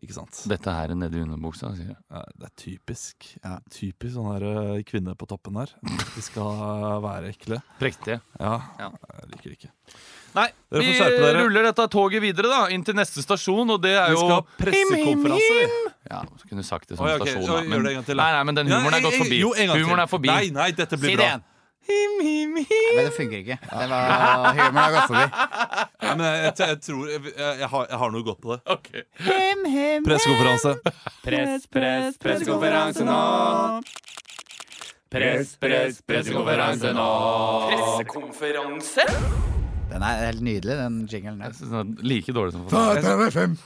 Ikke 0.00 0.14
sant? 0.16 0.38
Dette 0.48 0.72
her 0.72 0.94
er 0.94 0.96
nedi 0.96 1.20
underbuksa, 1.20 1.74
sier 1.76 1.90
jeg. 1.92 1.98
Ja, 2.10 2.22
Det 2.40 2.46
er 2.48 2.54
typisk. 2.62 3.26
Ja. 3.44 3.58
Typisk 3.70 4.14
sånn 4.16 4.30
her 4.32 4.46
eh, 4.48 4.82
kvinne 4.88 5.12
på 5.18 5.28
toppen 5.28 5.58
her. 5.60 5.74
De 5.82 6.24
skal 6.24 6.98
være 7.04 7.34
ekle. 7.34 7.60
Prektige. 7.78 8.22
Ja, 8.40 8.54
Ja. 8.80 8.88
jeg 9.20 9.30
liker 9.34 9.50
det 9.50 9.58
ikke. 9.58 9.72
Nei, 10.32 10.46
vi 10.72 10.94
ruller 11.36 11.66
dette 11.68 11.84
toget 11.92 12.22
videre 12.24 12.48
da 12.48 12.60
inn 12.72 12.82
til 12.82 12.96
neste 12.96 13.20
stasjon, 13.20 13.68
og 13.74 13.82
det 13.84 13.92
er 13.92 14.08
Vi 14.08 14.16
jo 14.16 14.22
skal 14.22 14.38
ha 14.38 14.42
pressekonferanse. 14.62 15.52
vi. 15.60 15.92
Ja, 16.08 16.22
så 16.40 16.48
kunne 16.48 16.64
du 16.64 16.66
sagt 16.66 16.88
det 16.88 16.96
som 16.96 17.04
oh, 17.04 17.10
ja, 17.10 17.18
okay. 17.20 17.34
stasjon, 17.36 17.52
da. 17.52 17.62
Men, 17.68 17.84
nei, 17.84 18.30
nei, 18.32 18.44
men 18.48 18.54
den 18.56 18.72
humoren 18.72 18.96
er 18.96 19.04
gått 19.04 19.20
forbi. 19.20 19.42
Jo, 19.44 19.52
en 19.52 19.68
gang 19.68 19.76
til. 19.76 19.84
Humoren 19.84 20.06
er 20.06 20.08
forbi. 20.08 20.32
Nei, 20.32 20.48
nei, 20.56 20.70
dette 20.72 20.96
blir 20.96 21.20
det 21.86 22.22
him, 22.22 22.56
him. 22.56 22.56
Nei, 22.62 22.94
men 22.96 23.04
det 23.04 23.14
funker 23.16 23.36
ikke. 23.42 23.58
Det 23.62 23.88
var 23.90 24.54
Humoren 24.58 24.76
har 24.76 24.92
gått 24.96 25.10
forbi. 25.10 25.26
Nei, 26.02 26.14
men 26.16 26.26
jeg, 26.26 26.40
jeg, 26.44 26.68
jeg 26.68 26.80
tror 26.86 27.08
jeg, 27.10 27.22
jeg, 27.30 27.58
jeg, 27.62 27.68
har, 27.74 27.86
jeg 27.90 28.00
har 28.02 28.14
noe 28.14 28.26
godt 28.26 28.40
på 28.42 28.54
det. 28.54 28.60
Ok. 28.76 28.88
Pressekonferanse. 30.08 30.74
Press, 31.22 31.66
press, 31.72 32.18
pressekonferanse 32.22 33.06
nå. 33.08 33.20
Press, 35.12 35.56
press, 35.60 36.02
pressekonferanse 36.08 36.92
nå. 36.96 37.08
Pressekonferanse? 37.72 39.51
Den 39.92 40.04
er 40.08 40.20
helt 40.24 40.40
nydelig, 40.44 40.76
den 40.78 40.94
jingelen 41.10 41.42
der. 41.42 41.52
er 41.52 41.90
Like 42.06 42.32
dårlig 42.32 42.54
som 42.54 42.64
Fatal 42.70 43.30
5. 43.34 43.56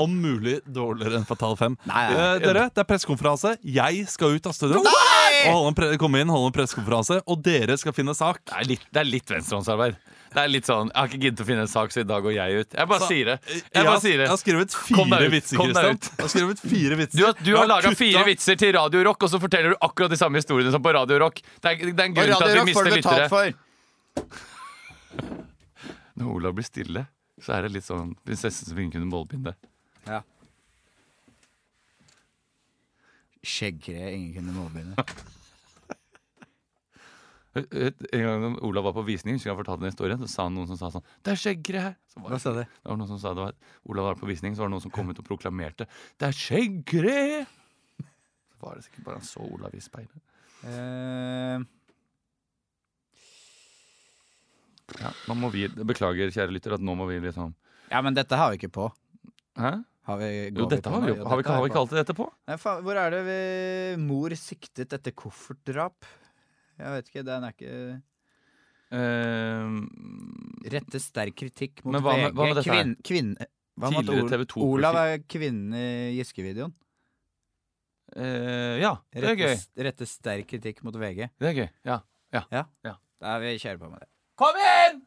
Om 0.00 0.14
mulig 0.22 0.56
dårligere 0.64 1.20
enn 1.20 1.26
Fatal 1.28 1.56
5. 1.60 1.76
Nei, 1.90 2.04
nei. 2.08 2.16
Eh, 2.16 2.38
dere, 2.44 2.66
det 2.72 2.80
er 2.80 2.88
pressekonferanse. 2.88 3.56
Jeg 3.76 4.06
skal 4.08 4.38
ut 4.38 4.48
av 4.48 4.56
studio. 4.56 4.80
Og 4.80 5.52
holde 5.52 5.90
en 5.92 6.00
komme 6.00 6.22
inn, 6.24 6.32
holde 6.32 6.48
en 6.48 6.56
pressekonferanse, 6.56 7.20
og 7.28 7.44
dere 7.44 7.76
skal 7.80 7.92
finne 7.96 8.16
sak. 8.16 8.40
Det 8.48 8.56
er 8.62 8.70
litt, 8.72 8.86
det 8.94 9.02
er 9.04 9.10
litt 9.10 9.34
venstrehåndsarbeid. 9.36 10.00
Det 10.34 10.42
er 10.42 10.48
litt 10.50 10.66
sånn, 10.66 10.88
Jeg 10.90 10.98
har 10.98 11.10
ikke 11.12 11.20
giddet 11.22 11.42
å 11.44 11.46
finne 11.46 11.62
en 11.62 11.70
sak, 11.70 11.92
så 11.94 12.00
i 12.02 12.06
dag 12.08 12.24
går 12.24 12.32
jeg 12.34 12.62
ut. 12.64 12.72
Jeg 12.74 12.88
bare 12.90 13.00
Så- 13.04 13.10
sier 13.12 13.24
det. 13.28 13.36
Jeg, 13.46 13.62
Jeg 13.74 13.84
bare 13.86 14.00
sier 14.00 14.18
jeg 14.18 14.28
har 14.28 14.40
skrevet 14.40 14.70
fire 14.74 15.28
vitser, 15.30 15.56
Kristian. 15.60 15.98
Jeg 16.00 16.24
har 16.24 16.32
skrevet 16.32 16.58
fire 16.58 16.96
vitser. 16.98 17.18
Du 17.18 17.24
har, 17.26 17.34
du 17.38 17.50
har 17.54 17.60
har 17.62 17.68
laga 17.68 17.94
fire 17.94 18.24
vitser 18.24 18.56
til 18.58 18.72
Radio 18.74 19.04
Rock, 19.04 19.22
og 19.22 19.30
så 19.30 19.38
forteller 19.38 19.70
du 19.70 19.76
akkurat 19.80 20.10
de 20.10 20.16
samme 20.16 20.34
historiene 20.40 20.72
som 20.72 20.82
på 20.82 20.92
Radio 20.92 21.18
Rock. 21.22 21.38
Det 21.60 21.70
er, 21.70 21.92
det 21.92 22.00
er 22.00 22.04
en 22.08 22.14
grunn 22.14 22.34
til 22.34 22.48
at 22.48 22.58
vi 22.58 22.64
mister 22.72 22.90
lyttere. 22.90 23.54
Når 26.14 26.30
Olav 26.30 26.54
blir 26.56 26.66
stille, 26.66 27.06
så 27.42 27.56
er 27.56 27.66
det 27.66 27.74
litt 27.74 27.86
sånn 27.86 28.14
prinsessen 28.24 28.70
som 28.70 28.78
ikke 28.78 28.96
kunne 28.98 29.10
målbinde. 29.10 29.54
Ja. 30.06 30.20
Skjeggkre, 33.44 34.12
ingen 34.14 34.34
kunne 34.38 34.56
målbinde. 34.56 34.98
En 37.54 38.24
gang 38.24 38.40
når 38.42 38.56
Olav 38.66 38.82
var 38.88 38.94
på 38.96 39.04
visning, 39.06 39.36
så 39.38 39.54
den 39.54 39.86
historien, 39.86 40.18
så 40.18 40.26
sa 40.26 40.46
han 40.48 40.56
noen 40.56 40.66
som 40.66 40.78
sa 40.80 40.88
sånn 40.90 41.04
Det 41.22 41.34
er 41.34 41.38
skjeggre 41.38 41.82
her! 41.84 41.92
Så 42.10 42.18
var 42.18 42.34
Hva 42.34 42.40
sa 42.42 42.52
de? 42.56 42.64
Det 42.66 42.90
var 42.90 42.98
noen 42.98 43.10
som 43.12 43.20
sa 43.22 43.30
det 43.30 43.44
var 43.44 43.54
Olav 43.92 44.08
var 44.08 44.18
på 44.18 44.26
visning, 44.26 44.56
så 44.56 44.64
var 44.64 44.72
det 44.72 44.74
noen 44.74 44.82
som 44.82 44.94
kom 44.94 45.12
ut 45.12 45.20
og 45.22 45.28
proklamerte 45.28 45.86
Det 46.18 46.26
er 46.26 46.34
skjeggre! 46.34 47.14
Så 48.50 48.58
var 48.64 48.74
det 48.80 48.86
sikkert 48.88 49.06
bare 49.06 49.20
han 49.20 49.28
så 49.28 49.44
Olav 49.44 49.74
i 49.76 49.82
speilet. 49.84 50.20
Eh, 50.66 51.62
Ja, 55.00 55.10
nå 55.28 55.34
må 55.40 55.48
vi, 55.52 55.66
Beklager, 55.68 56.28
kjære 56.34 56.52
lytter, 56.52 56.74
at 56.76 56.80
nå 56.84 56.94
må 56.98 57.06
vi 57.08 57.20
liksom 57.24 57.54
ja, 57.90 58.00
men 58.02 58.14
dette 58.16 58.36
har 58.36 58.50
vi 58.50 58.56
ikke 58.58 58.72
på. 58.72 58.88
Hæ? 59.60 59.70
Har 60.08 60.16
vi, 60.20 60.28
Jo, 60.56 60.66
dette 60.68 60.90
har 60.90 61.00
vi 61.04 61.12
jo. 61.12 61.24
Har 61.24 61.36
vi, 61.36 61.42
ikke- 61.44 61.52
har 61.54 61.62
vi 61.62 61.68
ikke 61.70 61.80
alltid 61.80 61.98
dette 62.00 62.14
på? 62.16 62.26
Nei, 62.48 62.56
faen, 62.60 62.82
hvor 62.84 62.96
er 63.00 63.10
det 63.14 63.20
vi 63.24 64.02
Mor 64.02 64.30
siktet 64.36 64.92
etter 64.92 65.12
koffertdrap? 65.16 66.04
Jeg 66.80 66.90
vet 66.96 67.08
ikke, 67.12 67.24
den 67.24 67.44
er 67.44 67.54
ikke 67.54 67.74
uh, 68.92 69.76
Rette 70.74 71.00
sterk 71.02 71.36
kritikk 71.38 71.84
mot 71.84 71.92
Men 71.96 72.02
hva 72.04 72.16
med- 72.18 72.34
hva 72.34 72.48
med 72.48 72.56
dette 72.56 72.68
her? 72.72 72.82
Kvinn, 72.82 72.96
kvinne, 73.04 73.46
hva 73.78 73.90
med 73.90 73.98
at 73.98 74.04
Tidligere 74.04 74.24
Ol- 74.24 74.32
TV 74.34 74.44
2 74.54 74.66
Olav 74.74 74.94
er 75.00 75.18
kvinnen 75.28 75.74
i 75.74 75.86
Giske-videoen. 76.18 76.74
Uh, 78.14 78.76
ja, 78.78 78.92
det 79.12 79.22
er 79.24 79.28
Rette, 79.28 79.38
gøy. 79.40 79.84
rette 79.88 80.06
sterk 80.06 80.46
kritikk 80.50 80.82
mot 80.84 80.94
VG. 80.94 81.30
Det 81.40 81.48
er 81.50 81.54
gøy. 81.62 81.68
Ja. 81.84 82.00
Da 83.20 83.36
er 83.36 83.40
vi 83.40 83.54
kjører 83.58 83.78
på 83.80 83.90
med 83.90 84.00
det. 84.00 84.08
Kom 84.34 84.56
inn! 84.58 85.02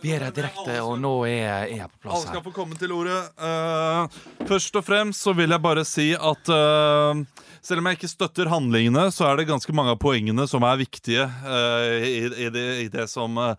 Vi 0.00 0.12
er 0.14 0.24
her 0.24 0.32
direkte, 0.34 0.76
og 0.82 0.96
nå 1.00 1.12
er 1.28 1.44
er 1.50 1.70
jeg 1.74 1.88
på 1.90 2.00
plass 2.04 2.14
Alle 2.16 2.26
skal 2.28 2.40
her. 2.40 2.44
få 2.46 2.52
komme 2.56 2.78
til 2.80 2.92
ordet. 2.94 3.18
Eh, 3.36 4.18
først 4.48 4.76
og 4.80 4.84
fremst 4.86 5.24
så 5.26 5.34
vil 5.36 5.52
jeg 5.54 5.62
bare 5.64 5.84
si 5.88 6.08
at 6.16 6.52
eh, 6.54 7.22
selv 7.62 7.82
om 7.82 7.88
jeg 7.90 7.98
ikke 8.00 8.12
støtter 8.12 8.50
handlingene, 8.52 9.08
så 9.14 9.28
er 9.30 9.40
det 9.40 9.48
ganske 9.50 9.74
mange 9.76 9.94
av 9.94 10.00
poengene 10.02 10.46
som 10.50 10.64
er 10.68 10.80
viktige 10.80 11.26
eh, 11.28 12.06
i, 12.08 12.14
i, 12.46 12.50
det, 12.52 12.66
i 12.86 12.88
det 12.92 13.06
som 13.12 13.36
eh, 13.40 13.54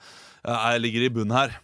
er, 0.45 0.80
ligger 0.82 1.08
i 1.08 1.12
bunnen 1.13 1.38
her. 1.38 1.58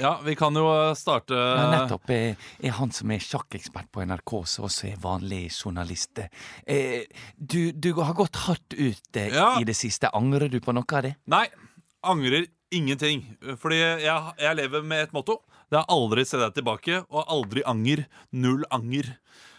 Ja, 0.00 0.16
vi 0.24 0.34
kan 0.38 0.54
jo 0.58 0.64
eh, 0.72 0.94
starte 0.98 1.34
Ja, 1.36 1.66
nettopp. 1.72 2.10
Er, 2.10 2.34
er 2.62 2.74
han 2.78 2.90
som 2.94 3.10
er 3.14 3.22
sjakkekspert 3.22 3.88
på 3.94 4.04
NRK, 4.06 4.32
som 4.50 4.66
også 4.68 4.88
er 4.90 4.98
vanlig 5.02 5.44
journalist. 5.52 6.18
Eh, 6.66 7.04
du, 7.36 7.72
du 7.72 7.92
har 8.00 8.14
gått 8.18 8.36
hardt 8.46 8.74
ut 8.76 9.16
eh, 9.20 9.30
Ja. 9.34 9.54
i 9.60 9.64
det 9.68 9.76
siste. 9.78 10.10
Angrer 10.16 10.48
du 10.52 10.58
på 10.60 10.74
noe 10.76 10.84
av 10.98 11.06
det? 11.06 11.14
Nei, 11.30 11.46
angrer 12.06 12.46
ingenting. 12.74 13.22
Fordi 13.62 13.78
jeg, 13.78 14.32
jeg 14.42 14.58
lever 14.58 14.82
med 14.82 15.06
et 15.06 15.12
motto. 15.16 15.40
Det 15.70 15.78
er 15.80 15.88
aldri 15.90 16.22
se 16.26 16.38
deg 16.38 16.54
tilbake, 16.54 17.00
og 17.10 17.24
aldri 17.32 17.62
anger. 17.66 18.04
Null 18.34 18.66
anger. 18.74 19.14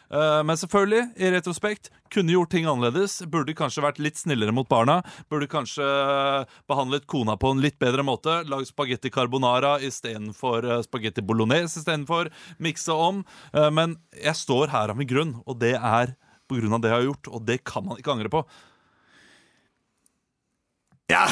Eh, 0.07 0.41
men 0.43 0.57
selvfølgelig, 0.59 1.09
i 1.19 1.31
retrospekt, 1.33 1.89
kunne 2.13 2.31
gjort 2.31 2.51
ting 2.53 2.67
annerledes. 2.69 3.19
Burde 3.31 3.55
kanskje 3.57 3.83
vært 3.83 3.99
litt 4.03 4.19
snillere 4.19 4.53
mot 4.55 4.67
barna. 4.69 5.01
Burde 5.31 5.49
kanskje 5.51 5.87
behandlet 6.69 7.07
kona 7.11 7.35
på 7.39 7.51
en 7.51 7.63
litt 7.63 7.79
bedre 7.81 8.05
måte. 8.07 8.39
Lagd 8.47 8.69
spagetti 8.69 9.11
carbonara 9.13 9.77
istedenfor 9.83 10.67
uh, 10.67 10.79
spagetti 10.85 11.25
bolognese 11.25 11.81
istedenfor. 11.81 12.31
Mikse 12.63 12.95
om. 12.95 13.25
Eh, 13.53 13.69
men 13.73 13.97
jeg 14.15 14.39
står 14.39 14.71
her 14.73 14.93
av 14.93 14.99
min 14.99 15.09
grunn, 15.09 15.37
og 15.45 15.59
det 15.63 15.75
er 15.75 16.15
på 16.47 16.61
grunn 16.61 16.77
av 16.77 16.83
det 16.83 16.93
jeg 16.93 17.01
har 17.01 17.09
gjort, 17.09 17.29
og 17.33 17.45
det 17.47 17.61
kan 17.67 17.83
man 17.83 17.99
ikke 17.99 18.15
angre 18.15 18.31
på. 18.31 18.45
Ja! 21.11 21.27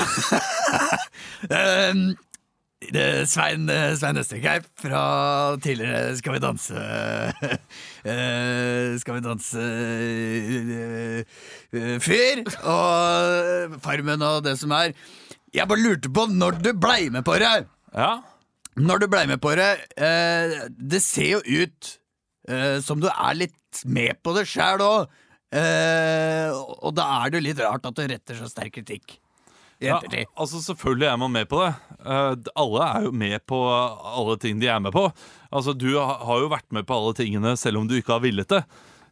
um, 1.91 2.15
Svein, 3.25 3.69
eh, 3.69 3.95
Svein 3.97 4.17
Østvik 4.17 4.45
fra 4.77 5.57
tidligere 5.61 6.15
Skal 6.17 6.35
vi 6.35 6.39
danse 6.43 6.75
eh, 8.05 8.97
Skal 9.01 9.15
vi 9.17 9.23
danse 9.25 9.63
eh, 11.73 11.99
Fyr 12.03 12.43
og 12.61 13.79
Farmen 13.83 14.21
og 14.21 14.43
det 14.45 14.57
som 14.59 14.71
er. 14.77 14.93
Jeg 15.55 15.67
bare 15.67 15.81
lurte 15.81 16.11
på 16.13 16.27
når 16.29 16.61
du 16.61 16.71
blei 16.77 17.09
med 17.09 17.25
på 17.25 17.37
det! 17.41 17.65
Ja, 17.95 18.21
Når 18.75 18.97
du 18.99 19.07
blei 19.07 19.25
med 19.27 19.41
på 19.41 19.55
det 19.55 19.71
Det 20.77 21.01
ser 21.01 21.37
jo 21.37 21.41
ut 21.63 21.93
som 22.85 22.99
du 23.01 23.07
er 23.09 23.33
litt 23.33 23.79
med 23.89 24.19
på 24.21 24.35
det 24.35 24.45
sjæl 24.45 24.83
òg. 24.85 25.07
Og 26.85 26.91
da 26.93 27.05
er 27.17 27.31
det 27.31 27.39
jo 27.39 27.45
litt 27.47 27.61
rart 27.63 27.87
at 27.89 27.97
du 27.97 28.03
retter 28.05 28.37
så 28.37 28.49
sterk 28.51 28.75
kritikk. 28.77 29.17
I 29.83 29.89
Ja, 29.89 29.99
altså 30.37 30.61
Selvfølgelig 30.63 31.07
er 31.09 31.17
man 31.19 31.31
med 31.33 31.47
på 31.51 31.59
det. 31.61 31.73
Uh, 31.99 32.33
alle 32.55 32.87
er 32.87 33.07
jo 33.07 33.11
med 33.11 33.39
på 33.47 33.59
alle 33.67 34.37
ting 34.39 34.59
de 34.61 34.69
er 34.71 34.79
med 34.79 34.93
på. 34.95 35.09
Altså 35.51 35.73
Du 35.73 35.89
har 35.99 36.41
jo 36.41 36.51
vært 36.51 36.67
med 36.71 36.85
på 36.87 36.95
alle 36.95 37.15
tingene 37.17 37.55
selv 37.57 37.81
om 37.81 37.87
du 37.87 37.97
ikke 37.97 38.15
har 38.15 38.23
villet 38.23 38.49
det. 38.49 38.63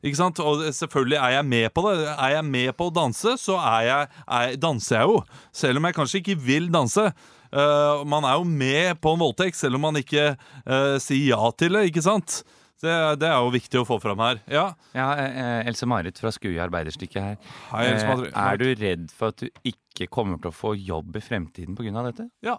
Ikke 0.03 0.19
sant? 0.19 0.39
Og 0.43 0.65
selvfølgelig 0.75 1.17
er 1.17 1.37
jeg 1.37 1.45
med 1.47 1.69
på 1.71 1.85
det. 1.87 2.07
Er 2.11 2.35
jeg 2.35 2.45
med 2.45 2.73
på 2.75 2.89
å 2.89 2.93
danse, 2.93 3.37
så 3.39 3.55
er 3.55 3.85
jeg, 3.87 4.09
er, 4.27 4.57
danser 4.59 4.99
jeg 4.99 5.07
jo. 5.07 5.21
Selv 5.55 5.79
om 5.79 5.87
jeg 5.87 5.95
kanskje 5.95 6.19
ikke 6.19 6.39
vil 6.43 6.67
danse. 6.73 7.05
Uh, 7.53 8.03
man 8.09 8.27
er 8.27 8.35
jo 8.35 8.43
med 8.43 8.99
på 8.99 9.13
en 9.13 9.21
voldtekt 9.21 9.59
selv 9.59 9.79
om 9.79 9.87
man 9.87 9.99
ikke 10.01 10.33
uh, 10.35 10.97
sier 10.99 11.31
ja 11.31 11.51
til 11.55 11.77
det. 11.77 11.87
ikke 11.91 12.03
sant? 12.03 12.41
Det, 12.83 12.93
det 13.21 13.29
er 13.29 13.39
jo 13.39 13.51
viktig 13.53 13.79
å 13.79 13.85
få 13.87 13.97
fram 14.03 14.19
her. 14.23 14.41
Ja, 14.51 14.65
Ja, 14.95 15.07
eh, 15.15 15.67
Else 15.69 15.87
Marit 15.87 16.19
fra 16.19 16.33
Skue 16.35 16.59
Arbeiderstykke 16.59 17.23
her. 17.23 17.37
Hei. 17.71 17.85
Eh, 17.93 18.25
er 18.27 18.59
du 18.59 18.67
redd 18.75 19.09
for 19.15 19.31
at 19.31 19.39
du 19.39 19.47
ikke 19.63 20.09
kommer 20.11 20.41
til 20.41 20.51
å 20.51 20.55
få 20.55 20.73
jobb 20.75 21.15
i 21.15 21.23
fremtiden 21.23 21.77
pga. 21.79 22.03
dette? 22.09 22.29
ja 22.43 22.57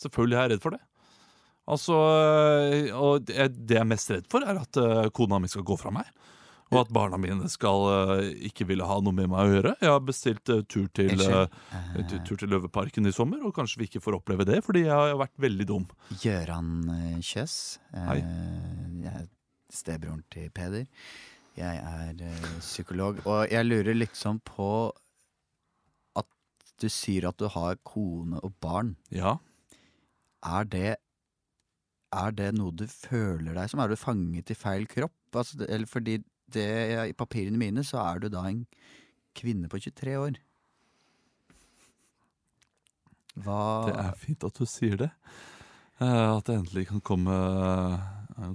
selvfølgelig 0.00 0.36
er 0.38 0.46
jeg 0.46 0.52
redd 0.54 0.64
for 0.64 0.74
det. 0.74 0.80
Altså, 1.70 1.94
øh, 1.94 2.86
og 2.98 3.26
det 3.28 3.36
jeg 3.36 3.78
er 3.78 3.86
mest 3.86 4.10
redd 4.10 4.28
for, 4.32 4.42
er 4.42 4.58
at 4.58 4.78
kona 5.14 5.38
mi 5.38 5.50
skal 5.50 5.66
gå 5.66 5.76
fra 5.78 5.92
meg. 5.94 6.08
Og 6.70 6.78
at 6.84 6.92
barna 6.94 7.18
mine 7.18 7.48
skal 7.50 8.22
ikke 8.46 8.64
ville 8.68 8.86
ha 8.86 9.00
noe 9.02 9.14
med 9.14 9.26
meg 9.30 9.42
å 9.42 9.54
gjøre. 9.56 9.72
Jeg 9.82 9.90
har 9.90 10.04
bestilt 10.06 10.46
tur 10.70 10.86
til, 10.94 11.18
tur 11.18 12.36
til 12.38 12.52
Løveparken 12.54 13.10
i 13.10 13.12
sommer, 13.14 13.42
og 13.42 13.56
kanskje 13.56 13.82
vi 13.82 13.88
ikke 13.90 14.02
får 14.04 14.20
oppleve 14.20 14.46
det, 14.46 14.60
fordi 14.62 14.84
jeg 14.86 14.94
har 14.94 15.18
vært 15.18 15.34
veldig 15.42 15.66
dum. 15.66 15.88
Gøran 16.22 16.70
eh, 16.94 17.18
Kjøs. 17.26 17.56
Eh, 17.90 18.06
Hei. 18.06 18.20
Jeg 19.02 19.26
stebroren 19.74 20.24
til 20.32 20.50
Peder. 20.54 20.86
Jeg 21.58 21.76
er 21.76 22.24
eh, 22.24 22.48
psykolog, 22.62 23.20
og 23.26 23.50
jeg 23.50 23.66
lurer 23.66 23.96
liksom 23.96 24.40
på 24.46 24.70
at 26.16 26.26
du 26.80 26.88
sier 26.88 27.28
at 27.28 27.38
du 27.40 27.48
har 27.50 27.80
kone 27.84 28.40
og 28.40 28.54
barn. 28.62 28.96
Ja. 29.10 29.36
Er 30.46 30.64
det 30.64 30.96
Er 32.10 32.30
det 32.34 32.54
noe 32.56 32.74
du 32.74 32.88
føler 32.90 33.54
deg 33.54 33.70
som? 33.70 33.78
Er 33.78 33.88
du 33.92 33.96
fanget 33.96 34.50
i 34.50 34.54
feil 34.58 34.86
kropp? 34.90 35.14
Altså, 35.30 35.64
eller 35.68 35.86
fordi 35.86 36.18
det, 36.50 37.10
I 37.10 37.12
papirene 37.14 37.58
mine 37.58 37.84
så 37.86 38.00
er 38.02 38.18
du 38.18 38.28
da 38.28 38.42
en 38.48 38.64
kvinne 39.38 39.68
på 39.70 39.78
23 39.78 40.16
år. 40.18 40.40
Hva 43.38 43.60
Det 43.86 43.94
er 43.94 44.16
fint 44.18 44.44
at 44.44 44.58
du 44.58 44.66
sier 44.66 44.96
det. 44.98 45.10
Uh, 46.00 46.38
at 46.38 46.46
det 46.48 46.56
endelig 46.56 46.86
kan 46.88 47.00
komme, 47.04 47.30
øh, 47.30 47.98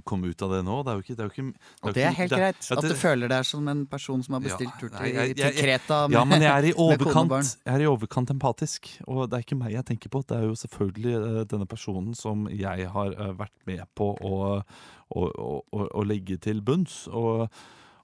komme 0.04 0.30
ut 0.30 0.42
av 0.42 0.50
det 0.52 0.62
nå. 0.66 0.76
Det 0.84 0.92
er 0.92 0.98
jo 0.98 1.04
ikke 1.04 1.16
Det 1.16 1.22
er, 1.24 1.28
jo 1.28 1.34
ikke, 1.34 1.70
Og 1.82 1.94
det 1.94 2.02
er 2.04 2.14
helt 2.16 2.30
det- 2.30 2.38
greit. 2.38 2.68
ja, 2.70 2.76
At 2.76 2.84
du 2.84 2.94
føler 2.94 3.28
deg 3.28 3.44
som 3.44 3.68
en 3.68 3.86
person 3.86 4.22
som 4.22 4.34
har 4.34 4.40
Ja, 4.42 4.48
bestilt 4.48 4.78
tur 4.80 4.88
til, 4.88 4.98
Kreta 4.98 5.34
med 5.44 5.54
Kreta. 5.56 5.98
Ja, 6.10 6.24
men 6.24 6.42
jeg 6.42 6.52
er 6.52 6.64
i 6.70 6.72
overkant 6.86 7.56
Jeg 7.64 7.74
er 7.74 7.80
i 7.80 7.86
overkant 7.86 8.30
empatisk. 8.30 8.88
Og 9.06 9.30
det 9.30 9.38
er 9.38 9.46
ikke 9.46 9.58
meg 9.58 9.72
jeg 9.72 9.84
tenker 9.84 10.08
på. 10.10 10.22
Det 10.26 10.36
er 10.36 10.44
jo 10.48 10.54
selvfølgelig 10.54 11.14
eh, 11.14 11.44
denne 11.44 11.66
personen 11.66 12.14
som 12.14 12.46
jeg 12.50 12.88
har 12.90 13.12
eh, 13.12 13.32
vært 13.38 13.56
med 13.66 13.84
på 13.94 14.12
å, 14.20 14.62
å, 15.10 15.22
å, 15.22 15.62
å, 15.72 16.04
legge 16.04 16.38
til 16.38 16.60
bunns. 16.60 17.06
Og, 17.08 17.48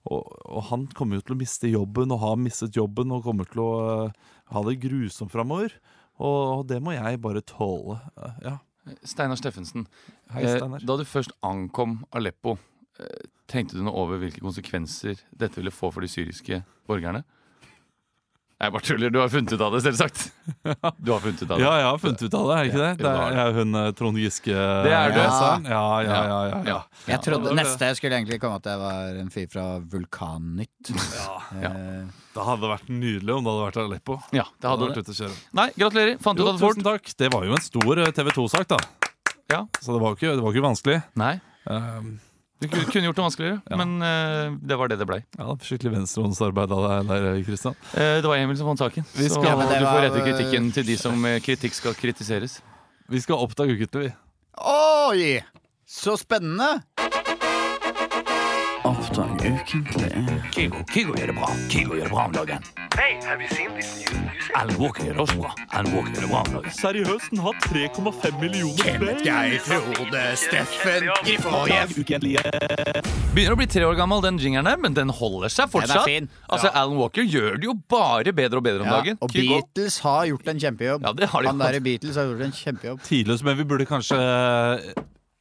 og, 0.04 0.22
og 0.46 0.62
han 0.70 0.86
kommer 0.94 1.16
jo 1.16 1.26
til 1.26 1.36
å 1.36 1.40
miste 1.42 1.68
jobben, 1.70 2.12
og 2.12 2.20
har 2.20 2.36
mistet 2.36 2.76
jobben, 2.76 3.12
og 3.12 3.24
kommer 3.24 3.44
til 3.50 3.62
å 3.62 3.70
uh, 4.06 4.34
ha 4.52 4.62
det 4.66 4.80
grusomt 4.82 5.32
framover. 5.32 5.74
Og, 6.18 6.58
og 6.58 6.66
det 6.70 6.82
må 6.82 6.94
jeg 6.94 7.20
bare 7.22 7.42
tåle. 7.42 7.98
Ja. 8.44 8.58
Steinar 9.04 9.36
Steffensen, 9.38 9.86
Hei, 10.32 10.42
eh, 10.42 10.56
Steinar. 10.56 10.80
da 10.84 10.96
du 10.96 11.04
først 11.04 11.32
ankom 11.42 12.04
Aleppo, 12.12 12.58
eh, 12.98 13.28
tenkte 13.46 13.76
du 13.76 13.82
noe 13.82 13.94
over 13.94 14.18
hvilke 14.18 14.40
konsekvenser 14.42 15.20
dette 15.30 15.60
ville 15.60 15.70
få 15.70 15.92
for 15.92 16.00
de 16.00 16.08
syriske 16.08 16.64
borgerne? 16.88 17.24
Jeg 18.62 18.70
bare 18.76 18.84
tuller. 18.86 19.10
Du 19.10 19.18
har 19.18 19.28
funnet 19.32 19.52
ut 19.56 19.62
av 19.66 19.72
det, 19.74 19.80
selvsagt. 19.82 20.20
Du 21.02 21.08
har 21.10 21.18
funnet 21.24 21.40
ut 21.42 21.50
av 21.50 21.58
det. 21.58 21.64
Ja, 21.64 21.70
jeg 21.80 21.86
har 21.88 21.98
funnet 21.98 22.22
ut 22.22 22.34
av 22.38 22.44
det, 22.46 22.54
er 22.60 22.68
ikke 22.70 22.78
det? 22.82 22.90
Det 23.00 23.08
er, 23.10 23.32
det. 23.34 23.40
er 23.42 23.56
hun 23.58 23.74
eh, 23.80 23.88
Trond 23.98 24.20
Giske 24.22 24.54
Det 24.54 24.92
er 24.94 25.10
du. 25.10 25.18
leseren? 25.18 25.66
Ja, 25.66 25.80
ja, 26.06 26.06
ja. 26.06 26.22
ja, 26.30 26.38
ja. 26.52 26.60
Ja. 26.70 26.76
Jeg 27.10 27.22
trodde 27.26 27.50
det- 27.50 27.56
Neste 27.58 27.88
skulle 27.98 28.20
egentlig 28.20 28.38
komme 28.44 28.60
at 28.62 28.68
jeg 28.70 28.78
var 28.84 29.18
en 29.24 29.30
fyr 29.34 29.48
fra 29.50 29.66
Vulkannytt. 29.82 30.92
Ja. 31.62 31.68
Eh, 31.74 32.06
Det 32.32 32.44
hadde 32.46 32.70
vært 32.70 32.88
nydelig 32.88 33.34
om 33.34 33.44
det 33.44 33.52
hadde 33.52 33.66
vært 33.66 33.80
Aleppo. 33.82 34.20
Ja, 34.32 34.46
det 34.62 34.70
hadde 34.70 34.86
vært 34.88 34.94
du. 34.94 35.02
ute 35.04 35.12
å 35.12 35.18
kjøre. 35.18 35.36
Nei, 35.58 35.66
gratulerer. 35.76 36.20
Fant 36.22 36.38
ut 36.40 36.46
av 36.46 36.54
det 36.54 36.62
fort. 36.62 36.78
tusen 36.78 36.86
takk. 36.86 37.12
Det 37.18 37.32
var 37.34 37.44
jo 37.50 37.52
en 37.58 37.66
stor 37.66 38.04
TV 38.16 38.30
2-sak, 38.38 38.68
da. 38.72 38.78
Ja. 39.52 39.64
Så 39.82 39.92
det 39.92 40.00
var 40.06 40.14
ikke, 40.16 40.36
ikke 40.38 40.68
vanskelig. 40.70 41.02
Nei, 41.18 41.34
Um, 41.62 42.16
du 42.62 42.84
kunne 42.92 43.04
gjort 43.08 43.18
det 43.18 43.24
vanskeligere, 43.26 43.60
Ja. 43.70 43.76
men 43.80 43.94
uh, 44.02 44.56
det 44.62 44.78
var 44.78 44.88
det 44.92 44.98
det 45.00 45.06
blei. 45.08 45.20
ja, 45.38 45.56
Skikkelig 45.66 45.92
venstrehåndsarbeid 45.98 46.72
av 46.72 46.84
deg 46.88 47.10
der, 47.10 47.42
Kristian. 47.46 47.76
Uh, 47.94 48.18
det 48.22 48.28
var 48.28 48.36
Emil 48.38 48.58
som 48.60 48.70
fant 48.72 48.82
saken. 48.84 49.06
Vi 49.18 49.28
Så 49.28 49.42
Ja, 49.44 49.56
du 49.58 49.86
får 49.86 50.02
rette 50.06 50.24
kritikken 50.26 50.70
til 50.76 50.86
de 50.86 50.96
som 51.00 51.24
eh, 51.28 51.40
kritikk 51.44 51.74
skal 51.74 51.94
kritiseres. 51.98 52.60
Vi 53.10 53.20
skal 53.20 53.42
oppdage 53.42 53.74
ukentlig, 53.76 54.08
vi. 54.08 54.12
Oi! 54.62 55.40
Så 55.92 56.14
spennende! 56.16 56.82
Oppdag 59.12 59.42
ukentlig. 59.44 60.08
Kygo, 60.54 60.78
Kygo 60.88 61.12
gjør 61.18 61.26
det 61.28 61.34
bra. 61.36 61.48
Kygo 61.68 61.96
gjør 61.98 62.06
det 62.06 62.12
bra 62.14 62.22
om 62.24 62.32
dagen. 62.32 62.62
Alan 64.56 64.78
Walker 64.80 65.04
gjør 65.04 65.18
det 65.18 65.20
også 65.26 65.36
bra. 65.42 65.50
Alan 65.76 65.90
Walker 65.92 66.14
gjør 66.14 66.22
det 66.24 66.30
bra 66.30 66.38
om 66.40 66.54
dagen. 66.54 66.72
Seriøst, 66.78 67.26
den 67.34 67.42
har 67.44 67.58
3,5 67.66 68.38
millioner 68.40 68.86
Kenneth 68.86 69.26
Geir 69.26 69.58
Frode 69.66 70.22
Steffen 70.40 71.10
Griffojev. 71.26 71.92
Begynner 73.36 73.52
å 73.52 73.58
bli 73.60 73.66
tre 73.74 73.84
år 73.84 73.98
gammel, 74.00 74.24
den 74.24 74.40
jingeren 74.40 74.70
der, 74.70 74.80
men 74.80 74.96
den 74.96 75.12
holder 75.20 75.52
seg 75.52 75.68
fortsatt. 75.74 76.06
fin. 76.08 76.30
Altså, 76.48 76.72
Alan 76.72 76.96
Walker 77.02 77.28
gjør 77.28 77.60
det 77.60 77.68
jo 77.68 77.76
bare 77.92 78.32
bedre 78.32 78.62
og 78.62 78.66
bedre 78.70 78.86
om 78.86 78.88
Ja, 78.94 78.96
dagen. 79.02 79.20
og 79.20 79.28
Kygo. 79.36 79.60
Beatles 79.60 79.98
har 80.06 80.24
gjort 80.32 80.48
en 80.54 80.64
kjempejobb. 80.64 81.04
Ja, 81.04 81.12
det 81.20 81.28
har 81.34 81.42
de 81.44 81.52
Han 81.52 81.60
der 81.60 81.76
i 81.76 81.84
Beatles 81.84 82.16
har 82.16 82.32
gjort 82.32 82.48
en 82.48 82.56
kjempejobb. 82.62 83.04
Tidløs, 83.04 83.44
men 83.44 83.60
vi 83.60 83.68
burde 83.68 83.84
kanskje 83.92 84.16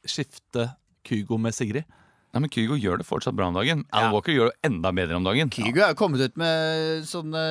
skifte 0.04 0.68
Kygo 1.08 1.40
med 1.40 1.56
Sigrid. 1.56 1.88
Nei, 2.32 2.40
men 2.40 2.48
Kygo 2.52 2.78
gjør 2.80 2.96
det 3.02 3.04
fortsatt 3.04 3.36
bra 3.36 3.50
om 3.50 3.54
dagen. 3.58 3.82
Al 3.92 4.06
Walker 4.14 4.32
gjør 4.32 4.48
det 4.52 4.70
enda 4.70 4.88
bedre 4.96 5.18
om 5.18 5.24
dagen. 5.26 5.50
Kygo 5.52 5.82
er 5.84 5.92
jo 5.92 5.98
kommet 6.00 6.22
ut 6.24 6.36
med 6.40 7.04
sånne 7.04 7.42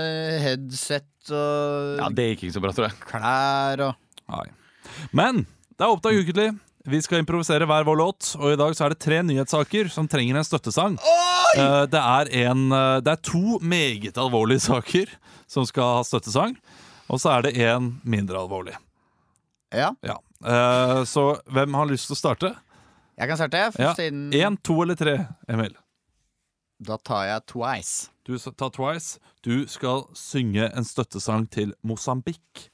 headset 0.41 1.05
og 1.29 1.99
Ja, 2.01 2.07
Det 2.09 2.25
gikk 2.31 2.47
ikke 2.47 2.55
så 2.55 2.63
bra, 2.63 2.71
tror 2.73 2.87
jeg. 2.89 2.97
klær 3.05 3.83
og 3.91 3.95
Nei. 4.31 4.47
Men 5.13 5.43
det 5.77 5.85
er 5.85 5.91
Oppdag 5.93 6.17
ukentlig. 6.23 6.47
Vi 6.89 6.97
skal 7.05 7.19
improvisere 7.21 7.67
hver 7.69 7.83
vår 7.85 7.97
låt, 7.99 8.31
og 8.41 8.53
i 8.53 8.57
dag 8.57 8.73
så 8.73 8.87
er 8.87 8.95
det 8.95 9.03
tre 9.03 9.19
nyhetssaker 9.21 9.91
som 9.93 10.07
trenger 10.09 10.39
en 10.39 10.47
støttesang. 10.47 10.95
Eh, 11.53 11.85
Det 11.85 11.99
er, 12.01 12.31
en, 12.49 12.71
eh, 12.73 13.01
det 13.05 13.11
er 13.11 13.21
to 13.21 13.59
meget 13.61 14.17
alvorlige 14.17 14.61
saker 14.65 15.05
som 15.47 15.65
skal 15.69 15.97
ha 15.99 16.01
støttesang, 16.07 16.55
og 17.07 17.19
så 17.21 17.37
er 17.37 17.41
det 17.45 17.53
en 17.67 17.99
mindre 18.03 18.39
alvorlig. 18.41 18.73
Ja, 19.71 19.91
Ja. 20.01 20.17
Eh, 20.43 21.03
Så 21.05 21.37
hvem 21.45 21.73
har 21.77 21.85
lyst 21.85 22.07
til 22.09 22.15
å 22.15 22.21
starte? 22.23 22.55
Jeg 23.21 23.29
kan 23.29 23.37
starte. 23.37 23.61
Ja. 23.77 23.93
Siden 23.97 24.31
Én, 24.33 24.57
to 24.65 24.79
eller 24.81 24.97
tre, 24.97 25.15
Emil? 25.51 25.75
Da 26.81 26.97
tar 26.97 27.27
jeg 27.29 27.43
Twice. 27.51 28.09
Du 28.25 28.33
tar 28.41 28.71
Twice. 28.73 29.19
Du 29.45 29.67
skal 29.69 30.07
synge 30.17 30.65
en 30.73 30.85
støttesang 30.87 31.45
til 31.53 31.75
Mosambik. 31.85 32.69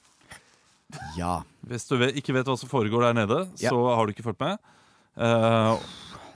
Ja. 1.20 1.42
Hvis 1.68 1.88
du 1.90 1.98
ikke 2.00 2.32
vet 2.38 2.48
hva 2.48 2.56
som 2.60 2.72
foregår 2.72 3.10
der 3.10 3.18
nede, 3.20 3.40
Ja. 3.60 3.70
så 3.74 3.82
har 3.96 4.06
du 4.08 4.14
ikke 4.16 4.24
fulgt 4.24 4.40
med. 4.40 4.58
Uh, 5.18 5.76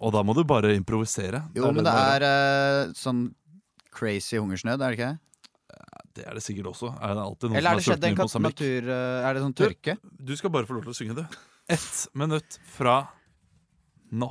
og 0.01 0.11
da 0.11 0.23
må 0.25 0.35
du 0.35 0.43
bare 0.43 0.73
improvisere. 0.75 1.45
Jo, 1.55 1.71
men 1.71 1.85
det 1.87 1.93
er 1.93 2.25
uh, 2.27 2.93
sånn 2.97 3.29
crazy 3.93 4.35
hungersnød, 4.41 4.81
er 4.81 4.91
det 4.91 4.99
ikke? 4.99 5.13
det 6.15 6.25
er 6.27 6.35
det 6.35 6.43
sikkert 6.43 6.67
også. 6.73 6.89
Er 6.99 7.15
det 7.15 7.23
alltid 7.23 7.47
noen 7.49 7.57
Eller 7.57 7.71
er 7.71 7.79
det 7.79 7.85
skjedd 7.85 8.03
en 8.03 8.17
i 8.17 8.41
natur... 8.43 8.89
eh, 8.91 9.27
er 9.29 9.33
det 9.37 9.41
sånn 9.45 9.53
Du- 9.55 9.63
tørke? 9.63 9.93
Du 10.19 10.33
skal 10.35 10.51
bare 10.51 10.67
få 10.67 10.75
lov 10.75 10.83
til 10.83 10.91
å 10.91 10.97
synge 10.97 11.15
det. 11.15 11.25
Ett 11.71 12.07
minutt 12.19 12.57
fra 12.75 12.95
nå. 14.11 14.29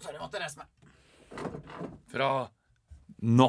Sorry, 0.00 0.16
jeg 0.16 0.22
måtte 0.22 0.40
reise 0.42 0.60
meg. 0.60 0.68
Fra 2.10 2.30
Nå. 3.20 3.48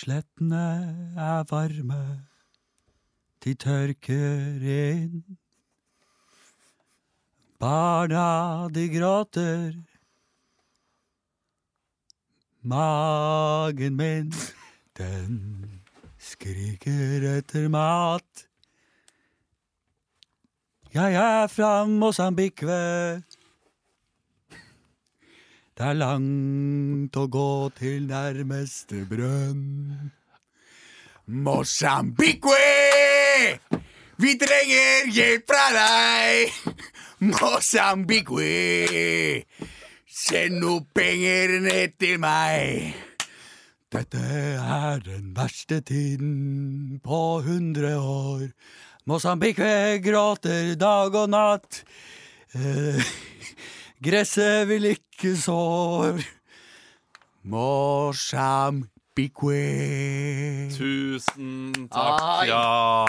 Slettene 0.00 0.64
er 1.20 1.44
varme, 1.50 2.00
de 3.44 3.54
tørker 3.54 4.64
inn. 4.74 5.22
Barna, 7.60 8.68
de 8.72 8.86
gråter. 8.90 9.74
Magen 12.62 13.96
min, 13.96 14.32
den 14.96 15.40
skriker 16.18 17.28
etter 17.36 17.68
mat. 17.72 18.49
Jeg 20.90 21.14
er 21.14 21.46
fra 21.46 21.84
Mosambikve. 21.86 23.22
det 25.78 25.86
er 25.86 25.94
langt 25.94 27.14
å 27.16 27.28
gå 27.30 27.68
til 27.78 28.08
nærmeste 28.10 29.04
brønn. 29.06 30.10
Mosambikwe! 31.30 32.58
Vi 34.18 34.34
trenger 34.42 35.14
hjelp 35.14 35.46
fra 35.46 35.68
deg! 35.78 36.58
Mosambikwe! 37.22 38.50
Send 40.10 40.58
noe 40.58 40.82
penger 40.90 41.54
ned 41.70 41.94
til 42.02 42.18
meg. 42.18 42.98
Dette 43.94 44.26
er 44.58 45.06
den 45.06 45.36
verste 45.38 45.84
tiden 45.86 46.98
på 47.06 47.40
hundre 47.46 47.94
år. 48.02 48.48
Mosambik 49.08 49.56
gråter 50.04 50.74
dag 50.76 51.14
og 51.16 51.30
natt. 51.32 51.84
Eh, 52.52 53.00
gresset 54.04 54.68
vil 54.68 54.84
ikke 54.92 55.36
sår. 55.40 56.20
Mosambikwe. 57.48 58.84
Tusen 60.76 61.72
takk. 61.88 62.44
Ja. 62.50 63.06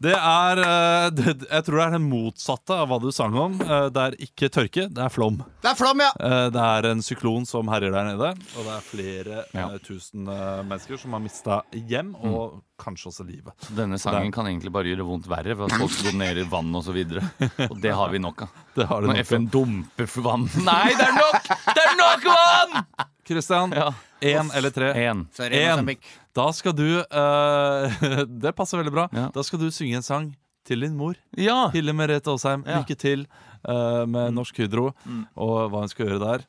Det 0.00 0.14
er 0.16 0.60
eh, 0.64 1.10
det, 1.18 1.34
Jeg 1.50 1.64
tror 1.66 1.76
det 1.76 1.84
er 1.86 1.94
det 1.98 2.00
motsatte 2.06 2.76
av 2.82 2.88
hva 2.88 2.98
du 3.02 3.10
sang 3.12 3.34
om. 3.36 3.58
Eh, 3.60 3.88
Det 3.92 4.04
er 4.06 4.16
ikke 4.26 4.48
tørke, 4.52 4.86
det 4.88 5.02
er 5.04 5.12
flom. 5.12 5.42
Det 5.60 5.68
er 5.72 5.76
flom, 5.76 6.00
ja! 6.00 6.08
Eh, 6.16 6.46
Det 6.54 6.62
er 6.64 6.88
en 6.94 7.02
syklon 7.04 7.44
som 7.48 7.68
herjer 7.68 7.92
der 7.92 8.08
nede, 8.14 8.30
og 8.56 8.64
det 8.64 8.74
er 8.78 8.86
flere 8.88 9.44
Ja. 9.52 9.66
tusen 9.84 10.24
mennesker 10.24 10.98
som 11.00 11.12
har 11.16 11.20
mista 11.24 11.60
hjem, 11.74 12.14
og 12.16 12.62
kanskje 12.80 13.10
også 13.10 13.26
livet. 13.28 13.52
Så 13.60 13.74
denne 13.76 13.98
sangen 14.00 14.32
kan 14.32 14.46
egentlig 14.48 14.72
bare 14.72 14.88
gjøre 14.88 15.04
vondt 15.04 15.28
verre 15.28 15.52
ved 15.58 15.68
at 15.68 15.76
folk 15.82 15.98
donerer 16.06 16.48
vann 16.48 16.72
osv. 16.80 16.96
Og 17.70 17.76
det 17.84 17.92
har 17.92 18.08
vi 18.08 18.18
nok 18.24 18.46
av. 18.46 18.54
Det 18.74 18.86
har 18.86 19.00
det 19.02 19.08
Når 19.10 19.16
nok 19.18 19.26
FN 19.26 19.46
dumper 19.50 20.06
for 20.06 20.22
vann 20.28 20.44
Nei, 20.70 20.92
det 20.94 21.06
er 21.08 21.16
nok! 21.16 21.48
Det 21.74 21.82
er 21.86 21.96
nok 21.98 22.26
vann! 22.30 22.84
Kristian, 23.30 23.72
Ja. 23.76 23.88
én 24.20 24.50
eller 24.58 24.70
tre? 24.74 24.88
En. 25.06 25.24
Sorry, 25.34 25.54
En. 25.60 25.70
Mosambik. 25.80 26.06
Da 26.34 26.48
skal 26.54 26.72
du 26.74 26.86
eh, 27.00 28.24
Det 28.44 28.52
passer 28.58 28.78
veldig 28.80 28.92
bra. 28.94 29.04
Ja. 29.14 29.28
Da 29.34 29.42
skal 29.46 29.60
du 29.62 29.68
synge 29.74 29.96
en 30.00 30.06
sang 30.06 30.30
til 30.66 30.80
din 30.84 30.96
mor. 30.98 31.14
Ja. 31.38 31.68
Hille 31.74 31.92
Merete 31.96 32.30
Aasheim, 32.30 32.64
Ja. 32.66 32.80
lykke 32.82 32.96
til 32.98 33.26
eh, 33.64 34.02
med 34.06 34.34
Norsk 34.34 34.58
Hydro 34.62 34.90
og 35.36 35.56
hva 35.70 35.82
hun 35.84 35.90
skal 35.92 36.06
gjøre 36.08 36.20
der. 36.24 36.46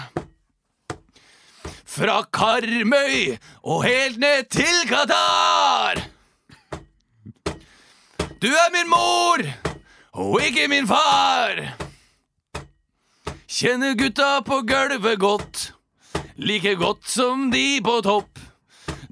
Fra 1.92 2.22
Karmøy 2.24 3.36
og 3.68 3.84
helt 3.84 4.20
ned 4.20 4.48
til 4.50 4.78
Qatar. 4.88 6.00
Du 8.42 8.48
er 8.48 8.70
min 8.72 8.88
mor 8.90 9.44
og 10.14 10.40
ikke 10.42 10.70
min 10.72 10.88
far. 10.88 11.60
Kjenner 13.52 13.98
gutta 14.00 14.40
på 14.48 14.62
gulvet 14.64 15.20
godt, 15.20 15.74
like 16.38 16.76
godt 16.80 17.10
som 17.12 17.50
de 17.52 17.82
på 17.84 18.00
topp. 18.08 18.31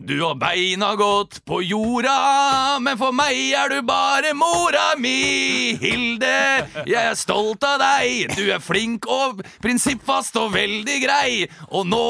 Du 0.10 0.24
har 0.24 0.36
beina 0.36 0.96
godt 0.96 1.46
på 1.46 1.60
jorda, 1.62 2.80
men 2.82 2.98
for 2.98 3.14
meg 3.14 3.38
er 3.54 3.70
du 3.70 3.84
bare 3.86 4.32
mora 4.34 4.96
mi, 4.98 5.76
Hilde. 5.78 6.66
Jeg 6.90 6.98
er 7.12 7.14
stolt 7.14 7.62
av 7.62 7.76
deg, 7.78 8.34
du 8.34 8.50
er 8.50 8.58
flink 8.58 9.06
og 9.06 9.44
prinsippfast 9.62 10.40
og 10.42 10.56
veldig 10.56 10.98
grei. 11.04 11.46
Og 11.70 11.86
nå 11.92 12.10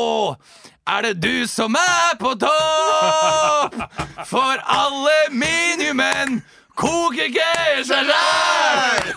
er 0.87 1.09
det 1.09 1.13
du 1.19 1.43
som 1.51 1.75
er 1.75 2.15
på 2.23 2.37
topp, 2.39 3.75
for 4.31 4.63
aluminiumen 4.79 6.39
koker 6.79 7.27
ikke 7.27 7.83
seg 7.83 8.13
sjæl. 8.13 9.11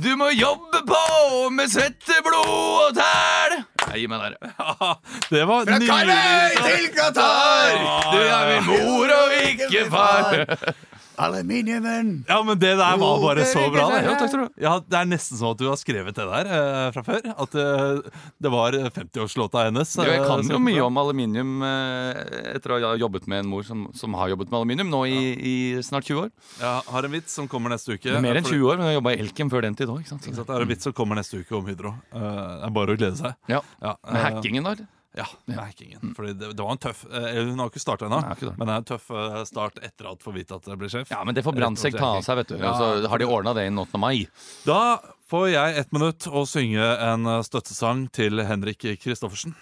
Du 0.00 0.14
må 0.16 0.32
jobbe 0.32 0.80
på 0.88 1.04
med 1.52 1.76
svette, 1.76 2.22
blod 2.24 2.88
og 2.88 2.96
tæl. 2.96 3.37
Jeg 3.88 4.02
gir 4.02 4.10
meg 4.12 4.20
der. 4.24 4.32
det 5.32 5.44
var 5.48 5.64
Fra 5.68 5.78
Karmøy 5.86 6.58
til 6.66 6.88
Qatar! 6.96 7.78
Du 8.12 8.18
er 8.20 8.42
min 8.52 8.68
mor 8.68 9.14
og 9.16 9.36
ikke 9.48 9.84
far. 9.92 10.24
Aluminiumen. 11.18 12.24
Ja, 12.28 12.38
men 12.46 12.58
det 12.58 12.74
der 12.78 12.98
var 13.00 13.20
bare 13.22 13.44
så 13.48 13.64
bra. 13.72 13.88
Det. 13.92 14.02
Ja, 14.06 14.14
takk 14.20 14.30
skal 14.32 14.44
du 14.44 14.62
Ja, 14.62 14.74
det 14.84 14.98
er 15.00 15.08
nesten 15.10 15.40
sånn 15.40 15.54
at 15.56 15.60
du 15.60 15.66
har 15.68 15.78
skrevet 15.80 16.16
det 16.16 16.26
der 16.28 16.50
eh, 16.58 16.88
fra 16.94 17.04
før. 17.06 17.28
At 17.34 17.56
eh, 17.58 18.20
det 18.38 18.52
var 18.54 18.76
50-årslåta 18.98 19.66
hennes. 19.66 19.94
Jo, 19.98 20.06
jeg 20.06 20.22
eh, 20.22 20.28
kan 20.28 20.52
jo 20.54 20.60
mye 20.62 20.84
om 20.86 21.00
aluminium 21.02 21.64
eh, 21.66 22.20
etter 22.54 22.76
å 22.76 22.80
ha 22.86 22.94
jobbet 23.00 23.28
med 23.30 23.44
en 23.44 23.50
mor 23.50 23.66
som, 23.66 23.88
som 23.98 24.14
har 24.18 24.32
jobbet 24.34 24.52
med 24.52 24.60
aluminium 24.60 24.92
nå 24.92 25.04
i, 25.10 25.22
i 25.52 25.56
snart 25.84 26.06
20 26.08 26.22
år. 26.26 26.30
Ja, 26.62 26.76
har 26.86 27.08
en 27.08 27.16
vits 27.18 27.34
som 27.34 27.48
kommer 27.50 27.74
neste 27.74 27.96
uke. 27.98 28.12
Er 28.14 28.22
mer 28.24 28.38
enn 28.38 28.46
20 28.46 28.62
år, 28.68 28.78
men 28.78 28.88
jeg 28.88 28.94
har 28.94 29.00
jobba 29.00 29.16
i 29.16 29.22
Elkem 29.24 29.50
før 29.52 29.66
den 29.66 29.78
tid 29.78 29.90
òg. 29.92 30.04
Har? 30.08 30.22
Det 30.38 30.60
en 30.62 30.70
vits 30.70 30.88
som 30.88 30.94
kommer 30.96 31.18
neste 31.18 31.42
uke 31.42 31.58
om 31.58 31.66
Hydro. 31.68 31.94
Eh, 32.14 32.22
det 32.22 32.70
er 32.70 32.76
bare 32.78 32.94
å 32.94 33.00
glede 33.00 33.18
seg. 33.20 33.34
Ja. 33.50 33.62
Ja, 33.82 33.96
Men 34.06 34.20
eh, 34.20 34.28
hackingen, 34.28 34.70
da? 34.70 34.76
Ja, 35.16 35.24
Vikingen. 35.48 36.12
Fordi 36.14 36.34
det, 36.36 36.50
det 36.54 36.62
var 36.62 36.74
en 36.76 36.80
tøff 36.82 37.04
eh, 37.08 37.38
Hun 37.48 37.58
har 37.58 37.70
ikke 37.72 37.80
starta 37.80 38.06
ennå, 38.06 38.18
Nei, 38.22 38.34
ikke 38.36 38.50
det. 38.50 38.56
men 38.60 38.68
det 38.68 38.74
er 38.74 38.82
en 38.82 38.88
tøff 38.90 39.06
eh, 39.10 39.38
start 39.48 39.78
etter 39.82 40.10
at 40.12 40.20
får 40.22 40.34
vite 40.36 40.58
at 40.58 40.68
det 40.68 40.76
blir 40.78 40.92
sjef. 40.92 41.08
Ja, 41.10 41.22
men 41.24 41.34
det 41.34 41.42
får 41.46 41.56
Brandtzæg 41.56 41.96
ta 41.96 42.10
av 42.18 42.26
seg, 42.26 42.36
vet 42.42 42.52
du. 42.52 42.58
Ja. 42.60 42.70
Og 42.74 42.76
så 43.02 43.08
har 43.14 43.22
de 43.22 43.26
ordna 43.26 43.54
det 43.56 43.64
innen 43.70 43.80
8. 43.82 43.98
mai. 44.02 44.26
Da 44.68 44.98
får 45.32 45.48
jeg 45.54 45.78
ett 45.80 45.96
minutt 45.96 46.28
å 46.28 46.44
synge 46.48 46.84
en 47.08 47.26
eh, 47.26 47.40
støttesang 47.48 48.04
til 48.14 48.44
Henrik 48.46 48.84
Kristoffersen. 49.00 49.56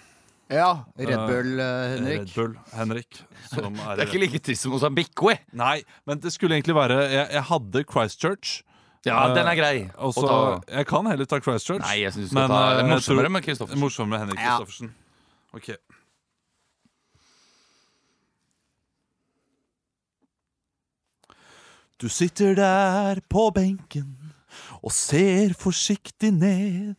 Ja, 0.50 0.84
Red 0.98 1.22
Bull, 1.30 1.56
eh, 1.62 1.86
Henrik. 1.94 2.20
Red 2.26 2.34
Bull 2.36 2.52
Henrik. 2.74 3.22
Som 3.54 3.78
er, 3.86 3.96
Det 3.96 4.04
er 4.04 4.10
ikke 4.10 4.22
like 4.26 4.42
trist 4.50 4.66
som 4.66 4.74
Mosambikwe. 4.74 5.32
we. 5.38 5.38
Nei, 5.58 5.80
men 6.06 6.20
det 6.22 6.34
skulle 6.34 6.58
egentlig 6.58 6.74
være 6.76 7.00
Jeg, 7.06 7.24
jeg 7.38 7.42
hadde 7.54 7.84
Christchurch. 7.86 8.60
Ja, 9.06 9.22
Eh, 9.30 9.34
den 9.38 9.46
er 9.46 9.54
grei. 9.54 9.74
Og 10.02 10.16
å 10.18 10.26
ta. 10.26 10.38
Jeg 10.80 10.86
kan 10.90 11.06
heller 11.06 11.26
ta 11.30 11.38
Christchurch. 11.38 11.82
Nei, 11.86 12.00
jeg 12.02 12.14
syns 12.14 12.30
du 12.30 12.34
skal 12.34 12.42
men, 12.42 12.50
ta 12.50 12.60
eh, 12.60 12.68
det 12.68 12.76
er 12.76 12.82
jeg 12.82 12.92
morsommere 12.96 13.30
med 13.38 13.44
Kristoffersen. 13.46 13.82
Morsommere 13.86 14.10
med 14.10 14.24
Henrik 14.26 14.42
Ja. 14.42 14.56
Kristoffersen. 14.58 14.94
Ok. 15.56 15.70
Du 21.96 22.08
sitter 22.08 22.54
der 22.54 23.22
på 23.28 23.48
benken 23.56 24.10
og 24.84 24.92
ser 24.92 25.54
forsiktig 25.56 26.34
ned. 26.36 26.94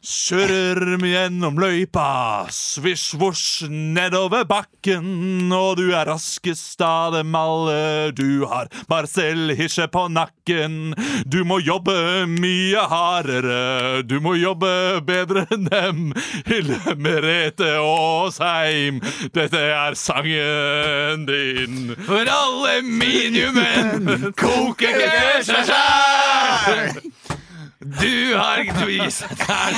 Kjører 0.00 0.96
gjennom 1.04 1.58
løypa, 1.60 2.46
svisj 2.48 3.18
vosj 3.20 3.66
nedover 3.68 4.46
bakken. 4.48 5.52
Og 5.52 5.76
du 5.76 5.90
er 5.92 6.08
raskest 6.08 6.80
av 6.80 7.12
dem 7.18 7.34
alle, 7.36 8.08
du 8.16 8.46
har 8.48 8.70
Marcel 8.88 9.52
Hisje 9.58 9.84
på 9.92 10.06
nakken. 10.08 10.94
Du 11.28 11.44
må 11.44 11.60
jobbe 11.60 12.24
mye 12.32 12.80
hardere, 12.88 14.00
du 14.08 14.16
må 14.24 14.38
jobbe 14.40 14.72
bedre 15.04 15.44
enn 15.52 15.68
dem. 15.68 16.00
Hilde 16.48 16.96
Merete 16.96 17.76
Aasheim, 17.82 19.02
dette 19.36 19.60
er 19.60 19.98
sangen 20.00 21.28
din. 21.28 21.92
For 22.08 22.24
aluminiumen 22.40 24.32
koker 24.40 24.96
ikke 24.96 25.44
seg 25.44 25.68
sjæl! 25.68 27.39
Du 27.80 28.36
har 28.36 28.60
gvis 28.84 29.22
tæl 29.40 29.76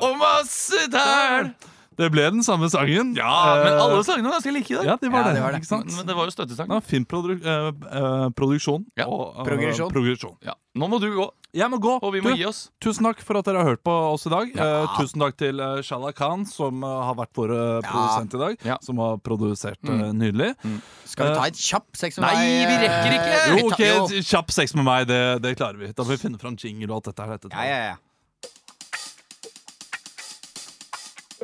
og 0.00 0.18
masse 0.20 0.84
tæl. 0.92 1.54
Det 1.94 2.08
ble 2.10 2.24
den 2.34 2.42
samme 2.42 2.66
sangen. 2.70 3.12
Ja, 3.14 3.54
men 3.62 3.68
Eh, 3.72 3.80
alle 3.84 4.00
sangene 4.02 4.26
var 4.26 4.40
ganske 4.40 4.50
like. 4.54 4.74
Da. 4.74 4.82
Ja, 4.82 4.96
det 4.98 5.10
var 5.12 5.20
Ja, 5.20 5.28
det. 5.28 5.34
det 5.36 5.42
var 5.44 5.52
det. 5.54 5.58
Ikke 5.62 5.68
sant? 5.68 5.86
Men, 5.86 5.96
men 6.00 6.06
det 6.08 6.16
var 6.18 6.24
jo 6.26 6.32
støttesang. 6.34 6.72
Ja, 6.74 6.80
fin 6.82 7.04
produ 7.06 7.36
eh, 7.38 7.68
eh, 7.70 8.24
produksjon 8.34 8.84
Ja. 8.98 9.06
og 9.06 9.36
eh, 9.38 9.44
Progresjon. 9.46 9.92
progresjon. 9.94 10.34
Ja. 10.42 10.54
Nå 10.74 10.88
må 10.90 10.98
du 10.98 11.06
gå, 11.14 11.28
Jeg 11.54 11.70
må 11.70 11.78
gå. 11.78 11.92
og 12.02 12.12
vi 12.12 12.20
må 12.20 12.30
Du, 12.34 12.36
gi 12.40 12.46
oss. 12.50 12.64
Tusen 12.82 13.06
takk 13.06 13.22
for 13.22 13.38
at 13.38 13.44
dere 13.46 13.62
har 13.62 13.68
hørt 13.76 13.84
på 13.86 13.94
oss 14.12 14.26
i 14.26 14.30
dag. 14.30 14.50
Eh, 14.58 14.86
tusen 14.98 15.22
takk 15.22 15.36
til 15.38 15.60
uh, 15.62 15.78
Shala 15.86 16.10
Khan, 16.12 16.42
som 16.50 16.82
eh, 16.82 17.02
har 17.06 17.14
vært 17.14 17.30
vår 17.38 17.54
eh, 17.54 17.80
produsent 17.86 18.34
i 18.34 18.38
dag. 18.42 18.56
Ja. 18.66 18.78
Som 18.82 18.98
har 18.98 19.18
produsert 19.22 19.78
eh, 19.86 20.10
nydelig. 20.18 20.50
Skal 21.04 21.28
vi 21.28 21.34
ta 21.36 21.44
et 21.50 21.58
kjapp 21.60 21.96
sex 22.00 22.16
med 22.18 22.24
Nei, 22.26 22.34
meg? 22.40 22.68
vi 22.70 22.76
rekker 22.84 23.12
ikke! 23.18 23.34
eh, 23.34 23.48
Jo, 23.50 23.66
ok, 23.68 23.76
tar- 23.76 23.86
jo. 24.16 24.22
Kjapp 24.30 24.50
sex 24.56 24.74
med 24.78 24.84
meg, 24.88 25.06
det, 25.10 25.20
det 25.44 25.54
klarer 25.58 25.76
vi. 25.80 25.92
Da 25.92 26.02
får 26.02 26.14
vi 26.16 26.22
finne 26.24 26.38
fram 26.40 26.56
jingle 26.58 26.88
og 26.90 26.96
alt 27.02 27.10
dette 27.12 27.22
her. 27.28 27.36
Dette. 27.36 27.52
Ja, 27.52 27.64
ja, 27.64 27.78
ja. 27.92 27.96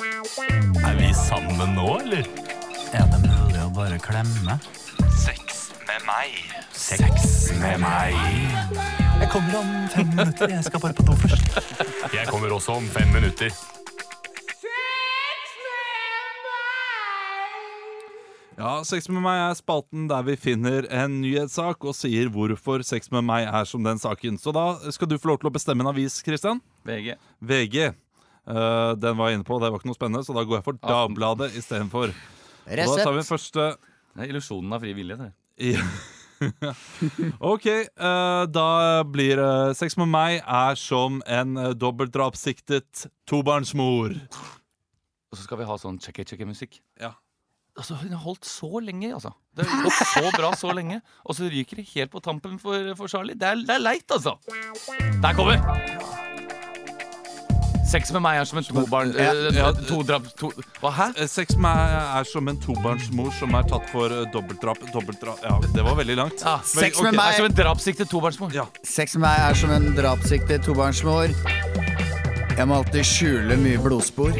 Er 0.00 0.94
vi 0.96 1.10
sammen 1.14 1.74
nå, 1.76 1.86
eller? 2.00 2.24
Er 2.96 3.06
det 3.10 3.18
mulig 3.26 3.60
å 3.60 3.68
bare 3.76 3.98
klemme? 4.02 4.56
Sex 5.20 5.66
med 5.86 6.06
meg. 6.08 6.38
Sex 6.72 7.50
med 7.60 7.82
meg. 7.82 8.16
Jeg 9.20 9.28
kommer 9.34 9.58
om 9.60 9.74
fem 9.92 10.08
minutter. 10.16 10.54
Jeg 10.56 10.64
skal 10.70 10.80
bare 10.86 10.96
på 10.96 11.04
do 11.10 11.16
først. 11.20 11.60
Jeg 12.14 12.26
kommer 12.32 12.54
også 12.56 12.78
om 12.80 12.88
fem 12.94 13.12
minutter. 13.12 13.52
Ja, 18.60 18.82
Sex 18.84 19.06
med 19.08 19.22
meg 19.24 19.38
er 19.40 19.54
spalten 19.56 20.04
der 20.10 20.24
vi 20.26 20.34
finner 20.36 20.84
en 20.92 21.14
nyhetssak 21.22 21.80
og 21.80 21.94
sier 21.96 22.28
hvorfor 22.28 22.82
sex 22.84 23.08
med 23.08 23.24
meg 23.24 23.46
er 23.48 23.64
som 23.64 23.86
den 23.86 23.96
saken. 23.96 24.36
Så 24.36 24.52
da 24.52 24.74
skal 24.92 25.08
du 25.08 25.16
få 25.16 25.30
lov 25.30 25.38
til 25.40 25.48
å 25.48 25.52
bestemme 25.54 25.80
en 25.80 25.88
avis, 25.88 26.18
Kristian. 26.26 26.60
VG. 26.84 27.14
VG. 27.40 27.78
Eh, 27.88 28.90
den 29.00 29.16
var 29.16 29.30
jeg 29.30 29.38
inne 29.38 29.46
på, 29.48 29.56
det 29.62 29.70
var 29.72 29.80
ikke 29.80 29.88
noe 29.88 29.96
spennende, 29.96 30.26
så 30.26 30.36
da 30.36 30.44
går 30.44 30.58
jeg 30.58 30.66
for 30.66 30.80
Dagbladet 30.82 31.56
istedenfor. 31.56 32.12
Og 32.12 32.82
Da 32.92 32.98
tar 33.00 33.16
vi 33.16 33.24
første 33.24 33.64
Det 33.70 34.26
er 34.26 34.34
illusjonen 34.34 34.76
av 34.76 34.84
fri 34.84 34.92
vilje. 34.92 35.16
Det. 35.16 35.32
OK, 37.54 37.66
eh, 37.70 38.42
da 38.52 38.68
blir 39.08 39.40
uh, 39.40 39.72
Sex 39.76 39.96
med 40.00 40.12
meg 40.12 40.42
er 40.44 40.76
som 40.76 41.22
en 41.24 41.56
uh, 41.56 41.72
dobbeltdrapssiktet 41.72 43.06
tobarnsmor. 43.24 44.20
Og 45.30 45.38
så 45.38 45.48
skal 45.48 45.62
vi 45.64 45.72
ha 45.72 45.80
sånn 45.80 45.96
checky-checky-musikk. 46.04 46.82
Ja. 47.00 47.14
Altså, 47.80 47.94
Hun 47.94 48.12
har 48.12 48.20
holdt 48.20 48.44
så 48.44 48.80
lenge, 48.84 49.14
altså. 49.14 49.30
Det 49.56 49.64
har 49.66 49.84
gått 49.86 50.00
så 50.12 50.30
bra 50.36 50.52
så 50.56 50.72
lenge. 50.76 51.00
Og 51.24 51.36
så 51.36 51.48
ryker 51.48 51.80
det 51.80 51.88
helt 51.94 52.12
på 52.12 52.20
tampen 52.20 52.58
for, 52.60 52.92
for 52.98 53.08
Charlie. 53.08 53.34
Det 53.34 53.48
er, 53.48 53.62
det 53.64 53.78
er 53.78 53.80
leit, 53.80 54.04
altså. 54.12 54.36
Der 55.22 55.32
kommer! 55.32 55.56
Sex 57.90 58.12
med 58.14 58.22
meg 58.22 58.38
er 58.38 58.46
som 58.46 58.60
en 58.60 58.66
tobarn... 58.68 59.14
Ja, 59.16 59.32
eh, 59.32 59.56
ja. 59.56 59.72
to 59.88 60.02
drap... 60.06 60.28
To, 60.38 60.52
hva, 60.82 60.92
hæ? 60.94 61.08
Eh, 61.16 61.26
Sex 61.26 61.56
med 61.56 61.64
meg 61.64 61.96
er 62.20 62.28
som 62.28 62.52
en 62.52 62.60
tobarnsmor 62.62 63.32
som 63.34 63.56
er 63.58 63.66
tatt 63.72 63.88
for 63.90 64.12
uh, 64.12 64.22
dobbeltdrap. 64.30 64.84
Dobbeltdrap 64.92 65.42
Ja, 65.42 65.56
det 65.74 65.88
var 65.88 65.98
veldig 65.98 66.18
langt. 66.20 66.44
Ah, 66.46 66.62
Sex 66.62 67.00
ok, 67.00 67.08
med 67.08 67.18
meg 67.18 67.32
er 67.32 67.40
som 67.40 67.50
en 67.50 67.60
drapssiktet 67.64 68.12
tobarnsmor. 68.12 68.54
Ja. 68.54 68.68
Sex 68.86 69.18
med 69.18 69.26
meg 69.26 69.42
er 69.48 69.58
som 69.58 69.74
en 69.74 69.90
drapssiktet 69.98 70.68
tobarnsmor. 70.68 71.32
Jeg 72.54 72.68
må 72.68 72.78
alltid 72.78 73.08
skjule 73.08 73.58
mye 73.58 73.80
blodspor. 73.82 74.36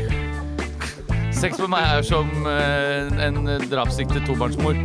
Sex 1.41 1.57
med 1.57 1.70
meg 1.72 1.86
er 1.88 2.03
som 2.05 2.28
eh, 2.45 3.07
en 3.24 3.47
drapssiktet 3.70 4.26
tobarnsmor. 4.28 4.76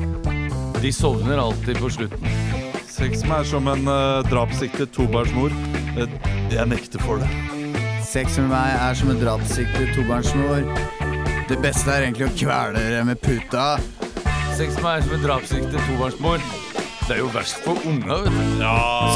De 0.80 0.92
sovner 0.96 1.42
alltid 1.42 1.82
på 1.84 1.90
slutten. 1.92 2.30
Sex 2.88 3.26
med 3.26 3.34
meg 3.34 3.42
er 3.42 3.50
som 3.50 3.68
en 3.68 3.90
uh, 3.92 4.22
drapssiktet 4.30 4.94
tobarnsmor. 4.96 5.52
Eh, 6.00 6.14
jeg 6.54 6.68
nekter 6.72 7.04
for 7.04 7.20
det. 7.20 7.28
Sex 8.08 8.38
med 8.40 8.54
meg 8.54 8.72
er 8.72 8.96
som 8.96 9.12
en 9.12 9.20
drapssiktet 9.20 9.92
tobarnsmor. 9.98 10.64
Det 11.52 11.60
beste 11.60 11.92
er 11.92 12.08
egentlig 12.08 12.30
å 12.30 12.36
kvele 12.40 12.80
dere 12.80 13.04
med 13.12 13.20
puta. 13.20 13.68
Sex 14.56 14.80
med 14.80 14.86
meg 14.88 15.02
er 15.02 15.06
som 15.10 15.18
en 15.20 15.28
drapssiktet 15.28 15.92
tobarnsmor. 15.92 16.50
Det 17.02 17.18
er 17.18 17.20
jo 17.20 17.30
verst 17.36 17.60
for 17.68 17.84
unga, 17.84 18.22
vet 18.24 18.40
du. 18.40 18.66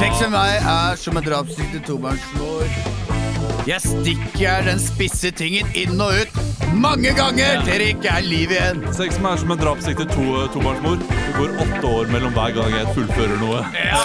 Sex 0.04 0.26
med 0.26 0.36
meg 0.36 0.60
er 0.76 1.00
som 1.00 1.16
en 1.16 1.32
drapssiktet 1.32 1.88
tobarnsmor. 1.88 2.68
Jeg 3.70 3.80
stikker 3.88 4.68
den 4.68 4.84
spisse 4.84 5.32
tingen 5.40 5.72
inn 5.78 5.96
og 6.04 6.20
ut 6.20 6.49
mange 6.78 7.12
ganger 7.18 7.62
til 7.66 7.80
det 7.82 7.88
ikke 7.96 8.12
er 8.14 8.26
liv 8.26 8.52
igjen. 8.54 8.82
Sex 8.96 9.18
med 9.20 9.26
meg 9.26 9.36
er 9.38 9.42
som 9.44 9.54
en 9.56 9.62
drapssiktet 9.62 10.12
to, 10.14 10.26
tobarnsmor. 10.54 11.00
Det 11.10 11.36
går 11.38 11.56
åtte 11.66 11.94
år 12.00 12.12
mellom 12.14 12.36
hver 12.36 12.54
gang 12.58 12.76
jeg 12.76 12.92
fullfører 12.98 13.40
noe. 13.42 13.62
Ja, 13.76 14.04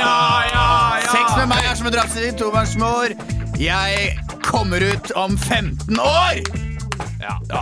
ja, 0.00 0.12
ja 0.52 0.66
Sex 1.10 1.34
med 1.38 1.50
meg 1.52 1.66
er 1.70 1.78
som 1.78 1.90
en 1.90 1.96
drapssiktet 1.96 2.38
tobarnsmor. 2.40 3.14
Jeg 3.60 4.14
kommer 4.44 4.82
ut 4.94 5.12
om 5.18 5.36
15 5.38 5.98
år! 6.00 6.44
Ja. 7.24 7.38
ja. 7.48 7.60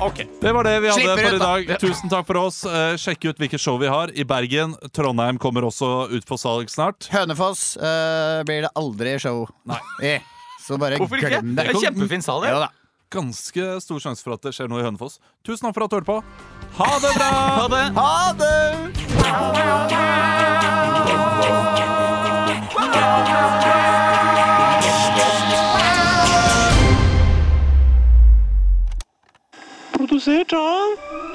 Okay. 0.00 0.24
Det 0.40 0.52
var 0.56 0.64
det 0.64 0.76
vi 0.80 0.88
hadde 0.88 1.02
Slipper 1.02 1.26
for 1.26 1.28
ut, 1.28 1.34
i 1.34 1.38
da. 1.42 1.48
dag. 1.74 1.80
Tusen 1.82 2.12
takk 2.12 2.26
for 2.30 2.38
oss. 2.46 2.62
Eh, 2.64 2.94
sjekk 3.00 3.26
ut 3.28 3.42
hvilke 3.42 3.58
show 3.60 3.76
vi 3.82 3.90
har 3.92 4.12
i 4.16 4.24
Bergen. 4.24 4.72
Trondheim 4.96 5.36
kommer 5.42 5.66
også 5.68 5.90
ut 6.14 6.24
for 6.28 6.40
salg 6.40 6.70
snart. 6.72 7.10
Hønefoss 7.12 7.74
eh, 7.76 8.40
blir 8.48 8.64
det 8.64 8.72
aldri 8.78 9.18
show. 9.20 9.44
Nei. 9.68 9.80
Eh, 10.00 10.24
så 10.64 10.78
bare 10.80 10.96
Hvorfor 11.02 11.20
ikke? 11.20 11.34
glem 11.34 11.52
Det 11.52 11.60
det. 11.60 11.66
er 11.68 11.76
en 11.76 11.84
kjempefin 11.84 12.24
sal, 12.24 12.40
det. 12.46 12.54
Ja 12.54 12.62
da 12.64 12.70
ganske 13.12 13.64
stor 13.84 13.98
sjanse 14.00 14.24
for 14.24 14.32
at 14.36 14.42
det 14.46 14.54
skjer 14.56 14.68
noe 14.72 14.80
i 14.80 14.86
Hønefoss. 14.86 15.20
Tusen 15.44 15.66
takk 15.66 15.76
for 15.76 15.84
at 15.84 15.90
du 15.92 15.96
hørte 16.00 16.08
på. 16.08 16.18
Ha 16.78 16.90
det 17.04 17.12
bra! 17.18 17.30
Ha 17.58 17.66
det! 17.68 17.84
Ha 18.00 18.32
det! 18.40 18.58
Produsert 29.92 30.52
av 30.56 31.31